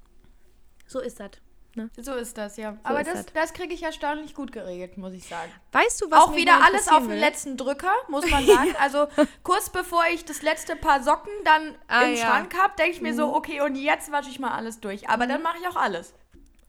So 0.86 1.00
ist 1.00 1.20
das. 1.20 1.30
Ne? 1.76 1.90
So 2.00 2.14
ist 2.14 2.38
das, 2.38 2.56
ja. 2.56 2.76
Aber 2.84 3.00
ist 3.00 3.12
das, 3.12 3.26
das. 3.26 3.52
kriege 3.52 3.74
ich 3.74 3.82
erstaunlich 3.82 4.34
gut 4.34 4.52
geregelt, 4.52 4.96
muss 4.96 5.12
ich 5.12 5.26
sagen. 5.26 5.50
Weißt 5.72 6.00
du, 6.00 6.10
was 6.10 6.20
auch 6.20 6.36
wieder 6.36 6.62
alles 6.64 6.86
auf 6.88 7.06
den 7.06 7.18
letzten 7.18 7.56
Drücker, 7.56 7.92
muss 8.08 8.28
man 8.30 8.46
sagen. 8.46 8.74
Also 8.80 9.08
kurz 9.42 9.70
bevor 9.70 10.04
ich 10.12 10.24
das 10.24 10.42
letzte 10.42 10.76
Paar 10.76 11.02
Socken 11.02 11.32
dann 11.44 11.74
Ah, 11.88 12.02
im 12.04 12.14
ja. 12.14 12.26
Schrank 12.26 12.54
habe, 12.56 12.74
denke 12.78 12.92
ich 12.92 13.00
mir 13.00 13.14
so, 13.14 13.34
okay, 13.34 13.60
und 13.60 13.74
jetzt 13.76 14.12
wasche 14.12 14.30
ich 14.30 14.38
mal 14.38 14.52
alles 14.52 14.78
durch. 14.80 15.08
Aber 15.08 15.26
dann 15.26 15.42
mache 15.42 15.58
ich 15.60 15.66
auch 15.68 15.76
alles. 15.76 16.14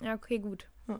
Ja, 0.01 0.13
okay, 0.15 0.39
gut. 0.39 0.67
Ja. 0.87 0.99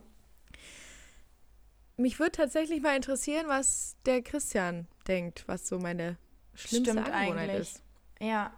Mich 1.98 2.20
würde 2.20 2.32
tatsächlich 2.34 2.82
mal 2.82 2.96
interessieren, 2.96 3.46
was 3.48 3.96
der 4.06 4.22
Christian 4.22 4.88
denkt, 5.08 5.44
was 5.48 5.68
so 5.68 5.80
meine 5.80 6.18
schlimmste 6.54 6.91
Stimmt 6.91 7.10
Angewohnheit 7.12 7.50
eigentlich. 7.50 7.62
ist. 7.74 7.82
Ja. 8.20 8.54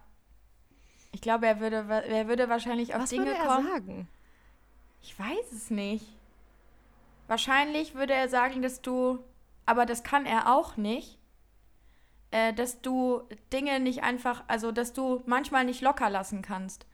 Ich 1.12 1.20
glaube, 1.22 1.46
er 1.46 1.60
würde, 1.60 1.76
er 2.06 2.28
würde 2.28 2.48
wahrscheinlich 2.48 2.94
auf 2.94 3.02
Was 3.02 3.10
Dinge 3.10 3.26
würde 3.26 3.38
er 3.38 3.46
kommen. 3.46 3.66
sagen? 3.68 4.08
Ich 5.02 5.18
weiß 5.18 5.52
es 5.52 5.70
nicht. 5.70 6.04
Wahrscheinlich 7.26 7.94
würde 7.94 8.14
er 8.14 8.28
sagen, 8.28 8.62
dass 8.62 8.80
du, 8.80 9.18
aber 9.66 9.86
das 9.86 10.02
kann 10.02 10.26
er 10.26 10.54
auch 10.54 10.76
nicht, 10.76 11.18
äh, 12.30 12.52
dass 12.52 12.80
du 12.80 13.22
Dinge 13.52 13.80
nicht 13.80 14.02
einfach, 14.02 14.44
also 14.48 14.72
dass 14.72 14.92
du 14.92 15.22
manchmal 15.26 15.64
nicht 15.64 15.80
locker 15.82 16.08
lassen 16.10 16.42
kannst. 16.42 16.86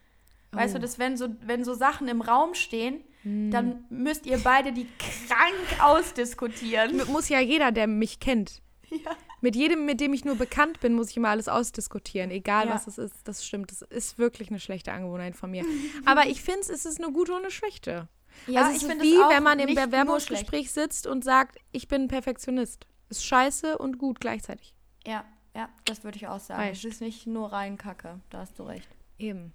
Weißt 0.51 0.73
Oh. 0.75 0.77
du, 0.77 0.81
dass 0.81 0.99
wenn 0.99 1.17
so, 1.17 1.27
wenn 1.41 1.63
so 1.63 1.73
Sachen 1.73 2.07
im 2.07 2.21
Raum 2.21 2.53
stehen, 2.53 3.01
dann 3.23 3.85
müsst 3.89 4.27
ihr 4.27 4.37
beide 4.37 4.71
die 4.71 4.87
krank 4.99 5.81
ausdiskutieren. 5.83 7.01
Muss 7.11 7.27
ja 7.27 7.39
jeder, 7.39 7.71
der 7.71 7.87
mich 7.87 8.19
kennt. 8.19 8.61
Ja. 9.05 9.11
Mit 9.41 9.55
jedem, 9.55 9.85
mit 9.85 9.99
dem 9.99 10.13
ich 10.13 10.25
nur 10.25 10.35
bekannt 10.35 10.79
bin, 10.79 10.93
muss 10.93 11.09
ich 11.11 11.17
immer 11.17 11.29
alles 11.29 11.47
ausdiskutieren. 11.47 12.31
Egal, 12.31 12.67
Ja. 12.67 12.73
was 12.73 12.87
es 12.87 12.97
ist. 12.97 13.27
Das 13.27 13.45
stimmt. 13.45 13.69
Das 13.71 13.81
ist 13.83 14.17
wirklich 14.17 14.49
eine 14.49 14.59
schlechte 14.59 14.91
Angewohnheit 14.91 15.35
von 15.35 15.51
mir. 15.51 15.63
Aber 16.05 16.25
ich 16.27 16.41
finde, 16.41 16.61
es 16.61 16.85
ist 16.85 17.01
eine 17.03 17.11
gute 17.11 17.33
und 17.33 17.39
eine 17.39 17.51
schlechte. 17.51 18.07
Ja, 18.47 18.61
also 18.63 18.71
es 18.71 18.77
ich 18.77 18.83
ist 18.83 18.89
finde 18.89 19.03
wie, 19.05 19.17
wenn 19.17 19.43
man 19.43 19.59
im 19.59 19.75
Bewerbungsgespräch 19.75 20.71
sitzt 20.71 21.07
und 21.07 21.23
sagt, 21.23 21.57
ich 21.71 21.87
bin 21.87 22.03
ein 22.03 22.07
Perfektionist. 22.07 22.87
Ist 23.09 23.23
scheiße 23.25 23.77
und 23.77 23.97
gut 23.97 24.19
gleichzeitig. 24.19 24.73
Ja, 25.05 25.23
ja, 25.55 25.69
das 25.85 26.03
würde 26.03 26.17
ich 26.17 26.27
auch 26.27 26.39
sagen. 26.39 26.61
Weißt. 26.61 26.83
Es 26.83 26.93
ist 26.95 27.01
nicht 27.01 27.27
nur 27.27 27.53
rein 27.53 27.77
Kacke, 27.77 28.19
da 28.29 28.39
hast 28.39 28.57
du 28.59 28.63
recht. 28.63 28.89
Eben. 29.17 29.53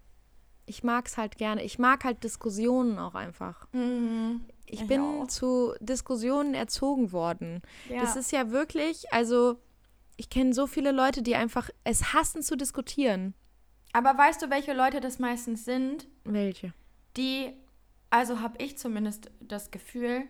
Ich 0.67 0.85
mag 0.85 1.09
es 1.09 1.17
halt 1.19 1.37
gerne. 1.37 1.65
Ich 1.65 1.79
mag 1.81 2.05
halt 2.05 2.23
Diskussionen 2.23 2.99
auch 2.99 3.15
einfach. 3.17 3.67
Ich 4.73 4.83
Ich 4.83 4.87
bin 4.87 5.01
auch. 5.01 5.27
zu 5.27 5.75
Diskussionen 5.81 6.55
erzogen 6.55 7.13
worden. 7.13 7.63
Ja. 7.89 8.01
Das 8.01 8.17
ist 8.17 8.33
ja 8.33 8.51
wirklich, 8.51 9.13
also 9.13 9.57
ich 10.17 10.31
kenne 10.31 10.53
so 10.55 10.67
viele 10.67 10.93
Leute, 10.93 11.23
die 11.23 11.35
einfach 11.35 11.71
es 11.85 12.13
hassen 12.13 12.43
zu 12.43 12.57
diskutieren. 12.57 13.35
Aber 13.93 14.17
weißt 14.17 14.43
du, 14.43 14.51
welche 14.51 14.73
Leute 14.73 15.01
das 15.01 15.19
meistens 15.19 15.65
sind? 15.65 16.07
Welche? 16.25 16.73
die, 17.17 17.53
also 18.11 18.41
habe 18.41 18.63
ich 18.63 18.79
zumindest 18.79 19.31
das 19.41 19.71
Gefühl, 19.71 20.25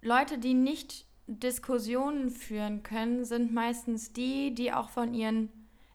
Leute, 0.00 0.38
die 0.38 0.54
nicht 0.54 1.06
Diskussionen 1.26 2.30
führen 2.30 2.82
können, 2.82 3.24
sind 3.24 3.52
meistens 3.52 4.12
die, 4.12 4.54
die 4.54 4.72
auch 4.72 4.90
von 4.90 5.14
ihren 5.14 5.50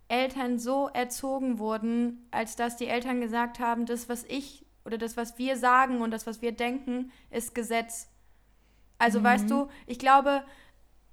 Eltern 0.08 0.58
so 0.58 0.88
erzogen 0.88 1.60
wurden, 1.60 2.28
als 2.32 2.56
dass 2.56 2.78
die 2.78 2.88
Eltern 2.88 3.20
gesagt 3.20 3.60
haben, 3.60 3.86
das, 3.86 4.08
was 4.08 4.24
ich 4.26 4.66
oder 4.88 4.98
das, 4.98 5.18
was 5.18 5.38
wir 5.38 5.58
sagen 5.58 6.02
und 6.02 6.12
das, 6.12 6.26
was 6.26 6.42
wir 6.42 6.54
denken, 6.54 7.12
ist 7.30 7.54
Gesetz. 7.54 8.08
Also 8.98 9.22
weißt 9.22 9.50
du, 9.50 9.68
ich 9.86 10.00
glaube, 10.00 10.44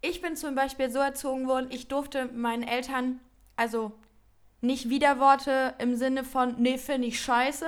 ich 0.01 0.23
bin 0.23 0.37
zum 0.37 0.55
Beispiel 0.55 0.91
so 0.91 1.01
erzogen 1.01 1.49
worden, 1.49 1.67
ich 1.71 1.89
durfte 1.89 2.27
meinen 2.27 2.63
Eltern, 2.63 3.19
also 3.57 3.93
nicht 4.61 4.89
Widerworte 4.89 5.75
im 5.79 5.97
Sinne 5.97 6.23
von, 6.23 6.55
nee, 6.57 6.79
finde 6.79 7.09
ich 7.09 7.21
scheiße, 7.21 7.67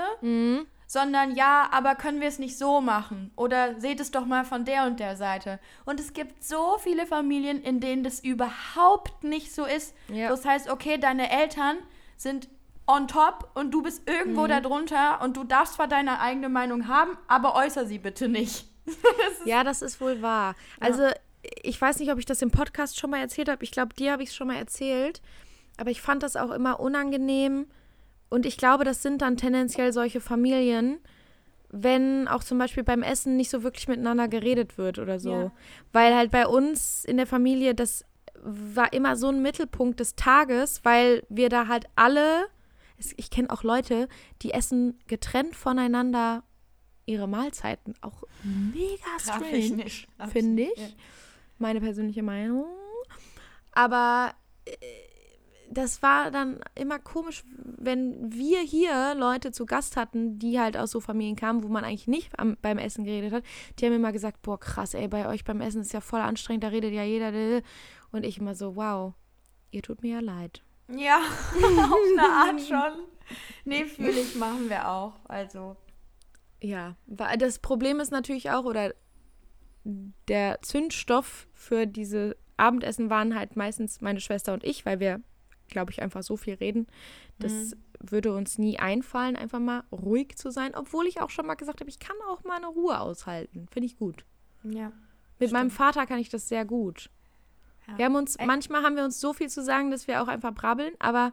sondern 0.86 1.34
ja, 1.34 1.68
aber 1.72 1.96
können 1.96 2.20
wir 2.20 2.28
es 2.28 2.38
nicht 2.38 2.56
so 2.56 2.80
machen? 2.80 3.32
Oder 3.34 3.80
seht 3.80 3.98
es 3.98 4.12
doch 4.12 4.24
mal 4.24 4.44
von 4.44 4.64
der 4.64 4.86
und 4.86 5.00
der 5.00 5.16
Seite. 5.16 5.58
Und 5.84 5.98
es 5.98 6.12
gibt 6.12 6.44
so 6.44 6.78
viele 6.78 7.04
Familien, 7.04 7.60
in 7.60 7.80
denen 7.80 8.04
das 8.04 8.20
überhaupt 8.20 9.24
nicht 9.24 9.52
so 9.52 9.64
ist. 9.64 9.94
Ja. 10.08 10.28
Das 10.28 10.44
heißt, 10.44 10.70
okay, 10.70 10.98
deine 10.98 11.30
Eltern 11.30 11.78
sind 12.16 12.48
on 12.86 13.08
top 13.08 13.50
und 13.54 13.72
du 13.72 13.82
bist 13.82 14.08
irgendwo 14.08 14.46
darunter 14.46 15.20
und 15.22 15.36
du 15.36 15.44
darfst 15.44 15.74
zwar 15.74 15.88
deine 15.88 16.20
eigene 16.20 16.48
Meinung 16.48 16.88
haben, 16.88 17.16
aber 17.28 17.54
äußer 17.54 17.86
sie 17.86 17.98
bitte 17.98 18.28
nicht. 18.28 18.66
Ja, 19.44 19.64
das 19.64 19.82
ist 19.82 20.00
wohl 20.00 20.22
wahr. 20.22 20.54
Also, 20.80 21.08
ich 21.62 21.80
weiß 21.80 21.98
nicht, 21.98 22.10
ob 22.10 22.18
ich 22.18 22.24
das 22.24 22.42
im 22.42 22.50
Podcast 22.50 22.98
schon 22.98 23.10
mal 23.10 23.20
erzählt 23.20 23.48
habe. 23.48 23.62
Ich 23.62 23.70
glaube, 23.70 23.94
dir 23.94 24.12
habe 24.12 24.22
ich 24.22 24.30
es 24.30 24.34
schon 24.34 24.48
mal 24.48 24.56
erzählt. 24.56 25.22
Aber 25.76 25.90
ich 25.90 26.00
fand 26.00 26.22
das 26.22 26.36
auch 26.36 26.50
immer 26.50 26.80
unangenehm. 26.80 27.66
Und 28.28 28.46
ich 28.46 28.56
glaube, 28.56 28.84
das 28.84 29.02
sind 29.02 29.22
dann 29.22 29.36
tendenziell 29.36 29.92
solche 29.92 30.20
Familien, 30.20 30.98
wenn 31.70 32.28
auch 32.28 32.42
zum 32.42 32.58
Beispiel 32.58 32.82
beim 32.82 33.02
Essen 33.02 33.36
nicht 33.36 33.50
so 33.50 33.62
wirklich 33.62 33.88
miteinander 33.88 34.28
geredet 34.28 34.78
wird 34.78 34.98
oder 34.98 35.20
so. 35.20 35.32
Ja. 35.32 35.52
Weil 35.92 36.14
halt 36.14 36.30
bei 36.30 36.46
uns 36.46 37.04
in 37.04 37.16
der 37.16 37.26
Familie, 37.26 37.74
das 37.74 38.04
war 38.42 38.92
immer 38.92 39.16
so 39.16 39.28
ein 39.28 39.42
Mittelpunkt 39.42 40.00
des 40.00 40.14
Tages, 40.16 40.80
weil 40.84 41.24
wir 41.28 41.48
da 41.48 41.68
halt 41.68 41.86
alle, 41.94 42.46
es- 42.98 43.14
ich 43.16 43.30
kenne 43.30 43.50
auch 43.50 43.62
Leute, 43.62 44.08
die 44.42 44.52
essen 44.52 44.98
getrennt 45.06 45.54
voneinander 45.56 46.42
ihre 47.06 47.28
Mahlzeiten. 47.28 47.94
Auch 48.00 48.24
mega 48.42 49.18
strange 49.20 49.84
finde 50.32 50.62
ich. 50.64 50.78
Ja. 50.78 50.88
Meine 51.58 51.80
persönliche 51.80 52.22
Meinung. 52.22 52.66
Aber 53.72 54.34
äh, 54.64 54.72
das 55.70 56.00
war 56.02 56.30
dann 56.30 56.60
immer 56.76 56.98
komisch, 56.98 57.42
wenn 57.78 58.32
wir 58.32 58.60
hier 58.60 59.14
Leute 59.16 59.50
zu 59.52 59.66
Gast 59.66 59.96
hatten, 59.96 60.38
die 60.38 60.60
halt 60.60 60.76
aus 60.76 60.92
so 60.92 61.00
Familien 61.00 61.34
kamen, 61.36 61.62
wo 61.64 61.68
man 61.68 61.84
eigentlich 61.84 62.06
nicht 62.06 62.38
am, 62.38 62.56
beim 62.62 62.78
Essen 62.78 63.04
geredet 63.04 63.32
hat. 63.32 63.44
Die 63.78 63.86
haben 63.86 63.92
immer 63.92 64.12
gesagt, 64.12 64.42
boah, 64.42 64.58
krass, 64.60 64.94
ey, 64.94 65.08
bei 65.08 65.28
euch 65.28 65.44
beim 65.44 65.60
Essen 65.60 65.80
ist 65.82 65.92
ja 65.92 66.00
voll 66.00 66.20
anstrengend, 66.20 66.62
da 66.64 66.68
redet 66.68 66.92
ja 66.92 67.02
jeder. 67.02 67.62
Und 68.12 68.24
ich 68.24 68.38
immer 68.38 68.54
so, 68.54 68.76
wow, 68.76 69.14
ihr 69.72 69.82
tut 69.82 70.02
mir 70.02 70.14
ja 70.14 70.20
leid. 70.20 70.62
Ja, 70.88 71.18
auf 71.56 71.98
eine 72.18 72.22
Art 72.22 72.60
schon. 72.68 73.04
Nee, 73.64 73.84
fühle 73.84 74.20
ich, 74.20 74.36
machen 74.36 74.68
wir 74.68 74.88
auch. 74.88 75.14
Also, 75.24 75.76
Ja, 76.62 76.96
das 77.06 77.58
Problem 77.58 78.00
ist 78.00 78.12
natürlich 78.12 78.50
auch, 78.50 78.64
oder 78.64 78.94
der 79.84 80.60
Zündstoff 80.62 81.48
für 81.52 81.86
diese 81.86 82.36
Abendessen 82.56 83.10
waren 83.10 83.34
halt 83.34 83.56
meistens 83.56 84.00
meine 84.00 84.20
Schwester 84.20 84.52
und 84.52 84.64
ich, 84.64 84.86
weil 84.86 85.00
wir, 85.00 85.20
glaube 85.68 85.90
ich, 85.90 86.02
einfach 86.02 86.22
so 86.22 86.36
viel 86.36 86.54
reden. 86.54 86.86
Das 87.38 87.76
würde 88.00 88.34
uns 88.34 88.58
nie 88.58 88.78
einfallen, 88.78 89.36
einfach 89.36 89.58
mal 89.58 89.84
ruhig 89.92 90.36
zu 90.36 90.50
sein, 90.50 90.74
obwohl 90.74 91.06
ich 91.06 91.20
auch 91.20 91.30
schon 91.30 91.46
mal 91.46 91.54
gesagt 91.54 91.80
habe, 91.80 91.90
ich 91.90 91.98
kann 91.98 92.16
auch 92.28 92.44
mal 92.44 92.56
eine 92.56 92.66
Ruhe 92.68 93.00
aushalten. 93.00 93.66
Finde 93.70 93.86
ich 93.86 93.96
gut. 93.96 94.24
ja. 94.64 94.92
Mit 95.38 95.52
meinem 95.52 95.70
Vater 95.70 96.06
kann 96.06 96.18
ich 96.18 96.30
das 96.30 96.48
sehr 96.48 96.64
gut. 96.64 97.10
Ja. 97.88 97.98
Wir 97.98 98.04
haben 98.06 98.14
uns, 98.16 98.38
Ä- 98.38 98.46
manchmal 98.46 98.82
haben 98.82 98.96
wir 98.96 99.04
uns 99.04 99.20
so 99.20 99.32
viel 99.32 99.48
zu 99.48 99.62
sagen, 99.62 99.90
dass 99.90 100.06
wir 100.08 100.22
auch 100.22 100.28
einfach 100.28 100.52
brabbeln, 100.54 100.94
aber 100.98 101.32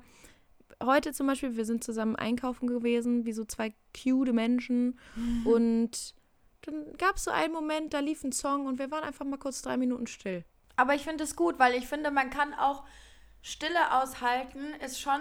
heute 0.84 1.14
zum 1.14 1.28
Beispiel, 1.28 1.56
wir 1.56 1.66
sind 1.66 1.84
zusammen 1.84 2.16
einkaufen 2.16 2.68
gewesen, 2.68 3.26
wie 3.26 3.34
so 3.34 3.46
zwei 3.46 3.74
cute 3.96 4.34
Menschen 4.34 5.00
und 5.46 6.14
dann 6.62 6.94
gab 6.98 7.18
es 7.18 7.26
so 7.26 7.32
einen 7.32 7.54
Moment, 7.54 7.94
da 7.94 8.00
lief 8.00 8.24
ein 8.24 8.32
Song 8.32 8.66
und 8.68 8.80
wir 8.80 8.90
waren 8.92 9.04
einfach 9.04 9.26
mal 9.26 9.38
kurz 9.38 9.62
drei 9.62 9.78
Minuten 9.78 10.08
still. 10.08 10.44
Aber 10.76 10.96
ich 10.96 11.04
finde 11.04 11.24
es 11.24 11.36
gut, 11.36 11.60
weil 11.60 11.76
ich 11.76 11.88
finde, 11.88 12.10
man 12.12 12.30
kann 12.30 12.54
auch 12.54 12.84
Stille 13.42 13.94
aushalten, 14.02 14.60
ist 14.84 15.00
schon 15.00 15.20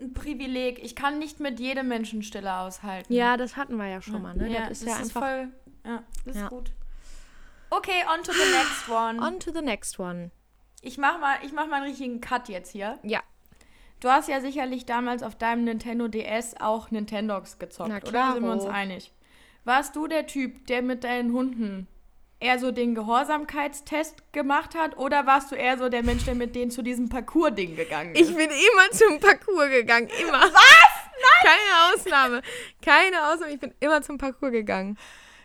ein 0.00 0.12
Privileg. 0.12 0.78
Ich 0.84 0.94
kann 0.94 1.18
nicht 1.18 1.40
mit 1.40 1.58
jedem 1.60 1.88
Menschen 1.88 2.22
Stille 2.22 2.54
aushalten. 2.54 3.12
Ja, 3.12 3.36
das 3.36 3.56
hatten 3.56 3.76
wir 3.76 3.86
ja 3.86 4.00
schon 4.02 4.22
mal, 4.22 4.34
ne? 4.36 4.50
Ja, 4.50 4.68
das 4.68 4.82
ist 4.82 4.88
ja 4.88 4.96
einfach. 4.96 5.20
voll. 5.22 5.48
Ja, 5.84 6.02
das 6.26 6.36
Ja. 6.36 6.44
ist 6.44 6.50
gut. 6.50 6.72
Okay, 7.70 8.02
on 8.12 8.22
to 8.22 8.32
the 8.32 8.50
next 8.52 8.88
one. 8.88 9.20
On 9.24 9.38
to 9.40 9.52
the 9.52 9.62
next 9.62 9.98
one. 9.98 10.30
Ich 10.82 10.98
mach 10.98 11.18
mal, 11.18 11.36
ich 11.42 11.52
mach 11.52 11.66
mal 11.66 11.76
einen 11.76 11.86
richtigen 11.86 12.20
Cut 12.20 12.48
jetzt 12.48 12.72
hier. 12.72 12.98
Ja. 13.02 13.22
Du 14.00 14.08
hast 14.08 14.28
ja 14.28 14.40
sicherlich 14.40 14.86
damals 14.86 15.22
auf 15.22 15.36
deinem 15.36 15.64
Nintendo 15.64 16.08
DS 16.08 16.54
auch 16.58 16.90
Nintendogs 16.90 17.58
gezockt, 17.58 17.90
Na 17.90 17.96
oder? 17.98 18.32
Sind 18.32 18.44
wir 18.44 18.52
uns 18.52 18.64
einig? 18.64 19.12
Warst 19.64 19.94
du 19.94 20.06
der 20.06 20.26
Typ, 20.26 20.66
der 20.66 20.80
mit 20.80 21.04
deinen 21.04 21.32
Hunden 21.32 21.86
eher 22.40 22.58
so 22.58 22.72
den 22.72 22.94
Gehorsamkeitstest 22.94 24.32
gemacht 24.32 24.74
hat 24.74 24.96
oder 24.96 25.26
warst 25.26 25.52
du 25.52 25.54
eher 25.54 25.76
so 25.76 25.90
der 25.90 26.02
Mensch, 26.02 26.24
der 26.24 26.34
mit 26.34 26.54
denen 26.56 26.70
zu 26.70 26.82
diesem 26.82 27.10
Parcours-Ding 27.10 27.76
gegangen 27.76 28.14
ist? 28.14 28.30
Ich 28.30 28.34
bin 28.34 28.48
immer 28.48 28.90
zum 28.92 29.20
Parcours 29.20 29.68
gegangen. 29.68 30.08
Immer. 30.18 30.40
Was? 30.40 30.52
Nein! 30.54 31.44
Keine 31.44 31.94
Ausnahme. 31.94 32.42
Keine 32.80 33.28
Ausnahme. 33.28 33.52
Ich 33.52 33.60
bin 33.60 33.74
immer 33.80 34.00
zum 34.00 34.16
Parcours 34.16 34.52
gegangen. 34.52 34.96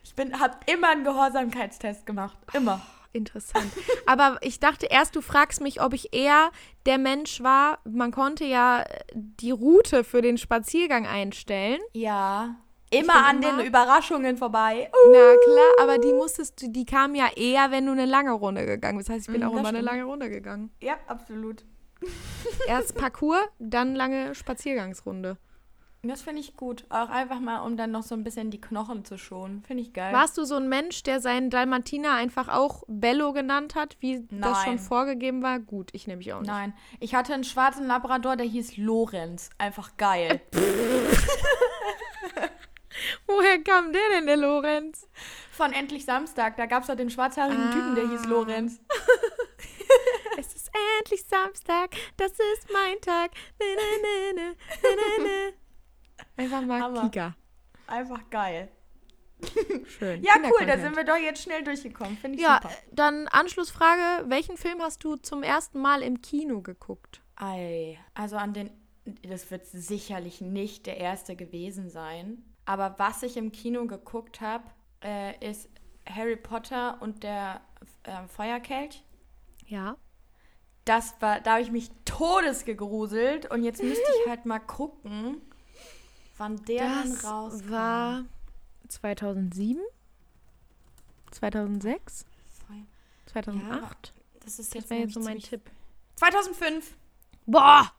Ich 0.06 0.14
bin, 0.14 0.40
hab 0.40 0.70
immer 0.72 0.90
einen 0.90 1.04
Gehorsamkeitstest 1.04 2.06
gemacht. 2.06 2.38
Immer. 2.54 2.80
Interessant. 3.12 3.72
Aber 4.06 4.38
ich 4.42 4.60
dachte 4.60 4.86
erst, 4.86 5.16
du 5.16 5.22
fragst 5.22 5.62
mich, 5.62 5.82
ob 5.82 5.94
ich 5.94 6.14
eher 6.14 6.52
der 6.86 6.98
Mensch 7.00 7.42
war. 7.42 7.80
Man 7.86 8.12
konnte 8.12 8.46
ja 8.46 8.82
äh, 8.84 8.86
die 9.16 9.50
Route 9.52 10.04
für 10.04 10.22
den 10.22 10.38
Spaziergang 10.38 11.08
einstellen. 11.08 11.80
Ja. 11.94 12.56
Immer 12.92 13.26
an 13.26 13.42
den 13.42 13.62
Überraschungen 13.62 14.38
vorbei. 14.38 14.92
Uh. 14.94 15.12
Na 15.12 15.34
klar, 15.44 15.72
aber 15.82 15.98
die 15.98 16.14
musstest 16.14 16.62
du, 16.62 16.70
die 16.70 16.86
kam 16.86 17.16
ja 17.16 17.28
eher, 17.36 17.72
wenn 17.72 17.88
du 17.88 17.94
eine 17.94 18.06
lange 18.06 18.32
Runde 18.32 18.66
gegangen 18.66 18.98
bist. 18.98 19.10
Das 19.10 19.16
heißt, 19.16 19.28
ich 19.28 19.34
bin 19.34 19.42
Mm, 19.42 19.48
auch 19.50 19.52
immer 19.54 19.70
eine 19.70 19.78
stimmt. 19.80 19.86
lange 19.92 20.04
Runde 20.04 20.30
gegangen. 20.30 20.72
Ja, 20.82 20.94
absolut. 21.08 21.66
Erst 22.68 22.96
Parcours, 22.96 23.40
dann 23.58 23.96
lange 23.96 24.36
Spaziergangsrunde. 24.36 25.38
Das 26.08 26.22
finde 26.22 26.40
ich 26.42 26.56
gut. 26.56 26.86
Auch 26.90 27.10
einfach 27.10 27.40
mal, 27.40 27.60
um 27.62 27.78
dann 27.78 27.90
noch 27.92 28.04
so 28.04 28.14
ein 28.16 28.24
bisschen 28.24 28.52
die 28.52 28.62
Knochen 28.62 29.04
zu 29.06 29.18
schonen. 29.18 29.64
Finde 29.64 29.82
ich 29.82 29.92
geil. 29.94 30.14
Warst 30.14 30.38
du 30.38 30.44
so 30.46 30.56
ein 30.56 30.70
Mensch, 30.70 31.02
der 31.04 31.20
seinen 31.20 31.50
Dalmatiner 31.50 32.12
einfach 32.14 32.48
auch 32.48 32.84
Bello 32.88 33.34
genannt 33.34 33.74
hat, 33.76 33.98
wie 34.02 34.26
das 34.30 34.64
schon 34.64 34.76
Nein. 34.76 34.80
vorgegeben 34.80 35.42
war? 35.42 35.60
Gut, 35.60 35.90
ich 35.94 36.06
nehme 36.08 36.18
mich 36.20 36.32
auch 36.34 36.42
nicht. 36.42 36.48
Nein. 36.50 36.74
Ich 37.00 37.16
hatte 37.16 37.34
einen 37.34 37.44
schwarzen 37.44 37.88
Labrador, 37.88 38.36
der 38.36 38.46
hieß 38.46 38.78
Lorenz. 38.78 39.50
Einfach 39.58 39.98
geil. 39.98 40.42
Woher 43.28 43.62
kam 43.64 43.92
der 43.92 44.02
denn, 44.14 44.26
der 44.28 44.38
Lorenz? 44.38 45.08
Von 45.52 45.74
Endlich 45.74 46.06
Samstag. 46.06 46.56
Da 46.58 46.66
gab 46.66 46.82
es 46.84 46.88
doch 46.88 46.96
den 46.96 47.10
schwarzhaarigen 47.10 47.72
Typen, 47.72 47.96
der 47.96 48.08
hieß 48.10 48.26
Ah. 48.26 48.30
Lorenz. 48.30 48.80
Es 50.38 50.54
ist 50.54 50.70
endlich 51.00 51.24
Samstag, 51.24 51.92
das 52.18 52.32
ist 52.34 52.68
mein 52.74 53.00
Tag. 53.00 53.32
Na, 53.58 53.66
na, 53.78 54.34
na, 54.36 54.42
na, 54.84 54.90
na, 54.90 55.24
na. 55.24 55.52
Einfach 56.38 56.62
mal 56.62 56.82
Hammer. 56.82 57.02
Kika. 57.10 57.36
Einfach 57.88 58.30
geil. 58.30 58.70
Schön. 60.00 60.24
Ja, 60.24 60.34
cool. 60.44 60.66
Da 60.66 60.78
sind 60.80 60.96
wir 60.96 61.04
doch 61.04 61.18
jetzt 61.18 61.42
schnell 61.44 61.64
durchgekommen. 61.64 62.18
Finde 62.18 62.38
ich 62.38 62.44
Ja, 62.44 62.60
super. 62.62 62.74
dann 62.94 63.28
Anschlussfrage. 63.28 64.30
Welchen 64.30 64.58
Film 64.58 64.82
hast 64.82 65.04
du 65.04 65.18
zum 65.18 65.44
ersten 65.44 65.80
Mal 65.80 66.02
im 66.02 66.22
Kino 66.22 66.62
geguckt? 66.62 67.22
Ei. 67.36 68.00
Also 68.14 68.38
an 68.38 68.54
den. 68.54 68.72
Das 69.28 69.52
wird 69.52 69.66
sicherlich 69.68 70.42
nicht 70.42 70.86
der 70.88 70.98
erste 70.98 71.36
gewesen 71.36 71.90
sein. 71.90 72.44
Aber 72.66 72.96
was 72.98 73.22
ich 73.22 73.38
im 73.38 73.52
Kino 73.52 73.86
geguckt 73.86 74.42
habe, 74.42 74.64
äh, 75.04 75.48
ist 75.48 75.70
Harry 76.10 76.38
Potter 76.38 76.98
und 77.02 77.22
der 77.24 77.62
äh, 78.04 78.28
Feuerkelch. 78.28 79.04
Ja. 79.68 79.98
Das 80.86 81.16
war, 81.20 81.40
da 81.42 81.54
habe 81.54 81.62
ich 81.62 81.72
mich 81.72 81.90
todes 82.06 82.64
gegruselt 82.66 83.50
und 83.52 83.64
jetzt 83.64 83.84
müsste 83.84 84.06
ich 84.24 84.30
halt 84.30 84.46
mal 84.46 84.60
gucken, 84.60 85.42
wann 86.38 86.64
der 86.66 86.88
Das 87.04 87.22
dann 87.22 87.32
rauskam. 87.32 87.72
war 87.72 88.24
2007? 88.88 89.82
2006? 91.32 92.26
Feu- 92.68 92.74
2008? 93.28 94.14
Das 94.44 94.60
ist 94.60 94.74
das 94.76 94.82
jetzt, 94.82 94.90
wäre 94.90 95.02
jetzt 95.02 95.14
so 95.14 95.20
mein 95.22 95.40
Tipp. 95.40 95.62
2005. 96.16 96.96
Boah! 97.46 97.92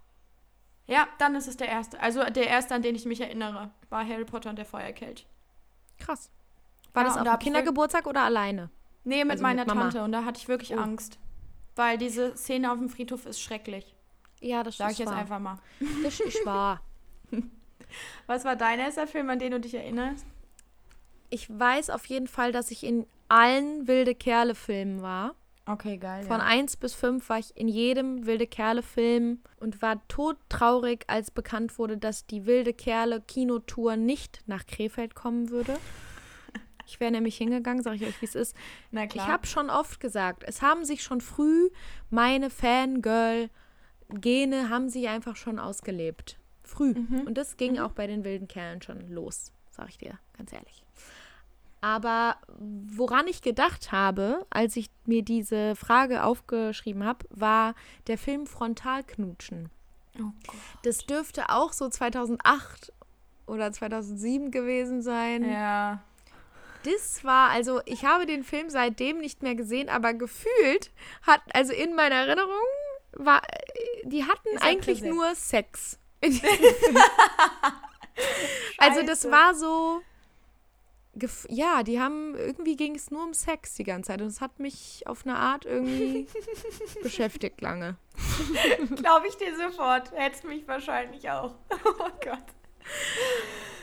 Ja, 0.86 1.08
dann 1.18 1.34
ist 1.34 1.48
es 1.48 1.56
der 1.56 1.68
erste. 1.68 1.98
Also 2.00 2.22
der 2.30 2.46
erste, 2.46 2.74
an 2.74 2.82
den 2.82 2.94
ich 2.94 3.04
mich 3.06 3.20
erinnere, 3.20 3.70
war 3.90 4.06
Harry 4.06 4.24
Potter 4.24 4.50
und 4.50 4.56
der 4.56 4.64
Feuerkelch. 4.64 5.26
Krass. 5.98 6.30
War 6.94 7.02
Ja, 7.02 7.08
das 7.08 7.18
auf 7.18 7.24
dem 7.24 7.38
Kindergeburtstag 7.40 8.06
oder 8.06 8.22
alleine? 8.22 8.70
Nee, 9.04 9.24
mit 9.24 9.32
Also 9.32 9.42
meiner 9.42 9.64
mit. 9.64 9.74
Tante 9.74 10.02
und 10.04 10.12
da 10.12 10.24
hatte 10.24 10.38
ich 10.40 10.48
wirklich 10.48 10.74
Oh. 10.74 10.78
Angst. 10.78 11.18
Weil 11.74 11.98
diese 11.98 12.36
Szene 12.36 12.70
auf 12.72 12.78
dem 12.78 12.88
Friedhof 12.88 13.26
ist 13.26 13.40
schrecklich. 13.40 13.94
Ja, 14.40 14.62
das 14.62 14.76
Sag 14.78 14.88
ist 14.88 14.92
ich 14.94 14.98
jetzt 15.00 15.12
einfach 15.12 15.38
mal. 15.40 15.58
Das 16.02 16.20
ist 16.20 16.46
wahr. 16.46 16.80
Was 18.26 18.44
war 18.44 18.56
dein 18.56 18.78
erster 18.78 19.06
Film, 19.06 19.30
an 19.30 19.38
den 19.38 19.52
du 19.52 19.60
dich 19.60 19.74
erinnerst? 19.74 20.26
Ich 21.30 21.48
weiß 21.50 21.90
auf 21.90 22.06
jeden 22.06 22.28
Fall, 22.28 22.52
dass 22.52 22.70
ich 22.70 22.84
in 22.84 23.06
allen 23.28 23.86
Wilde 23.88 24.14
Kerle-Filmen 24.14 25.02
war. 25.02 25.34
Okay, 25.68 25.96
geil. 25.96 26.22
Von 26.22 26.40
1 26.40 26.76
bis 26.76 26.94
5 26.94 27.28
war 27.28 27.40
ich 27.40 27.56
in 27.56 27.66
jedem 27.66 28.24
Wilde 28.24 28.46
Kerle-Film 28.46 29.40
und 29.58 29.82
war 29.82 30.06
todtraurig, 30.06 31.02
als 31.08 31.32
bekannt 31.32 31.76
wurde, 31.78 31.96
dass 31.98 32.24
die 32.26 32.46
Wilde 32.46 32.72
Kerle-Kinotour 32.72 33.96
nicht 33.96 34.42
nach 34.46 34.64
Krefeld 34.66 35.14
kommen 35.14 35.50
würde. 35.50 35.76
Ich 36.88 37.00
wäre 37.00 37.10
nämlich 37.10 37.36
hingegangen, 37.36 37.82
sage 37.82 37.96
ich 37.96 38.04
euch, 38.06 38.20
wie 38.22 38.26
es 38.26 38.36
ist. 38.36 38.54
Na 38.92 39.02
Ich 39.02 39.08
klar. 39.10 39.26
habe 39.26 39.44
schon 39.44 39.70
oft 39.70 39.98
gesagt, 39.98 40.44
es 40.46 40.62
haben 40.62 40.84
sich 40.84 41.02
schon 41.02 41.20
früh 41.20 41.68
meine 42.10 42.48
Fangirl-Gene 42.48 43.50
haben 44.70 44.88
sich 44.88 45.08
einfach 45.08 45.34
schon 45.34 45.58
ausgelebt. 45.58 46.38
Früh. 46.66 46.94
Und 47.26 47.34
das 47.38 47.56
ging 47.56 47.78
auch 47.78 47.92
bei 47.92 48.06
den 48.06 48.24
wilden 48.24 48.48
Kerlen 48.48 48.82
schon 48.82 49.08
los, 49.10 49.52
sage 49.70 49.90
ich 49.90 49.98
dir 49.98 50.18
ganz 50.36 50.52
ehrlich. 50.52 50.82
Aber 51.80 52.36
woran 52.58 53.28
ich 53.28 53.42
gedacht 53.42 53.92
habe, 53.92 54.44
als 54.50 54.76
ich 54.76 54.90
mir 55.04 55.22
diese 55.22 55.76
Frage 55.76 56.24
aufgeschrieben 56.24 57.04
habe, 57.04 57.26
war 57.30 57.74
der 58.06 58.18
Film 58.18 58.46
Frontalknutschen. 58.46 59.70
oh. 60.18 60.32
Das 60.82 60.98
dürfte 61.06 61.50
auch 61.50 61.72
so 61.72 61.88
2008 61.88 62.92
oder 63.46 63.70
2007 63.70 64.50
gewesen 64.50 65.02
sein. 65.02 65.48
Ja. 65.48 66.02
Das 66.82 67.24
war, 67.24 67.50
also 67.50 67.80
ich 67.84 68.04
habe 68.04 68.26
den 68.26 68.44
Film 68.44 68.70
seitdem 68.70 69.18
nicht 69.18 69.42
mehr 69.42 69.54
gesehen, 69.54 69.88
aber 69.88 70.14
gefühlt 70.14 70.90
hat, 71.22 71.40
also 71.52 71.72
in 71.72 71.94
meiner 71.94 72.16
Erinnerung, 72.16 72.52
war, 73.12 73.42
äh, 73.42 74.08
die 74.08 74.24
hatten 74.24 74.58
eigentlich 74.60 75.00
präsent? 75.00 75.14
nur 75.14 75.34
Sex. 75.34 75.98
also 78.78 79.02
das 79.04 79.30
war 79.30 79.54
so, 79.54 80.00
gef- 81.16 81.46
ja, 81.48 81.82
die 81.82 82.00
haben, 82.00 82.34
irgendwie 82.36 82.76
ging 82.76 82.94
es 82.94 83.10
nur 83.10 83.22
um 83.24 83.34
Sex 83.34 83.74
die 83.74 83.84
ganze 83.84 84.08
Zeit 84.08 84.20
und 84.22 84.28
es 84.28 84.40
hat 84.40 84.58
mich 84.58 85.02
auf 85.06 85.26
eine 85.26 85.36
Art 85.36 85.64
irgendwie 85.64 86.26
beschäftigt 87.02 87.60
lange. 87.60 87.96
Glaube 88.96 89.26
ich 89.28 89.36
dir 89.36 89.54
sofort. 89.56 90.12
Hättest 90.12 90.44
mich 90.44 90.66
wahrscheinlich 90.66 91.28
auch. 91.30 91.54
Oh 91.84 92.08
Gott. 92.22 92.38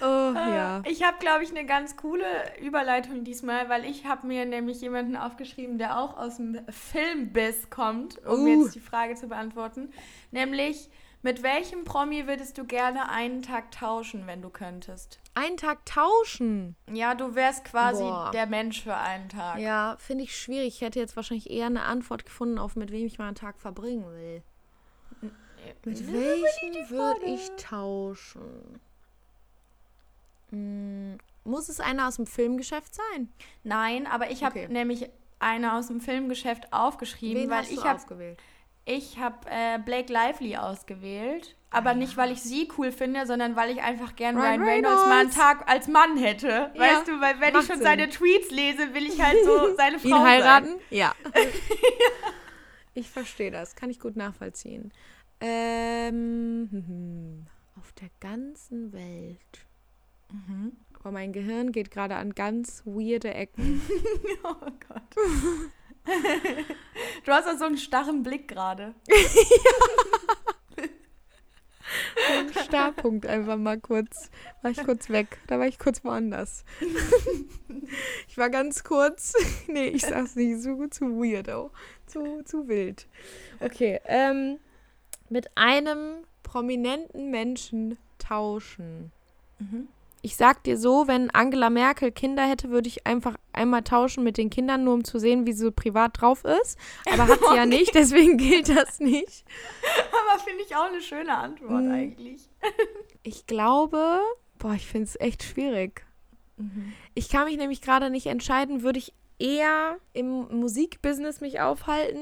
Oh, 0.02 0.06
Ah, 0.06 0.56
ja. 0.56 0.82
Ich 0.86 1.04
habe, 1.04 1.18
glaube 1.20 1.44
ich, 1.44 1.52
eine 1.52 1.66
ganz 1.66 1.96
coole 1.98 2.26
Überleitung 2.62 3.24
diesmal, 3.24 3.70
weil 3.70 3.86
ich 3.86 4.06
habe 4.06 4.28
mir 4.28 4.46
nämlich 4.46 4.82
jemanden 4.82 5.16
aufgeschrieben, 5.16 5.78
der 5.78 6.00
auch 6.00 6.18
aus 6.18 6.38
dem 6.38 6.60
Filmbiss 6.70 7.70
kommt, 7.70 8.24
um 8.26 8.42
Uh. 8.44 8.48
jetzt 8.64 8.76
die 8.76 8.80
Frage 8.82 9.16
zu 9.16 9.28
beantworten. 9.28 9.92
Nämlich, 10.32 10.90
mit 11.24 11.42
welchem 11.42 11.86
Promi 11.86 12.28
würdest 12.28 12.58
du 12.58 12.66
gerne 12.66 13.10
einen 13.10 13.42
Tag 13.42 13.72
tauschen, 13.72 14.28
wenn 14.28 14.42
du 14.42 14.50
könntest? 14.50 15.20
Einen 15.34 15.58
Tag 15.58 15.86
tauschen. 15.86 16.76
Ja, 16.92 17.16
du 17.16 17.34
wärst 17.34 17.64
quasi 17.66 18.04
Boah. 18.04 18.30
der 18.34 18.46
Mensch 18.46 18.84
für 18.84 18.96
einen 18.96 19.30
Tag. 19.30 19.60
Ja, 19.60 19.96
finde 20.00 20.26
ich 20.26 20.38
schwierig. 20.38 20.76
Ich 20.76 20.82
hätte 20.82 21.00
jetzt 21.00 21.16
wahrscheinlich 21.16 21.50
eher 21.50 21.66
eine 21.68 21.84
Antwort 21.84 22.26
gefunden, 22.26 22.58
auf 22.60 22.76
mit 22.76 22.92
wem 22.92 23.08
ich 23.08 23.18
mal 23.18 23.28
einen 23.28 23.36
Tag 23.36 23.58
verbringen 23.60 24.06
will. 24.12 24.44
Mit 25.86 26.00
Ja, 26.00 26.08
welchem 26.14 26.90
würde 26.90 27.26
ich 27.26 27.50
tauschen? 27.58 28.80
Hm, 30.50 31.18
muss 31.46 31.70
es 31.70 31.80
einer 31.80 32.08
aus 32.08 32.18
dem 32.18 32.28
Filmgeschäft 32.28 32.94
sein? 32.94 33.32
Nein, 33.64 34.08
aber 34.08 34.30
ich 34.30 34.44
habe 34.44 34.60
Okay. 34.60 34.68
nämlich 34.72 35.10
eine 35.40 35.74
aus 35.74 35.88
dem 35.88 36.00
Filmgeschäft 36.00 36.72
aufgeschrieben, 36.72 37.44
Wen 37.44 37.50
weil 37.50 37.60
hast 37.60 37.72
ich 37.72 37.84
habe? 37.84 38.36
Ich 38.86 39.18
habe 39.18 39.38
äh, 39.50 39.80
Blake 39.80 40.12
Lively 40.12 40.58
ausgewählt. 40.58 41.56
Aber 41.74 41.96
nicht, 41.96 42.18
weil 42.18 42.32
ich 42.32 42.42
sie 42.42 42.70
cool 42.78 42.92
finde, 42.92 43.26
sondern 43.26 43.56
weil 43.56 43.72
ich 43.72 43.82
einfach 43.82 44.16
gern 44.16 44.38
Ryan 44.38 44.62
Ryan, 44.62 44.64
Reynolds 44.64 44.96
mal 44.96 45.04
einen 45.04 45.12
Reynolds. 45.30 45.36
Tag 45.36 45.70
als 45.70 45.88
Mann 45.88 46.18
hätte. 46.18 46.72
Ja, 46.76 46.80
weißt 46.80 47.08
du, 47.08 47.20
weil 47.20 47.40
wenn 47.40 47.48
ich 47.50 47.54
macht 47.56 47.66
schon 47.66 47.78
Sinn. 47.78 47.84
seine 47.84 48.10
Tweets 48.10 48.52
lese, 48.52 48.94
will 48.94 49.08
ich 49.08 49.20
halt 49.20 49.38
so 49.44 49.76
seine 49.78 49.98
Frau 49.98 50.10
Ihn 50.10 50.24
heiraten? 50.24 50.68
Sein. 50.68 50.80
Ja. 50.92 51.16
ich 52.94 53.10
verstehe 53.10 53.50
das. 53.50 53.76
Kann 53.76 53.90
ich 53.90 54.00
gut 54.00 54.16
nachvollziehen. 54.16 54.94
Ähm, 55.40 56.68
hm, 56.72 57.48
auf 57.80 57.92
der 57.94 58.10
ganzen 58.20 58.94
Welt. 58.94 59.66
Mhm. 60.32 60.74
Aber 61.00 61.12
mein 61.12 61.34
Gehirn 61.34 61.72
geht 61.72 61.90
gerade 61.90 62.16
an 62.16 62.34
ganz 62.36 62.84
weirde 62.86 63.34
Ecken. 63.34 63.82
Oh 64.44 64.56
Gott. 64.88 65.02
Du 67.26 67.32
hast 67.32 67.46
ja 67.46 67.58
so 67.58 67.66
einen 67.66 67.78
starren 67.78 68.24
Blick 68.24 68.48
gerade. 68.48 68.96
Starrpunkt 72.66 73.26
einfach 73.26 73.58
mal 73.58 73.80
kurz. 73.80 74.30
War 74.62 74.72
ich 74.72 74.84
kurz 74.84 75.10
weg. 75.10 75.40
Da 75.48 75.60
war 75.60 75.68
ich 75.68 75.80
kurz 75.80 76.04
woanders. 76.04 76.64
ich 78.28 78.38
war 78.38 78.50
ganz 78.50 78.84
kurz. 78.84 79.34
nee, 79.68 79.88
ich 79.88 80.04
sag's 80.04 80.36
nicht. 80.36 80.62
So 80.62 80.88
zu 80.88 81.20
weirdo. 81.20 81.72
Zu, 82.06 82.44
zu 82.46 82.68
wild. 82.68 83.08
Okay. 83.60 84.00
Ähm, 84.06 84.60
mit 85.30 85.58
einem 85.58 86.24
prominenten 86.44 87.32
Menschen 87.32 87.98
tauschen. 88.20 89.12
Mhm. 89.60 89.88
Ich 90.26 90.38
sag 90.38 90.64
dir 90.64 90.78
so, 90.78 91.08
wenn 91.08 91.30
Angela 91.32 91.70
Merkel 91.70 92.12
Kinder 92.12 92.44
hätte, 92.48 92.70
würde 92.70 92.88
ich 92.88 93.06
einfach 93.06 93.36
einmal 93.52 93.84
tauschen 93.84 94.24
mit 94.24 94.38
den 94.38 94.50
Kindern, 94.50 94.86
nur 94.86 94.94
um 94.94 95.04
zu 95.04 95.20
sehen, 95.20 95.46
wie 95.46 95.52
sie 95.52 95.66
so 95.66 95.72
privat 95.74 96.20
drauf 96.22 96.46
ist. 96.46 96.78
Aber 97.12 97.28
hat 97.28 97.40
sie 97.50 97.56
ja 97.58 97.66
nicht, 97.68 97.94
deswegen 97.94 98.38
gilt 98.38 98.70
das 98.70 99.02
nicht. 99.02 99.44
Aber 100.10 100.40
finde 100.42 100.64
ich 100.64 100.76
auch 100.78 100.86
eine 100.90 101.02
schöne 101.02 101.36
Antwort 101.38 101.84
Mhm. 101.84 101.92
eigentlich. 101.92 102.50
Ich 103.26 103.48
glaube, 103.48 104.20
boah, 104.60 104.74
ich 104.74 104.86
finde 104.86 105.06
es 105.08 105.18
echt 105.20 105.44
schwierig. 105.44 106.06
Ich 107.16 107.30
kann 107.30 107.46
mich 107.46 107.56
nämlich 107.58 107.82
gerade 107.82 108.10
nicht 108.10 108.26
entscheiden, 108.28 108.82
würde 108.84 109.00
ich 109.00 109.14
eher 109.40 109.98
im 110.12 110.48
Musikbusiness 110.60 111.40
mich 111.40 111.62
aufhalten 111.62 112.20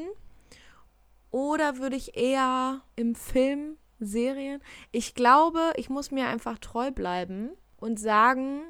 oder 1.31 1.77
würde 1.77 1.95
ich 1.95 2.15
eher 2.17 2.81
im 2.95 3.15
Film, 3.15 3.77
Serien? 3.99 4.61
Ich 4.91 5.15
glaube, 5.15 5.73
ich 5.75 5.89
muss 5.89 6.11
mir 6.11 6.27
einfach 6.27 6.59
treu 6.59 6.91
bleiben 6.91 7.49
und 7.81 7.99
sagen, 7.99 8.61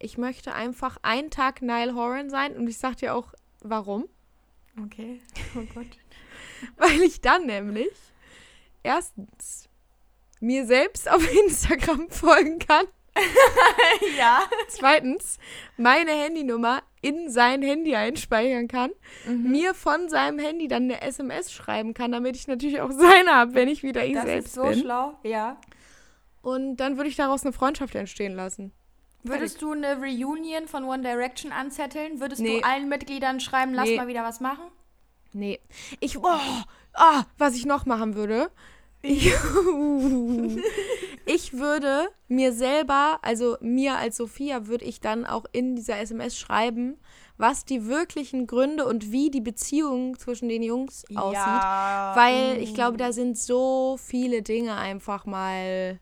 ich 0.00 0.18
möchte 0.18 0.52
einfach 0.54 0.96
einen 1.02 1.30
Tag 1.30 1.62
Niall 1.62 1.94
Horan 1.94 2.28
sein 2.30 2.56
und 2.56 2.66
ich 2.66 2.78
sag 2.78 2.96
dir 2.96 3.14
auch, 3.14 3.32
warum. 3.60 4.06
Okay. 4.84 5.20
Oh 5.56 5.62
Gott. 5.72 5.86
Weil 6.76 7.00
ich 7.02 7.20
dann 7.20 7.46
nämlich 7.46 7.88
erstens 8.82 9.68
mir 10.40 10.66
selbst 10.66 11.10
auf 11.10 11.22
Instagram 11.32 12.08
folgen 12.10 12.58
kann. 12.58 12.86
ja. 14.18 14.42
Zweitens 14.68 15.38
meine 15.76 16.10
Handynummer 16.10 16.82
in 17.00 17.30
sein 17.30 17.62
Handy 17.62 17.94
einspeichern 17.94 18.66
kann, 18.66 18.90
Mhm. 19.26 19.50
mir 19.52 19.74
von 19.74 20.08
seinem 20.08 20.38
Handy 20.40 20.66
dann 20.68 20.84
eine 20.84 21.00
SMS 21.02 21.52
schreiben 21.52 21.94
kann, 21.94 22.10
damit 22.12 22.34
ich 22.34 22.48
natürlich 22.48 22.80
auch 22.80 22.90
seine 22.90 23.32
habe, 23.32 23.54
wenn 23.54 23.68
ich 23.68 23.82
wieder 23.84 24.04
ich 24.04 24.14
Das 24.14 24.24
selbst 24.24 24.46
ist 24.48 24.54
so 24.54 24.62
bin. 24.64 24.80
schlau. 24.80 25.16
Ja. 25.22 25.60
Und 26.44 26.76
dann 26.76 26.98
würde 26.98 27.08
ich 27.08 27.16
daraus 27.16 27.42
eine 27.42 27.52
Freundschaft 27.52 27.94
entstehen 27.94 28.34
lassen. 28.34 28.70
Würdest 29.22 29.62
du 29.62 29.72
eine 29.72 29.96
Reunion 29.96 30.68
von 30.68 30.84
One 30.84 31.02
Direction 31.02 31.50
anzetteln? 31.52 32.20
Würdest 32.20 32.42
Nee. 32.42 32.60
du 32.60 32.66
allen 32.66 32.90
Mitgliedern 32.90 33.40
schreiben, 33.40 33.72
lass 33.72 33.88
Nee. 33.88 33.96
mal 33.96 34.08
wieder 34.08 34.22
was 34.22 34.40
machen? 34.40 34.64
Nee. 35.32 35.58
Ich, 36.00 36.18
oh, 36.18 36.28
ah, 36.92 37.24
was 37.38 37.56
ich 37.56 37.64
noch 37.64 37.86
machen 37.86 38.14
würde. 38.14 38.50
Ich, 39.00 39.32
ich 41.26 41.52
würde 41.54 42.08
mir 42.28 42.52
selber, 42.52 43.18
also 43.22 43.56
mir 43.60 43.96
als 43.96 44.18
Sophia, 44.18 44.66
würde 44.66 44.84
ich 44.84 45.00
dann 45.00 45.24
auch 45.24 45.46
in 45.52 45.76
dieser 45.76 45.98
SMS 45.98 46.38
schreiben, 46.38 46.98
was 47.38 47.64
die 47.64 47.86
wirklichen 47.86 48.46
Gründe 48.46 48.86
und 48.86 49.10
wie 49.10 49.30
die 49.30 49.40
Beziehung 49.40 50.18
zwischen 50.18 50.48
den 50.50 50.62
Jungs 50.62 51.04
aussieht. 51.14 51.34
Ja. 51.34 52.12
Weil 52.14 52.58
ich 52.62 52.74
glaube, 52.74 52.98
da 52.98 53.12
sind 53.12 53.38
so 53.38 53.96
viele 53.98 54.42
Dinge 54.42 54.76
einfach 54.76 55.24
mal 55.26 55.98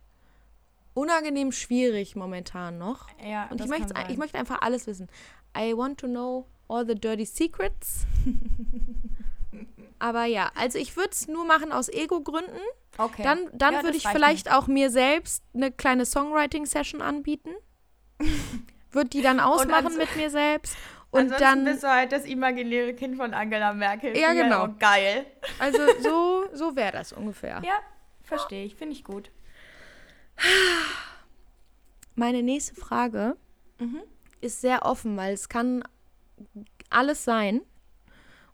unangenehm 0.95 1.53
schwierig 1.53 2.17
momentan 2.17 2.79
noch. 2.79 3.09
Ja, 3.25 3.49
Und 3.51 3.61
das 3.61 3.67
ich 3.67 3.71
möchte, 3.71 3.95
ich 4.09 4.17
möchte 4.17 4.39
einfach 4.39 4.61
alles 4.61 4.87
wissen. 4.87 5.09
I 5.57 5.77
want 5.77 5.99
to 6.01 6.07
know 6.07 6.47
all 6.69 6.87
the 6.87 6.95
dirty 6.95 7.25
secrets. 7.25 8.07
Aber 9.99 10.25
ja, 10.25 10.51
also 10.57 10.79
ich 10.79 10.97
würde 10.97 11.11
es 11.13 11.29
nur 11.29 11.45
machen 11.45 11.71
aus 11.71 11.89
Ego-Gründen. 11.89 12.59
Okay. 12.99 13.23
Dann, 13.23 13.49
dann 13.53 13.75
Ja, 13.75 13.83
würde 13.85 13.97
ich 13.97 14.07
vielleicht 14.09 14.51
auch 14.53 14.67
mir 14.67 14.91
selbst 14.91 15.45
eine 15.55 15.71
kleine 15.71 16.05
Songwriting-Session 16.05 17.01
anbieten. 17.01 17.51
würde 18.91 19.11
die 19.11 19.23
dann 19.23 19.41
ausmachen 19.41 19.97
mit 19.97 20.15
mir 20.17 20.31
selbst. 20.31 20.77
Und 21.11 21.33
Ansonsten 21.33 21.43
dann, 21.45 21.65
bist 21.65 21.83
du 21.83 21.89
halt 21.89 22.11
das 22.11 22.25
imaginäre 22.25 22.95
Kind 22.95 23.17
von 23.17 23.35
Angela 23.35 23.75
Merkel. 23.75 24.17
Ja, 24.17 24.33
genau. 24.33 24.69
Geil. 24.79 25.27
also 25.59 25.79
so, 26.01 26.47
so 26.53 26.75
wäre 26.75 26.93
das 26.93 27.13
ungefähr. 27.13 27.61
Ja, 27.65 27.79
verstehe 28.23 28.65
ich. 28.65 28.75
Finde 28.75 28.95
ich 28.95 29.05
gut. 29.05 29.31
Meine 32.15 32.43
nächste 32.43 32.75
Frage 32.75 33.37
Mhm. 33.79 34.03
ist 34.41 34.61
sehr 34.61 34.85
offen, 34.85 35.17
weil 35.17 35.33
es 35.35 35.49
kann 35.49 35.83
alles 36.91 37.25
sein. 37.25 37.63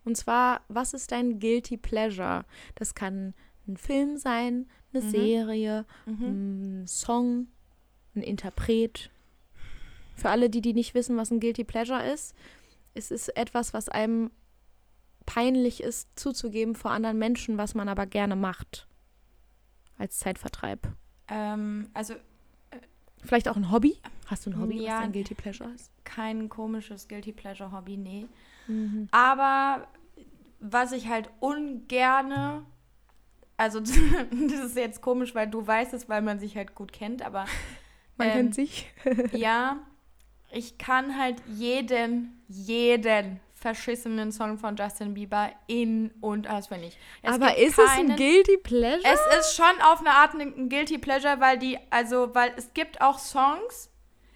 Und 0.04 0.16
zwar, 0.16 0.62
was 0.68 0.94
ist 0.94 1.12
dein 1.12 1.38
Guilty 1.38 1.76
Pleasure? 1.76 2.44
Das 2.76 2.94
kann 2.94 3.34
ein 3.66 3.76
Film 3.76 4.16
sein, 4.16 4.68
eine 4.92 5.02
Mhm. 5.04 5.10
Serie, 5.10 5.86
ein 6.06 6.86
Song, 6.86 7.48
ein 8.14 8.22
Interpret. 8.22 9.10
Für 10.14 10.30
alle, 10.30 10.48
die, 10.50 10.60
die 10.62 10.72
nicht 10.72 10.94
wissen, 10.94 11.16
was 11.16 11.30
ein 11.30 11.40
Guilty 11.40 11.64
Pleasure 11.64 12.10
ist, 12.10 12.34
es 12.94 13.10
ist 13.10 13.36
etwas, 13.36 13.74
was 13.74 13.88
einem 13.88 14.30
peinlich 15.26 15.82
ist, 15.82 16.08
zuzugeben 16.18 16.74
vor 16.74 16.90
anderen 16.90 17.18
Menschen, 17.18 17.58
was 17.58 17.74
man 17.74 17.88
aber 17.88 18.06
gerne 18.06 18.34
macht. 18.34 18.86
Als 19.98 20.18
Zeitvertreib. 20.18 20.88
Ähm, 21.28 21.88
also 21.94 22.14
Vielleicht 23.24 23.48
auch 23.48 23.56
ein 23.56 23.70
Hobby? 23.72 23.96
Hast 24.26 24.46
du 24.46 24.50
ein 24.50 24.60
Hobby, 24.60 24.76
Ja. 24.80 24.94
was 24.96 25.00
dein 25.00 25.12
Guilty 25.12 25.34
Pleasure 25.34 25.70
ist? 25.74 25.90
kein 26.04 26.48
komisches 26.48 27.06
Guilty 27.08 27.32
Pleasure 27.32 27.70
Hobby, 27.72 27.96
nee. 27.96 28.26
Mhm. 28.66 29.08
Aber 29.10 29.86
was 30.60 30.92
ich 30.92 31.08
halt 31.08 31.28
ungerne, 31.40 32.62
also 33.56 33.80
das 33.80 33.92
ist 34.64 34.76
jetzt 34.76 35.00
komisch, 35.02 35.34
weil 35.34 35.48
du 35.48 35.66
weißt 35.66 35.92
es, 35.94 36.08
weil 36.08 36.22
man 36.22 36.38
sich 36.40 36.56
halt 36.56 36.74
gut 36.74 36.92
kennt, 36.92 37.22
aber 37.22 37.44
Man 38.16 38.28
Ähm, 38.28 38.32
kennt 38.34 38.54
sich. 38.54 38.90
ja, 39.32 39.78
ich 40.50 40.78
kann 40.78 41.18
halt 41.18 41.42
jeden, 41.46 42.40
jeden 42.48 43.38
verschissenen 43.60 44.30
Song 44.32 44.58
von 44.58 44.76
Justin 44.76 45.14
Bieber 45.14 45.50
in 45.66 46.12
und 46.20 46.48
auswendig. 46.48 46.96
Es 47.22 47.34
Aber 47.34 47.56
ist 47.56 47.78
es 47.78 47.84
keinen- 47.86 48.12
ein 48.12 48.16
Guilty 48.16 48.56
Pleasure? 48.58 49.02
Es 49.04 49.20
ist 49.40 49.56
schon 49.56 49.80
auf 49.82 50.00
eine 50.00 50.10
Art 50.10 50.34
ein 50.34 50.40
ein 50.40 50.68
Guilty 50.68 50.98
Pleasure, 50.98 51.40
weil 51.40 51.58
die, 51.58 51.78
also, 51.90 52.34
weil 52.34 52.52
es 52.56 52.72
gibt 52.74 53.00
auch 53.00 53.18
Songs, 53.18 53.90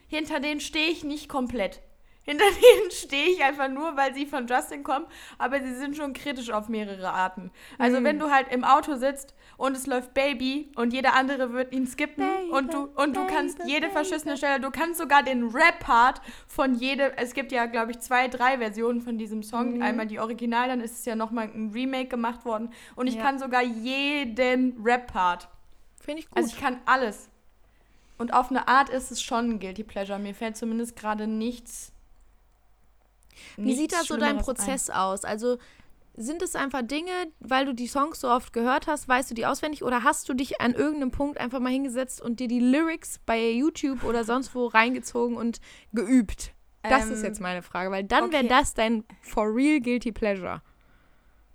hinter 0.09 0.41
denen 0.41 0.61
stehe 0.61 0.89
ich 0.91 1.05
nicht 1.05 1.29
komplett. 1.29 1.81
Hinter 2.25 2.45
denen 2.79 2.91
stehe 2.91 3.27
ich 3.31 3.43
einfach 3.43 3.69
nur, 3.69 3.97
weil 3.97 4.15
sie 4.15 4.27
von 4.27 4.47
Justin 4.47 4.85
kommen, 4.85 5.07
aber 5.39 5.61
sie 5.61 5.75
sind 5.75 5.97
schon 5.97 6.13
kritisch 6.13 6.51
auf 6.51 6.69
mehrere 6.69 7.11
Arten. 7.11 7.51
Also 7.79 7.97
Hm. 7.99 8.05
wenn 8.05 8.19
du 8.19 8.31
halt 8.31 8.53
im 8.53 8.63
Auto 8.65 8.95
sitzt 8.97 9.35
und 9.57 9.77
es 9.77 9.87
läuft 9.87 10.15
Baby 10.15 10.71
und 10.77 10.93
jeder 10.93 11.15
andere 11.15 11.53
wird 11.53 11.73
ihn 11.73 11.87
skippen 11.87 12.25
Baby, 12.27 12.51
und 12.51 12.73
du 12.73 12.89
und 12.95 13.17
du 13.17 13.27
kannst 13.27 13.59
jede 13.65 13.83
Baby. 13.89 13.93
verschissene 13.93 14.37
Stelle, 14.37 14.61
du 14.61 14.71
kannst 14.71 14.99
sogar 15.01 15.23
den 15.23 15.49
Rap-Part 15.49 16.21
von 16.47 16.75
jede, 16.75 17.17
es 17.19 17.35
gibt 17.35 17.51
ja 17.53 17.67
glaube 17.67 17.91
ich 17.93 17.99
zwei, 18.01 18.29
drei 18.29 18.59
Versionen 18.59 19.01
von 19.01 19.19
diesem 19.19 19.43
Song. 19.43 19.75
Mhm. 19.77 19.83
Einmal 19.83 20.07
die 20.07 20.21
Original, 20.21 20.69
dann 20.69 20.81
ist 20.81 20.99
es 21.01 21.05
ja 21.05 21.17
nochmal 21.17 21.47
ein 21.53 21.71
Remake 21.75 22.09
gemacht 22.09 22.45
worden 22.45 22.71
und 22.95 23.07
ich 23.09 23.17
Ja. 23.17 23.23
kann 23.23 23.39
sogar 23.41 23.63
jeden 23.63 24.81
Rap-Part. 24.83 25.49
Finde 26.01 26.21
ich 26.21 26.29
gut. 26.29 26.37
Also 26.37 26.55
ich 26.55 26.61
kann 26.61 26.81
alles. 26.87 27.29
Und 28.19 28.33
auf 28.35 28.51
eine 28.51 28.69
Art 28.69 28.89
ist 28.91 29.11
es 29.11 29.21
schon 29.23 29.51
ein 29.51 29.59
Guilty 29.61 29.83
Pleasure. 29.83 30.19
Mir 30.21 30.35
fällt 30.35 30.57
zumindest 30.57 30.95
gerade 30.97 31.27
nichts. 31.27 31.93
Wie 33.57 33.63
nichts 33.63 33.81
sieht 33.81 33.93
da 33.93 34.05
so 34.05 34.17
dein 34.17 34.39
Prozess 34.39 34.91
aus? 34.91 35.25
Also 35.25 35.59
sind 36.15 36.43
es 36.43 36.55
einfach 36.55 36.83
Dinge, 36.83 37.11
weil 37.41 37.65
du 37.65 37.73
die 37.73 37.87
Songs 37.87 38.21
so 38.21 38.29
oft 38.29 38.53
gehört 38.53 38.87
hast, 38.87 39.09
weißt 39.09 39.31
du 39.31 39.35
die 39.35 39.47
auswendig 39.47 39.83
oder 39.83 40.05
hast 40.05 40.29
du 40.29 40.35
dich 40.35 40.61
an 40.61 40.75
irgendeinem 40.75 41.11
Punkt 41.11 41.39
einfach 41.39 41.59
mal 41.59 41.73
hingesetzt 41.73 42.21
und 42.21 42.39
dir 42.39 42.49
die 42.49 42.61
Lyrics 42.61 43.19
bei 43.25 43.51
YouTube 43.51 44.05
oder 44.05 44.25
sonst 44.25 44.55
wo 44.55 44.67
reingezogen 44.67 45.37
und 45.37 45.61
geübt? 45.93 46.53
Das 46.83 47.07
ist 47.07 47.21
Ähm, 47.21 47.25
jetzt 47.27 47.41
meine 47.41 47.63
Frage, 47.63 47.91
weil 47.91 48.05
dann 48.05 48.31
wäre 48.33 48.45
okay. 48.45 48.49
das 48.49 48.75
dein 48.75 49.05
for 49.23 49.47
real 49.55 49.81
guilty 49.81 50.13
pleasure. 50.13 50.61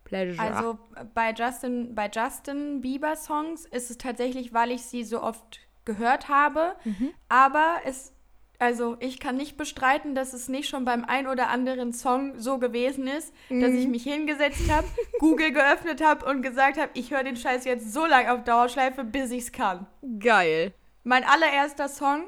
Pleasure. 0.06 0.40
ein? 0.40 0.54
Also 0.54 0.80
bei 1.14 1.34
Justin, 1.34 1.94
bei 1.94 2.10
Justin 2.10 2.82
Bieber 2.82 3.16
Songs 3.16 3.66
ist 3.66 3.92
es 3.92 3.98
tatsächlich, 3.98 4.54
weil 4.54 4.72
ich 4.72 4.84
sie 4.84 5.04
so 5.04 5.22
oft 5.22 5.60
gehört 5.86 6.30
habe. 6.30 6.76
Mhm. 6.86 7.12
Aber 7.30 7.82
es, 7.86 8.14
also 8.60 8.98
ich 9.00 9.20
kann 9.20 9.38
nicht 9.38 9.56
bestreiten, 9.58 10.16
dass 10.16 10.34
es 10.34 10.48
nicht 10.48 10.68
schon 10.70 10.84
beim 10.86 11.06
ein 11.06 11.28
oder 11.28 11.50
anderen 11.50 11.94
Song 11.94 12.40
so 12.40 12.58
gewesen 12.58 13.08
ist, 13.08 13.34
dass 13.50 13.72
Mhm. 13.72 13.78
ich 13.78 13.88
mich 13.88 14.04
hingesetzt 14.04 14.70
habe, 14.72 14.88
Google 15.20 15.52
geöffnet 15.52 16.04
habe 16.04 16.26
und 16.26 16.42
gesagt 16.42 16.78
habe, 16.80 16.90
ich 16.96 17.12
höre 17.12 17.24
den 17.24 17.36
Scheiß 17.38 17.66
jetzt 17.66 17.94
so 17.94 18.06
lange 18.06 18.32
auf 18.34 18.44
Dauerschleife, 18.44 19.04
bis 19.04 19.32
ich 19.32 19.44
es 19.44 19.52
kann. 19.52 19.86
geil. 20.20 20.74
Mein 21.04 21.24
allererster 21.24 21.88
Song, 21.88 22.24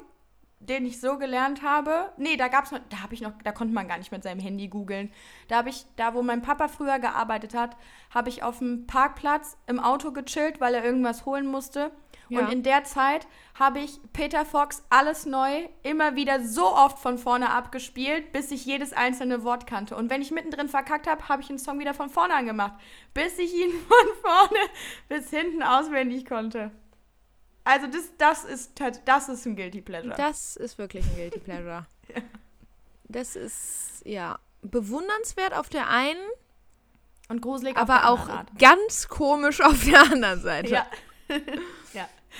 den 0.61 0.85
ich 0.85 1.01
so 1.01 1.17
gelernt 1.17 1.63
habe, 1.63 2.11
nee, 2.17 2.37
da 2.37 2.47
gab's 2.47 2.71
noch, 2.71 2.79
da 2.89 3.01
habe 3.03 3.13
ich 3.13 3.21
noch, 3.21 3.31
da 3.43 3.51
konnte 3.51 3.73
man 3.73 3.87
gar 3.87 3.97
nicht 3.97 4.11
mit 4.11 4.23
seinem 4.23 4.39
Handy 4.39 4.67
googeln. 4.67 5.11
Da 5.47 5.57
habe 5.57 5.69
ich, 5.69 5.85
da 5.95 6.13
wo 6.13 6.21
mein 6.21 6.41
Papa 6.41 6.67
früher 6.67 6.99
gearbeitet 6.99 7.53
hat, 7.55 7.75
habe 8.13 8.29
ich 8.29 8.43
auf 8.43 8.59
dem 8.59 8.85
Parkplatz 8.87 9.57
im 9.67 9.79
Auto 9.79 10.11
gechillt, 10.11 10.61
weil 10.61 10.73
er 10.75 10.83
irgendwas 10.85 11.25
holen 11.25 11.47
musste. 11.47 11.91
Ja. 12.29 12.39
Und 12.39 12.51
in 12.51 12.63
der 12.63 12.83
Zeit 12.83 13.27
habe 13.57 13.79
ich 13.79 13.99
Peter 14.13 14.45
Fox 14.45 14.83
alles 14.89 15.25
neu 15.25 15.67
immer 15.83 16.15
wieder 16.15 16.43
so 16.43 16.65
oft 16.65 16.99
von 16.99 17.17
vorne 17.17 17.49
abgespielt, 17.51 18.31
bis 18.31 18.51
ich 18.51 18.65
jedes 18.65 18.93
einzelne 18.93 19.43
Wort 19.43 19.67
kannte. 19.67 19.95
Und 19.95 20.09
wenn 20.09 20.21
ich 20.21 20.31
mittendrin 20.31 20.69
verkackt 20.69 21.07
habe, 21.07 21.27
habe 21.27 21.41
ich 21.41 21.47
den 21.47 21.59
Song 21.59 21.79
wieder 21.79 21.93
von 21.93 22.09
vorne 22.09 22.35
angemacht, 22.35 22.73
bis 23.13 23.37
ich 23.39 23.53
ihn 23.53 23.71
von 23.87 24.07
vorne 24.21 24.59
bis 25.07 25.29
hinten 25.29 25.63
auswendig 25.63 26.25
konnte. 26.25 26.71
Also 27.63 27.87
das, 27.87 28.11
das, 28.17 28.45
ist, 28.45 28.79
das 29.05 29.29
ist 29.29 29.45
ein 29.45 29.55
Guilty 29.55 29.81
Pleasure. 29.81 30.15
Das 30.15 30.55
ist 30.55 30.77
wirklich 30.77 31.05
ein 31.05 31.15
Guilty 31.15 31.39
Pleasure. 31.39 31.85
Das 33.11 33.35
ist, 33.35 34.03
ja, 34.05 34.37
bewundernswert 34.61 35.55
auf 35.55 35.67
der 35.67 35.89
einen, 35.89 36.19
Und 37.27 37.41
gruselig 37.41 37.75
auf 37.75 37.81
aber 37.81 37.95
der 37.95 38.09
auch 38.11 38.19
anderen 38.19 38.37
Art. 38.37 38.59
ganz 38.59 39.07
komisch 39.07 39.61
auf 39.61 39.83
der 39.83 40.01
anderen 40.01 40.39
Seite. 40.41 40.69
Ja. 40.69 40.85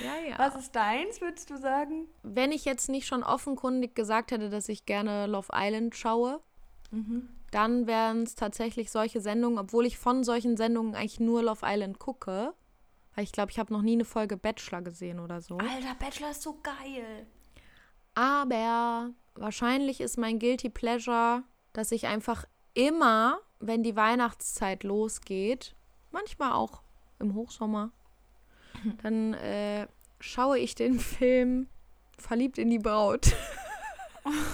ja. 0.04 0.30
ja. 0.30 0.38
Was 0.38 0.56
ist 0.56 0.74
deins, 0.74 1.20
würdest 1.20 1.50
du 1.50 1.56
sagen? 1.58 2.06
Wenn 2.22 2.52
ich 2.52 2.64
jetzt 2.64 2.88
nicht 2.88 3.06
schon 3.06 3.22
offenkundig 3.22 3.94
gesagt 3.94 4.30
hätte, 4.32 4.50
dass 4.50 4.68
ich 4.68 4.86
gerne 4.86 5.26
Love 5.26 5.48
Island 5.54 5.94
schaue, 5.96 6.40
Mhm. 6.92 7.28
dann 7.52 7.86
wären 7.86 8.24
es 8.24 8.34
tatsächlich 8.34 8.90
solche 8.90 9.20
Sendungen, 9.20 9.58
obwohl 9.60 9.86
ich 9.86 9.96
von 9.96 10.24
solchen 10.24 10.56
Sendungen 10.56 10.94
eigentlich 10.96 11.20
nur 11.20 11.42
Love 11.42 11.64
Island 11.64 11.98
gucke. 12.00 12.52
Weil 13.14 13.24
ich 13.24 13.32
glaube, 13.32 13.50
ich 13.52 13.58
habe 13.58 13.72
noch 13.72 13.82
nie 13.82 13.92
eine 13.92 14.04
Folge 14.04 14.36
Bachelor 14.36 14.82
gesehen 14.82 15.20
oder 15.20 15.40
so. 15.40 15.56
Alter, 15.58 15.94
Bachelor 15.98 16.30
ist 16.30 16.42
so 16.42 16.58
geil. 16.62 17.26
Aber 18.14 19.10
wahrscheinlich 19.34 20.00
ist 20.00 20.18
mein 20.18 20.38
Guilty 20.38 20.68
Pleasure, 20.70 21.42
dass 21.72 21.92
ich 21.92 22.06
einfach 22.06 22.44
immer, 22.74 23.38
wenn 23.58 23.82
die 23.82 23.96
Weihnachtszeit 23.96 24.82
losgeht, 24.84 25.74
manchmal 26.10 26.52
auch 26.52 26.82
im 27.18 27.34
Hochsommer, 27.34 27.92
dann 29.02 29.34
äh, 29.34 29.86
schaue 30.20 30.58
ich 30.58 30.74
den 30.74 30.98
Film 31.00 31.66
Verliebt 32.18 32.58
in 32.58 32.68
die 32.70 32.78
Braut. 32.78 33.34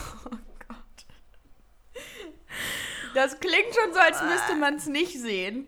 Das 3.14 3.41
klingt 3.41 3.74
schon 3.74 3.95
so, 3.95 3.99
als 3.99 4.22
müsste 4.22 4.57
man 4.57 4.74
es 4.74 4.87
nicht 4.87 5.18
sehen. 5.18 5.66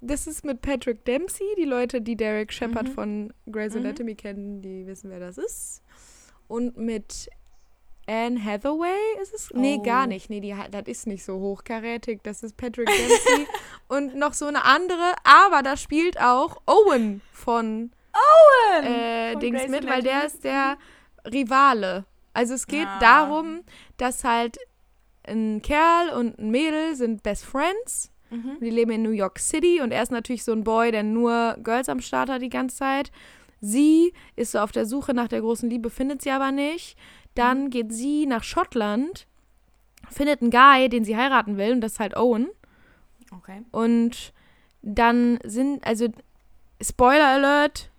Das 0.00 0.26
ist 0.26 0.44
mit 0.44 0.62
Patrick 0.62 1.04
Dempsey. 1.04 1.46
Die 1.56 1.64
Leute, 1.64 2.00
die 2.00 2.16
Derek 2.16 2.52
Shepard 2.52 2.88
Mhm. 2.88 2.92
von 2.92 3.32
Grey's 3.50 3.74
Mhm. 3.74 3.80
Anatomy 3.80 4.14
kennen, 4.14 4.62
die 4.62 4.86
wissen, 4.86 5.10
wer 5.10 5.20
das 5.20 5.38
ist. 5.38 5.82
Und 6.48 6.76
mit 6.76 7.28
Anne 8.08 8.42
Hathaway 8.42 8.96
ist 9.22 9.34
es? 9.34 9.50
Nee, 9.54 9.76
Oh. 9.78 9.82
gar 9.82 10.06
nicht. 10.06 10.30
Nee, 10.30 10.40
die, 10.40 10.56
das 10.70 10.86
ist 10.86 11.06
nicht 11.06 11.24
so 11.24 11.38
hochkarätig. 11.38 12.20
Das 12.22 12.42
ist 12.42 12.56
Patrick 12.56 12.86
Dempsey. 12.88 13.46
und 13.88 14.16
noch 14.16 14.32
so 14.34 14.46
eine 14.46 14.64
andere. 14.64 15.14
Aber 15.24 15.62
da 15.62 15.76
spielt 15.76 16.18
auch 16.20 16.60
Owen 16.66 17.20
von 17.32 17.92
äh, 18.82 19.32
Von 19.32 19.40
Dings 19.40 19.60
Grey's 19.60 19.70
mit, 19.70 19.86
weil 19.88 20.02
der 20.02 20.24
ist 20.24 20.44
der 20.44 20.76
Rivale. 21.26 22.04
Also 22.32 22.54
es 22.54 22.66
geht 22.66 22.86
Ah. 22.86 22.98
darum, 23.00 23.60
dass 23.96 24.24
halt 24.24 24.58
ein 25.24 25.60
Kerl 25.62 26.10
und 26.10 26.38
ein 26.38 26.50
Mädel 26.50 26.94
sind 26.94 27.22
Best 27.22 27.44
Friends. 27.44 28.10
Mhm. 28.30 28.58
Die 28.60 28.70
leben 28.70 28.90
in 28.92 29.02
New 29.02 29.10
York 29.10 29.38
City 29.38 29.80
und 29.80 29.90
er 29.90 30.02
ist 30.02 30.12
natürlich 30.12 30.44
so 30.44 30.52
ein 30.52 30.62
Boy, 30.64 30.92
der 30.92 31.02
nur 31.02 31.56
Girls 31.62 31.88
am 31.88 32.00
Start 32.00 32.28
hat 32.30 32.42
die 32.42 32.50
ganze 32.50 32.76
Zeit. 32.76 33.10
Sie 33.60 34.12
ist 34.36 34.52
so 34.52 34.58
auf 34.60 34.70
der 34.70 34.86
Suche 34.86 35.14
nach 35.14 35.28
der 35.28 35.40
großen 35.40 35.68
Liebe, 35.68 35.90
findet 35.90 36.22
sie 36.22 36.30
aber 36.30 36.52
nicht. 36.52 36.96
Dann 37.34 37.70
geht 37.70 37.92
sie 37.92 38.26
nach 38.26 38.44
Schottland, 38.44 39.26
findet 40.10 40.42
einen 40.42 40.50
Guy, 40.50 40.88
den 40.88 41.04
sie 41.04 41.16
heiraten 41.16 41.56
will, 41.56 41.72
und 41.72 41.80
das 41.80 41.92
ist 41.92 42.00
halt 42.00 42.16
Owen. 42.16 42.48
Okay. 43.34 43.62
Und 43.72 44.32
dann 44.82 45.38
sind, 45.44 45.84
also 45.86 46.06
Spoiler 46.80 47.26
Alert, 47.26 47.90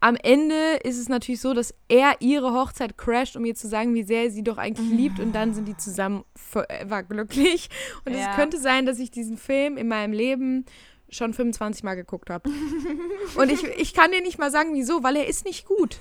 am 0.00 0.16
Ende 0.16 0.76
ist 0.82 0.98
es 0.98 1.08
natürlich 1.08 1.40
so, 1.40 1.52
dass 1.52 1.74
er 1.88 2.16
ihre 2.20 2.52
Hochzeit 2.54 2.96
crasht, 2.96 3.36
um 3.36 3.44
ihr 3.44 3.54
zu 3.54 3.68
sagen, 3.68 3.94
wie 3.94 4.02
sehr 4.02 4.24
er 4.24 4.30
sie 4.30 4.42
doch 4.42 4.56
eigentlich 4.58 4.88
liebt. 4.90 5.20
Und 5.20 5.32
dann 5.34 5.52
sind 5.52 5.66
die 5.68 5.76
zusammen 5.76 6.24
forever 6.34 7.02
glücklich. 7.02 7.68
Und 8.06 8.14
Ja. 8.14 8.30
es 8.30 8.36
könnte 8.36 8.58
sein, 8.58 8.86
dass 8.86 8.98
ich 8.98 9.10
diesen 9.10 9.36
Film 9.36 9.76
in 9.76 9.88
meinem 9.88 10.12
Leben 10.12 10.64
schon 11.10 11.34
25 11.34 11.82
Mal 11.82 11.96
geguckt 11.96 12.30
habe. 12.30 12.48
Und 13.36 13.50
ich, 13.50 13.62
ich 13.78 13.92
kann 13.94 14.10
dir 14.10 14.22
nicht 14.22 14.38
mal 14.38 14.50
sagen, 14.50 14.74
wieso, 14.74 15.02
weil 15.02 15.16
er 15.16 15.26
ist 15.26 15.44
nicht 15.44 15.66
gut. 15.66 15.98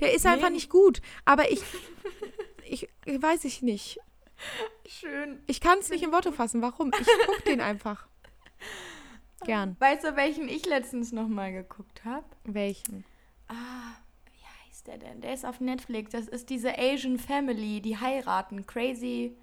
Der 0.00 0.14
ist 0.14 0.26
einfach 0.26 0.48
Nee. 0.48 0.54
nicht 0.54 0.70
gut. 0.70 1.00
Aber 1.24 1.50
ich, 1.52 1.62
ich, 2.64 2.88
weiß 3.06 3.44
ich 3.44 3.62
nicht. 3.62 4.00
Schön. 4.86 5.38
Ich 5.46 5.60
kann 5.60 5.78
es 5.78 5.90
nicht 5.90 6.02
in 6.02 6.10
Worte 6.12 6.32
fassen. 6.32 6.60
Warum? 6.62 6.90
Ich 7.00 7.06
gucke 7.26 7.42
den 7.46 7.60
einfach. 7.60 8.06
Gern. 9.44 9.76
Weißt 9.78 10.02
du, 10.04 10.16
welchen 10.16 10.48
ich 10.48 10.66
letztens 10.66 11.12
nochmal 11.12 11.52
geguckt 11.52 12.04
habe? 12.04 12.24
Welchen? 12.44 13.04
Ah, 13.52 13.96
wie 14.24 14.68
heißt 14.68 14.86
der 14.86 14.98
denn? 14.98 15.20
Der 15.20 15.34
ist 15.34 15.44
auf 15.44 15.60
Netflix. 15.60 16.12
Das 16.12 16.26
ist 16.28 16.48
diese 16.50 16.78
Asian 16.78 17.18
Family, 17.18 17.80
die 17.80 17.98
heiraten. 17.98 18.66
Crazy. 18.66 19.36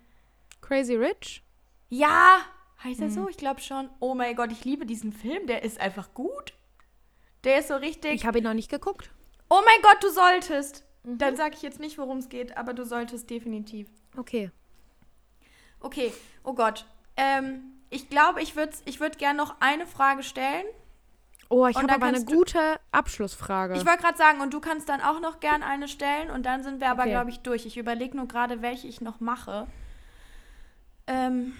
Crazy 0.62 0.96
Rich? 0.96 1.44
Ja! 1.90 2.40
Heißt 2.84 3.02
er 3.02 3.12
so? 3.12 3.28
Ich 3.28 3.38
glaube 3.38 3.60
schon. 3.60 3.90
Oh 4.00 4.16
mein 4.16 4.36
Gott, 4.36 4.52
ich 4.52 4.64
liebe 4.64 4.86
diesen 4.86 5.12
Film. 5.12 5.48
Der 5.48 5.64
ist 5.64 5.80
einfach 5.80 6.14
gut. 6.14 6.54
Der 7.44 7.60
ist 7.60 7.68
so 7.68 7.76
richtig. 7.76 8.14
Ich 8.14 8.26
habe 8.26 8.40
ihn 8.40 8.44
noch 8.46 8.54
nicht 8.54 8.72
geguckt. 8.72 9.12
oh 9.50 9.62
mein 9.66 9.82
Gott, 9.82 10.04
du 10.04 10.10
solltest! 10.10 10.86
Dann 11.04 11.36
sage 11.36 11.56
ich 11.56 11.62
jetzt 11.62 11.80
nicht, 11.80 11.98
worum 11.98 12.18
es 12.18 12.30
geht, 12.30 12.58
aber 12.58 12.74
du 12.74 12.86
solltest 12.86 13.30
definitiv. 13.30 13.88
Okay. 14.18 14.52
Okay, 15.80 16.14
oh 16.44 16.54
Gott. 16.54 16.86
Ähm, 17.16 17.64
ich 17.90 18.10
glaube, 18.10 18.42
ich 18.42 18.56
würde 18.56 18.74
ich 18.86 19.00
würd 19.00 19.18
gerne 19.18 19.38
noch 19.38 19.56
eine 19.62 19.88
Frage 19.88 20.24
stellen. 20.24 20.66
Oh, 21.52 21.66
ich 21.66 21.76
habe 21.76 21.92
aber 21.92 22.06
eine 22.06 22.24
gute 22.24 22.80
Abschlussfrage. 22.92 23.76
Ich 23.76 23.86
wollte 23.86 24.04
gerade 24.04 24.18
sagen, 24.18 24.40
und 24.40 24.54
du 24.54 24.60
kannst 24.60 24.88
dann 24.88 25.02
auch 25.02 25.20
noch 25.20 25.40
gern 25.40 25.64
eine 25.64 25.88
stellen 25.88 26.30
und 26.30 26.46
dann 26.46 26.64
sind 26.64 26.80
wir 26.80 26.90
aber, 26.90 27.02
Okay. 27.02 27.12
glaube 27.12 27.32
ich, 27.32 27.40
durch. 27.40 27.66
Ich 27.66 27.78
überlege 27.78 28.16
nur 28.16 28.28
gerade, 28.28 28.62
welche 28.62 28.88
ich 28.88 29.02
noch 29.02 29.20
mache. 29.20 29.66
Ähm. 31.08 31.54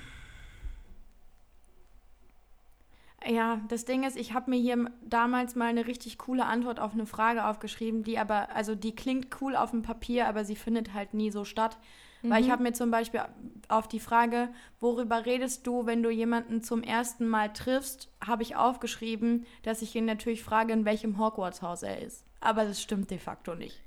Ja, 3.26 3.60
das 3.68 3.84
Ding 3.86 4.04
ist, 4.04 4.16
ich 4.16 4.34
habe 4.34 4.52
mir 4.52 4.60
hier 4.60 4.92
damals 5.02 5.56
mal 5.56 5.66
eine 5.66 5.88
richtig 5.88 6.20
coole 6.20 6.46
Antwort 6.46 6.80
auf 6.80 6.94
eine 6.94 7.08
Frage 7.08 7.46
aufgeschrieben, 7.46 8.04
die 8.04 8.18
aber, 8.20 8.56
also 8.56 8.76
die 8.76 8.96
klingt 8.96 9.42
cool 9.42 9.56
auf 9.56 9.72
dem 9.72 9.82
Papier, 9.82 10.28
aber 10.28 10.46
sie 10.46 10.56
findet 10.56 10.94
halt 10.94 11.16
nie 11.16 11.32
so 11.32 11.46
statt. 11.46 11.78
Weil 12.22 12.44
ich 12.44 12.52
habe 12.52 12.64
mir 12.64 12.74
zum 12.74 12.92
Beispiel 12.92 13.22
auf 13.70 13.88
die 13.88 14.00
Frage, 14.00 14.50
worüber 14.80 15.26
redest 15.26 15.66
du, 15.66 15.86
wenn 15.86 16.04
du 16.04 16.10
jemanden 16.10 16.62
zum 16.62 16.84
ersten 16.84 17.28
Mal 17.28 17.54
triffst, 17.54 18.10
habe 18.26 18.44
ich 18.44 18.56
aufgeschrieben, 18.56 19.46
dass 19.64 19.82
ich 19.82 19.96
ihn 19.96 20.06
natürlich 20.06 20.44
frage, 20.44 20.74
in 20.74 20.86
welchem 20.86 21.18
Hogwarts-Haus 21.18 21.84
er 21.84 22.02
ist. 22.02 22.26
Aber 22.42 22.66
das 22.66 22.82
stimmt 22.82 23.10
de 23.12 23.20
facto 23.20 23.56
nicht. 23.56 23.82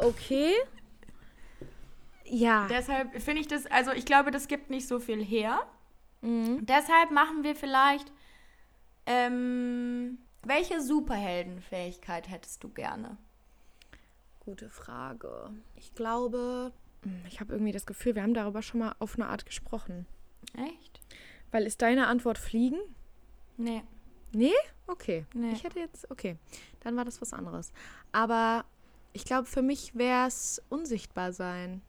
okay. 0.00 0.52
Ja. 2.24 2.66
Deshalb 2.68 3.20
finde 3.22 3.40
ich 3.40 3.48
das, 3.48 3.66
also 3.66 3.92
ich 3.92 4.04
glaube, 4.04 4.30
das 4.30 4.48
gibt 4.48 4.70
nicht 4.70 4.88
so 4.88 4.98
viel 4.98 5.24
her. 5.24 5.60
Mhm. 6.20 6.66
Deshalb 6.66 7.10
machen 7.10 7.44
wir 7.44 7.54
vielleicht, 7.54 8.12
ähm, 9.06 10.18
welche 10.42 10.80
Superheldenfähigkeit 10.80 12.28
hättest 12.28 12.64
du 12.64 12.68
gerne? 12.70 13.16
Gute 14.40 14.68
Frage. 14.68 15.50
Ich 15.76 15.94
glaube, 15.94 16.72
ich 17.26 17.40
habe 17.40 17.52
irgendwie 17.52 17.72
das 17.72 17.86
Gefühl, 17.86 18.14
wir 18.14 18.22
haben 18.22 18.34
darüber 18.34 18.62
schon 18.62 18.80
mal 18.80 18.94
auf 18.98 19.14
eine 19.14 19.28
Art 19.28 19.46
gesprochen. 19.46 20.06
Echt? 20.54 21.00
Weil 21.50 21.64
ist 21.64 21.82
deine 21.82 22.06
Antwort 22.06 22.38
fliegen? 22.38 22.78
Nee. 23.56 23.82
Nee? 24.32 24.52
Okay. 24.86 25.24
Nee. 25.34 25.52
Ich 25.52 25.64
hätte 25.64 25.78
jetzt, 25.80 26.10
okay. 26.10 26.36
Dann 26.80 26.96
war 26.96 27.04
das 27.04 27.20
was 27.20 27.32
anderes. 27.32 27.72
Aber 28.12 28.64
ich 29.12 29.24
glaube, 29.24 29.46
für 29.46 29.62
mich 29.62 29.94
wäre 29.94 30.26
es 30.26 30.62
unsichtbar 30.68 31.32
sein, 31.32 31.82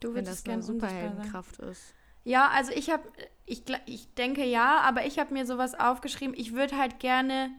Du 0.00 0.08
wenn 0.08 0.26
würdest 0.26 0.46
das 0.46 0.52
eine 0.52 0.62
gerne. 0.62 0.62
Superheldenkraft 0.62 1.58
ist. 1.60 1.94
Ja, 2.24 2.48
also 2.48 2.72
ich 2.72 2.90
habe, 2.90 3.02
ich, 3.46 3.62
ich 3.86 4.12
denke 4.14 4.44
ja, 4.44 4.80
aber 4.80 5.06
ich 5.06 5.18
habe 5.18 5.32
mir 5.32 5.46
sowas 5.46 5.74
aufgeschrieben. 5.74 6.34
Ich 6.36 6.54
würde 6.54 6.76
halt 6.76 6.98
gerne, 7.00 7.50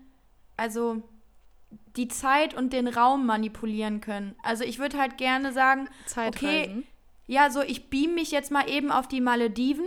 also 0.58 1.04
die 1.95 2.07
Zeit 2.07 2.53
und 2.53 2.74
den 2.74 2.88
Raum 2.88 3.26
manipulieren 3.26 4.01
können. 4.01 4.36
Also 4.43 4.63
ich 4.63 4.80
würde 4.80 4.97
halt 4.97 5.17
gerne 5.17 5.51
sagen, 5.53 5.88
Zeitreisen. 6.05 6.86
ja, 7.28 7.49
so 7.49 7.61
ich 7.61 7.89
beam 7.89 8.15
mich 8.15 8.32
jetzt 8.32 8.51
mal 8.51 8.69
eben 8.69 8.91
auf 8.91 9.07
die 9.07 9.21
Malediven, 9.21 9.86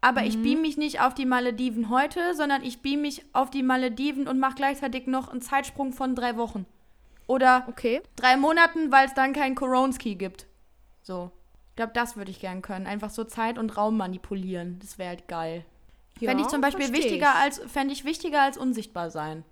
aber 0.00 0.24
ich 0.24 0.40
beam 0.42 0.60
mich 0.60 0.76
nicht 0.76 1.00
auf 1.00 1.14
die 1.14 1.26
Malediven 1.26 1.88
heute, 1.90 2.34
sondern 2.34 2.62
ich 2.62 2.80
beam 2.82 3.00
mich 3.02 3.24
auf 3.32 3.50
die 3.50 3.62
Malediven 3.64 4.28
und 4.28 4.38
mache 4.38 4.54
gleichzeitig 4.54 5.06
noch 5.06 5.28
einen 5.28 5.40
Zeitsprung 5.40 5.92
von 5.92 6.14
drei 6.14 6.36
Wochen. 6.36 6.66
Oder 7.26 7.64
Okay. 7.68 8.00
drei 8.16 8.36
Monaten, 8.36 8.90
weil 8.92 9.06
es 9.06 9.14
dann 9.14 9.32
keinen 9.32 9.54
Koronski 9.54 10.14
gibt. 10.14 10.46
So. 11.02 11.30
Ich 11.70 11.76
glaube, 11.76 11.92
das 11.94 12.16
würde 12.16 12.30
ich 12.30 12.40
gern 12.40 12.62
können. 12.62 12.86
Einfach 12.86 13.10
so 13.10 13.24
Zeit 13.24 13.58
und 13.58 13.76
Raum 13.76 13.96
manipulieren. 13.96 14.78
Das 14.80 14.98
wäre 14.98 15.10
halt 15.10 15.28
geil. 15.28 15.64
Fände 16.18 16.42
ich 16.42 16.48
zum 16.48 16.60
Beispiel 16.60 16.92
wichtiger 16.92 17.30
ich. 17.30 17.42
als, 17.42 17.58
fände 17.66 17.92
ich 17.94 18.04
wichtiger 18.04 18.42
als 18.42 18.58
unsichtbar 18.58 19.10
sein. 19.10 19.44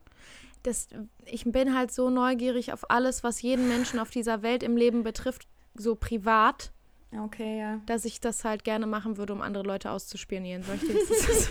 Das, 0.67 0.89
ich 1.25 1.45
bin 1.45 1.75
halt 1.77 1.93
so 1.93 2.11
neugierig 2.11 2.73
auf 2.73 2.91
alles, 2.91 3.23
was 3.25 3.41
jeden 3.43 3.69
Menschen 3.69 3.99
auf 3.99 4.11
dieser 4.11 4.43
Welt 4.43 4.63
im 4.63 4.77
Leben 4.77 5.03
betrifft, 5.03 5.47
so 5.75 5.95
privat, 5.95 6.73
Okay, 7.17 7.61
ja. 7.61 7.81
dass 7.87 8.05
ich 8.05 8.21
das 8.21 8.45
halt 8.45 8.65
gerne 8.65 8.87
machen 8.87 9.17
würde, 9.17 9.33
um 9.33 9.41
andere 9.41 9.65
Leute 9.65 9.91
auszuspionieren. 9.91 10.63
Soll 10.65 10.75
ich 10.77 10.83
dir 10.83 10.95
das 10.95 11.51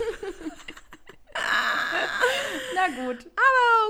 Na 2.74 2.88
gut. 3.06 3.26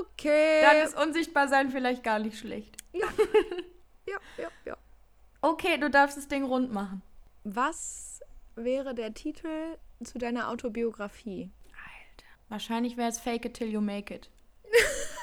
okay. 0.01 0.61
Dann 0.61 0.77
ist 0.85 0.97
unsichtbar 0.97 1.47
sein 1.47 1.69
vielleicht 1.69 2.03
gar 2.03 2.19
nicht 2.19 2.37
schlecht. 2.37 2.77
ja, 2.93 3.07
ja, 4.37 4.47
ja. 4.65 4.77
Okay, 5.41 5.77
du 5.77 5.89
darfst 5.89 6.17
das 6.17 6.27
Ding 6.27 6.43
rund 6.45 6.71
machen. 6.71 7.01
Was 7.43 8.21
wäre 8.55 8.95
der 8.95 9.13
Titel 9.13 9.77
zu 10.03 10.17
deiner 10.17 10.49
Autobiografie? 10.49 11.51
Wahrscheinlich 12.49 12.95
wäre 12.95 13.09
es 13.09 13.19
Fake 13.19 13.45
it 13.45 13.53
till 13.55 13.67
you 13.69 13.81
make 13.81 14.13
it. 14.13 14.29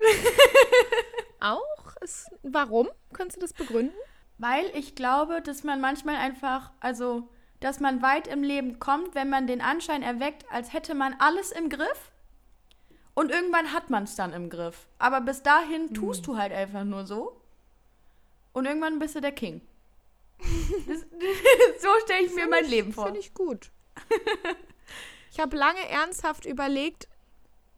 Auch? 1.40 1.96
Ist, 2.00 2.30
warum? 2.42 2.88
Kannst 3.12 3.36
du 3.36 3.40
das 3.40 3.52
begründen? 3.52 3.94
Weil 4.38 4.64
ich 4.74 4.94
glaube, 4.94 5.42
dass 5.42 5.64
man 5.64 5.80
manchmal 5.80 6.16
einfach, 6.16 6.70
also, 6.80 7.28
dass 7.60 7.80
man 7.80 8.02
weit 8.02 8.26
im 8.26 8.42
Leben 8.42 8.78
kommt, 8.78 9.14
wenn 9.14 9.28
man 9.28 9.46
den 9.46 9.60
Anschein 9.60 10.02
erweckt, 10.02 10.44
als 10.50 10.72
hätte 10.72 10.94
man 10.94 11.14
alles 11.18 11.52
im 11.52 11.68
Griff. 11.68 12.10
Und 13.14 13.30
irgendwann 13.30 13.72
hat 13.72 13.90
man 13.90 14.04
es 14.04 14.14
dann 14.14 14.32
im 14.32 14.48
Griff. 14.48 14.88
Aber 14.98 15.20
bis 15.20 15.42
dahin 15.42 15.92
tust 15.92 16.26
du 16.26 16.36
halt 16.36 16.52
einfach 16.52 16.84
nur 16.84 17.04
so. 17.04 17.40
Und 18.52 18.64
irgendwann 18.64 18.98
bist 18.98 19.14
du 19.14 19.20
der 19.20 19.32
King. 19.32 19.60
Das, 20.88 21.00
so 21.82 21.88
stelle 22.04 22.24
ich 22.24 22.34
mir 22.34 22.48
mein 22.48 22.64
Leben 22.64 22.92
vor. 22.92 23.04
Finde 23.04 23.20
ich 23.20 23.34
gut. 23.34 23.70
ich 25.30 25.38
habe 25.38 25.56
lange 25.56 25.86
ernsthaft 25.88 26.46
überlegt, 26.46 27.08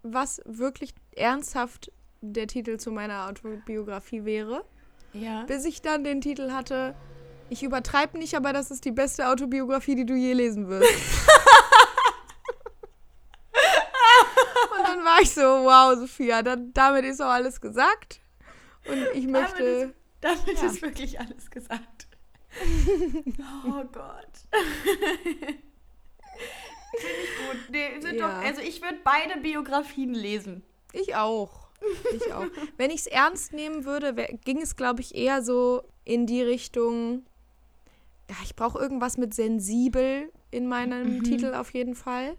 was 0.03 0.41
wirklich 0.45 0.95
ernsthaft 1.17 1.91
der 2.23 2.47
Titel 2.47 2.79
zu 2.79 2.91
meiner 2.91 3.29
Autobiografie 3.29 4.25
wäre, 4.25 4.65
Ja. 5.13 5.43
bis 5.45 5.65
ich 5.65 5.83
dann 5.83 6.05
den 6.05 6.21
Titel 6.21 6.53
hatte. 6.53 6.95
Ich 7.51 7.63
übertreibe 7.63 8.17
nicht, 8.19 8.35
aber 8.35 8.53
das 8.53 8.71
ist 8.71 8.85
die 8.85 8.93
beste 8.93 9.29
Autobiografie, 9.29 9.95
die 9.97 10.07
du 10.07 10.15
je 10.15 10.33
lesen 10.33 10.69
wirst. 10.69 10.89
Und 14.77 14.85
dann 14.87 15.05
war 15.05 15.21
ich 15.21 15.31
so, 15.33 15.43
wow, 15.43 15.95
Sophia, 15.99 16.43
dann, 16.43 16.73
damit 16.73 17.05
ist 17.05 17.21
auch 17.21 17.31
alles 17.31 17.61
gesagt. 17.61 18.21
Und 18.89 18.99
ich 19.15 19.27
möchte, 19.27 19.93
Damit 20.21 20.61
Ja. 20.61 20.67
ist 20.67 20.81
wirklich 20.83 21.19
alles 21.21 21.51
gesagt. 21.51 22.07
oh 23.67 23.85
Gott. 23.93 24.33
Finde 26.95 27.23
ich 27.25 27.37
gut. 27.51 27.71
Nee, 27.71 27.89
Ja. 28.17 28.29
doch, 28.29 28.45
also 28.47 28.61
ich 28.61 28.81
würde 28.83 28.99
beide 29.05 29.41
Biografien 29.41 30.15
lesen. 30.15 30.63
Ich 30.93 31.17
auch. 31.17 31.69
Ich 32.17 32.33
auch. 32.33 32.47
Wenn 32.77 32.91
ich 32.91 33.01
es 33.01 33.07
ernst 33.07 33.53
nehmen 33.53 33.85
würde, 33.85 34.17
wär, 34.17 34.29
ging 34.45 34.61
es, 34.61 34.77
glaube 34.77 35.01
ich, 35.01 35.15
eher 35.15 35.43
so 35.43 35.83
in 36.05 36.27
die 36.27 36.43
Richtung, 36.43 37.25
ja, 38.29 38.37
ich 38.45 38.57
brauche 38.57 38.79
irgendwas 38.79 39.17
mit 39.17 39.35
sensibel 39.35 40.31
in 40.51 40.69
meinem 40.69 41.19
Mhm. 41.19 41.25
Titel 41.25 41.55
auf 41.55 41.73
jeden 41.73 41.95
Fall. 41.95 42.37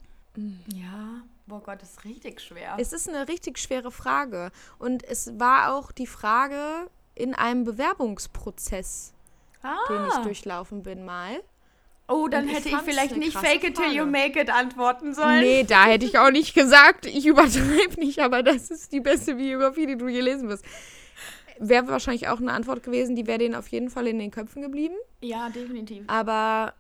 Ja. 0.68 1.24
Boah 1.46 1.62
Gott, 1.62 1.82
das 1.82 1.92
ist 1.92 2.06
richtig 2.06 2.40
schwer. 2.40 2.78
Es 2.80 2.94
ist 2.94 3.10
eine 3.10 3.28
richtig 3.28 3.60
schwere 3.60 3.92
Frage. 3.92 4.52
Und 4.80 5.04
es 5.04 5.38
war 5.40 5.74
auch 5.76 5.92
die 5.92 6.08
Frage 6.08 6.90
in 7.16 7.36
einem 7.36 7.66
Bewerbungsprozess, 7.66 9.14
den 9.62 10.06
ich 10.08 10.14
ah. 10.14 10.24
durchlaufen 10.24 10.84
bin 10.84 11.04
mal. 11.04 11.44
Oh, 12.08 12.28
dann 12.28 12.48
ich 12.48 12.56
hätte 12.56 12.70
ich 12.70 12.78
vielleicht 12.78 13.16
nicht 13.16 13.38
fake 13.38 13.64
it 13.64 13.76
till 13.76 13.94
you 13.96 14.06
make 14.06 14.40
it 14.40 14.50
antworten 14.50 15.14
sollen. 15.14 15.40
Nee, 15.40 15.64
da 15.64 15.86
hätte 15.86 16.06
ich 16.06 16.18
auch 16.20 16.32
nicht 16.32 16.54
gesagt, 16.56 17.06
ich 17.06 17.26
übertreibe 17.26 18.00
nicht, 18.00 18.20
aber 18.20 18.44
das 18.44 18.70
ist 18.72 18.92
die 18.92 19.00
beste 19.00 19.36
Biografie, 19.36 19.86
die 19.88 19.98
du 19.98 20.08
je 20.08 20.22
lesen 20.22 20.50
wirst. 20.50 20.66
Wäre 21.60 21.88
wahrscheinlich 21.88 22.28
auch 22.28 22.40
eine 22.40 22.52
Antwort 22.52 22.84
gewesen, 22.84 23.16
die 23.16 23.26
wäre 23.26 23.38
denen 23.38 23.56
auf 23.56 23.68
jeden 23.70 23.90
Fall 23.90 24.08
in 24.08 24.20
den 24.20 24.32
Köpfen 24.32 24.62
geblieben. 24.62 24.96
Ja, 25.22 25.50
definitiv. 25.50 26.04
Aber 26.08 26.74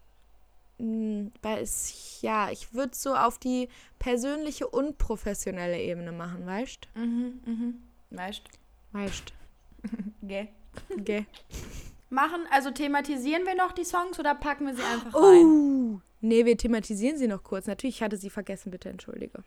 mh, 0.80 1.32
weil 1.42 1.60
es, 1.64 2.20
ja, 2.22 2.50
ich 2.52 2.74
würde 2.74 2.92
es 2.92 3.02
so 3.02 3.16
auf 3.16 3.38
die 3.40 3.70
persönliche 4.00 4.68
und 4.68 4.98
professionelle 4.98 5.80
Ebene 5.80 6.12
machen, 6.12 6.46
weißt 6.46 6.88
Mhm, 6.96 7.40
mhm. 7.46 7.74
Weißt 8.10 8.44
Weißt 8.92 9.34
Gell. 10.22 10.50
Gell? 10.98 11.26
Machen, 12.14 12.46
also 12.52 12.70
thematisieren 12.70 13.44
wir 13.46 13.56
noch 13.56 13.72
die 13.72 13.84
Songs 13.84 14.20
oder 14.20 14.36
packen 14.36 14.68
wir 14.68 14.76
sie 14.76 14.84
einfach 14.84 15.16
rein? 15.16 15.46
Oh! 15.46 16.00
Nee, 16.22 16.46
wir 16.46 16.56
thematisieren 16.56 17.18
sie 17.18 17.28
noch 17.28 17.44
kurz. 17.44 17.66
Natürlich, 17.66 17.96
ich 17.98 18.04
hatte 18.04 18.18
sie 18.18 18.30
vergessen, 18.30 18.70
bitte 18.70 18.90
entschuldige. 18.90 19.44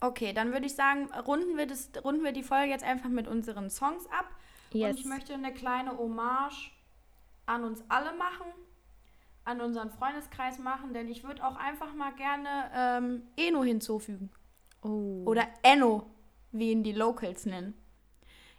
Okay, 0.00 0.34
dann 0.34 0.52
würde 0.52 0.66
ich 0.66 0.74
sagen, 0.74 1.08
runden 1.26 1.56
wir, 1.56 1.66
das, 1.66 1.90
runden 2.04 2.22
wir 2.22 2.32
die 2.32 2.42
Folge 2.42 2.70
jetzt 2.70 2.84
einfach 2.84 3.08
mit 3.08 3.28
unseren 3.28 3.70
Songs 3.70 4.04
ab. 4.06 4.26
Und 4.74 4.98
ich 4.98 5.06
möchte 5.06 5.32
eine 5.32 5.54
kleine 5.54 5.96
Hommage 5.96 6.70
an 7.46 7.64
uns 7.64 7.82
alle 7.88 8.14
machen, 8.16 8.46
an 9.44 9.62
unseren 9.62 9.90
Freundeskreis 9.90 10.58
machen, 10.58 10.92
denn 10.92 11.08
ich 11.08 11.24
würde 11.24 11.42
auch 11.42 11.56
einfach 11.56 11.94
mal 11.94 12.12
gerne 12.12 12.48
ähm, 12.74 13.22
Eno 13.36 13.64
hinzufügen. 13.64 14.30
Oh. 14.82 15.22
Oder 15.24 15.48
Enno, 15.62 16.06
wie 16.52 16.72
ihn 16.72 16.82
die 16.82 16.92
Locals 16.92 17.46
nennen. 17.46 17.74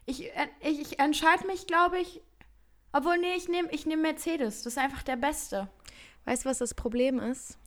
Ich, 0.05 0.35
äh, 0.35 0.47
ich, 0.61 0.81
ich 0.81 0.99
entscheide 0.99 1.45
mich, 1.47 1.67
glaube 1.67 1.99
ich, 1.99 2.21
obwohl, 2.93 3.17
nee, 3.17 3.35
ich 3.35 3.47
nehme 3.49 3.69
ich 3.71 3.85
nehm 3.85 4.01
Mercedes. 4.01 4.63
Das 4.63 4.73
ist 4.73 4.79
einfach 4.79 5.03
der 5.03 5.17
Beste. 5.17 5.67
Weißt 6.25 6.45
du, 6.45 6.49
was 6.49 6.59
das 6.59 6.73
Problem 6.73 7.19
ist? 7.19 7.57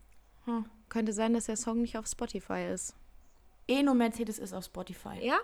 Hm. 0.46 0.64
Könnte 0.88 1.12
sein, 1.12 1.34
dass 1.34 1.46
der 1.46 1.56
Song 1.56 1.82
nicht 1.82 1.98
auf 1.98 2.06
Spotify 2.06 2.64
ist. 2.72 2.94
Eno 3.68 3.92
Mercedes 3.94 4.38
ist 4.38 4.54
auf 4.54 4.64
Spotify. 4.64 5.18
Ja? 5.20 5.36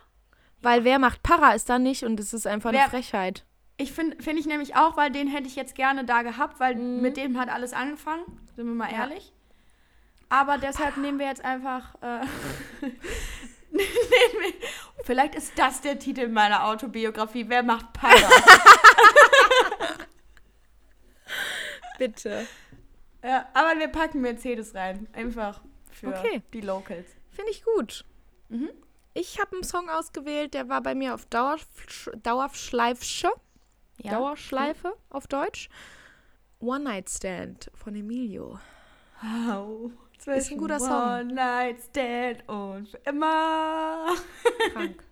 Weil 0.63 0.85
wer 0.85 0.99
macht 0.99 1.23
Para 1.23 1.53
ist 1.55 1.69
da 1.69 1.79
nicht 1.79 2.05
und 2.05 2.19
es 2.21 2.33
ist 2.33 2.47
einfach 2.47 2.71
eine 2.71 2.79
Wer- 2.79 2.91
Frechheit. 2.91 3.45
Ich 3.79 3.91
finde 3.93 4.23
find 4.23 4.39
ich 4.39 4.47
nämlich 4.47 4.77
auch, 4.77 4.97
weil 4.97 5.11
den 5.11 5.27
hätte 5.27 5.49
ich 5.49 5.57
jetzt 5.57 5.75
gerne 5.75 6.05
da 6.05 6.23
gehabt, 6.23 6.61
weil 6.61 6.77
Mhm. 6.77 7.01
mit 7.03 7.17
dem 7.17 7.39
hat 7.39 7.49
alles 7.49 7.73
angefangen, 7.73 8.23
sind 8.55 8.67
wir 8.67 8.75
mal 8.75 8.93
Ja. 8.93 8.99
ehrlich. 9.01 9.33
Aber 10.29 10.57
deshalb 10.59 10.97
nehmen 10.99 11.19
wir 11.19 11.27
jetzt 11.27 11.45
einfach. 11.45 11.95
Äh, 12.01 12.21
vielleicht 15.05 15.35
ist 15.35 15.59
das 15.59 15.81
der 15.81 15.99
Titel 15.99 16.29
meiner 16.29 16.65
Autobiografie. 16.67 17.49
Wer 17.49 17.63
macht 17.63 17.93
Para? 17.93 18.15
Bitte. 22.07 22.47
ja, 23.23 23.49
aber 23.55 23.79
wir 23.79 23.89
packen 23.89 24.21
Mercedes 24.21 24.75
rein. 24.75 25.07
Einfach 25.13 25.61
für 25.91 26.09
Okay. 26.09 26.43
die 26.53 26.61
Locals. 26.61 27.09
Finde 27.31 27.51
ich 27.51 27.65
gut. 27.65 28.05
Mhm. 28.49 28.71
Ich 29.15 29.41
habe 29.41 29.53
einen 29.57 29.65
Song 29.65 29.89
ausgewählt, 29.91 30.55
der 30.55 30.69
war 30.69 30.81
bei 30.83 30.95
mir 30.95 31.15
auf 31.15 31.27
Dauersch 31.27 31.67
Dauerschleifsche. 32.23 33.31
Ja. 33.99 34.13
Dauerschleife 34.13 34.95
auf 35.11 35.27
Deutsch. 35.27 35.69
One 36.61 36.85
Night 36.85 37.11
Stand 37.11 37.71
von 37.75 37.95
Emilio. 37.95 38.59
Wow. 39.21 39.91
Ist 40.27 40.51
ein 40.53 40.59
guter 40.59 40.79
Song. 40.79 40.91
One 40.91 41.35
Night 41.35 41.79
Stand 41.91 42.49
und 42.49 42.89
für 42.89 42.99
immer. 43.05 44.15
Krank. 44.73 45.05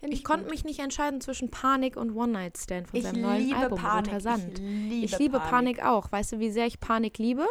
Find 0.00 0.12
Ich 0.14 0.22
konnte 0.24 0.48
mich 0.48 0.64
nicht 0.64 0.78
entscheiden 0.80 1.20
zwischen 1.20 1.50
Panik 1.50 1.96
und 1.96 2.14
One 2.14 2.32
Night 2.32 2.56
Stand 2.58 2.88
von 2.88 2.98
Ich 2.98 3.04
seinem 3.04 3.22
neuen 3.22 3.52
Album 3.52 3.78
Panik. 3.78 4.08
Roter 4.12 4.20
Sand. 4.20 4.58
Ich 4.58 4.60
liebe, 4.60 5.04
Ich 5.04 5.18
liebe 5.18 5.40
Panik 5.40 5.82
auch. 5.84 6.10
Weißt 6.12 6.32
du, 6.32 6.38
wie 6.38 6.50
sehr 6.50 6.66
ich 6.66 6.78
Panik 6.80 7.18
liebe? 7.18 7.46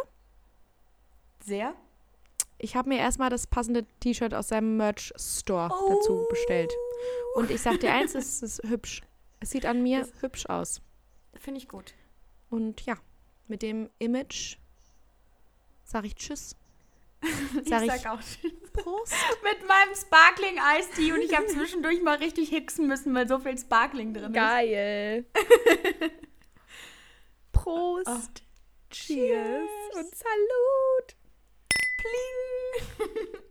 Sehr. 1.44 1.74
Ich 2.58 2.74
habe 2.74 2.88
mir 2.88 2.98
erstmal 2.98 3.30
das 3.30 3.46
passende 3.46 3.84
T-Shirt 4.00 4.34
aus 4.34 4.48
seinem 4.48 4.76
Merch-Store 4.76 5.70
Oh. 5.72 5.94
dazu 5.94 6.26
bestellt. 6.30 6.72
Und 7.36 7.50
ich 7.50 7.60
sag 7.60 7.78
dir 7.80 7.92
eins, 7.92 8.14
es 8.14 8.42
ist 8.42 8.62
hübsch. 8.64 9.02
Es 9.40 9.50
sieht 9.50 9.64
an 9.66 9.82
mir 9.82 10.00
Das- 10.00 10.22
hübsch 10.22 10.46
aus. 10.46 10.80
Finde 11.34 11.60
ich 11.60 11.68
gut. 11.68 11.94
Und 12.50 12.80
ja, 12.86 12.96
mit 13.46 13.62
dem 13.62 13.88
Image 13.98 14.56
sag 15.84 16.04
ich 16.04 16.16
Tschüss. 16.16 16.56
Ich 17.62 17.68
Sag 17.68 17.84
sag, 17.86 17.96
ich- 18.00 18.08
auch 18.08 18.20
tschüss. 18.20 18.52
Prost. 18.72 19.12
Mit 19.42 19.66
meinem 19.66 19.94
Sparkling 19.94 20.56
Ice 20.78 20.90
Tea 20.94 21.12
und 21.12 21.20
ich 21.20 21.34
habe 21.36 21.46
zwischendurch 21.48 22.00
mal 22.02 22.16
richtig 22.18 22.50
hixen 22.50 22.86
müssen, 22.86 23.14
weil 23.14 23.26
so 23.28 23.38
viel 23.40 23.58
Sparkling 23.58 24.14
drin 24.14 24.32
Geil. 24.32 25.24
Prost. 27.52 28.06
Oh. 28.08 28.18
Cheers. 28.90 29.68
Cheers. 29.68 29.68
Und 29.96 30.14
Salut. 30.14 31.16
ist. 31.68 31.96
Pling. 32.96 33.42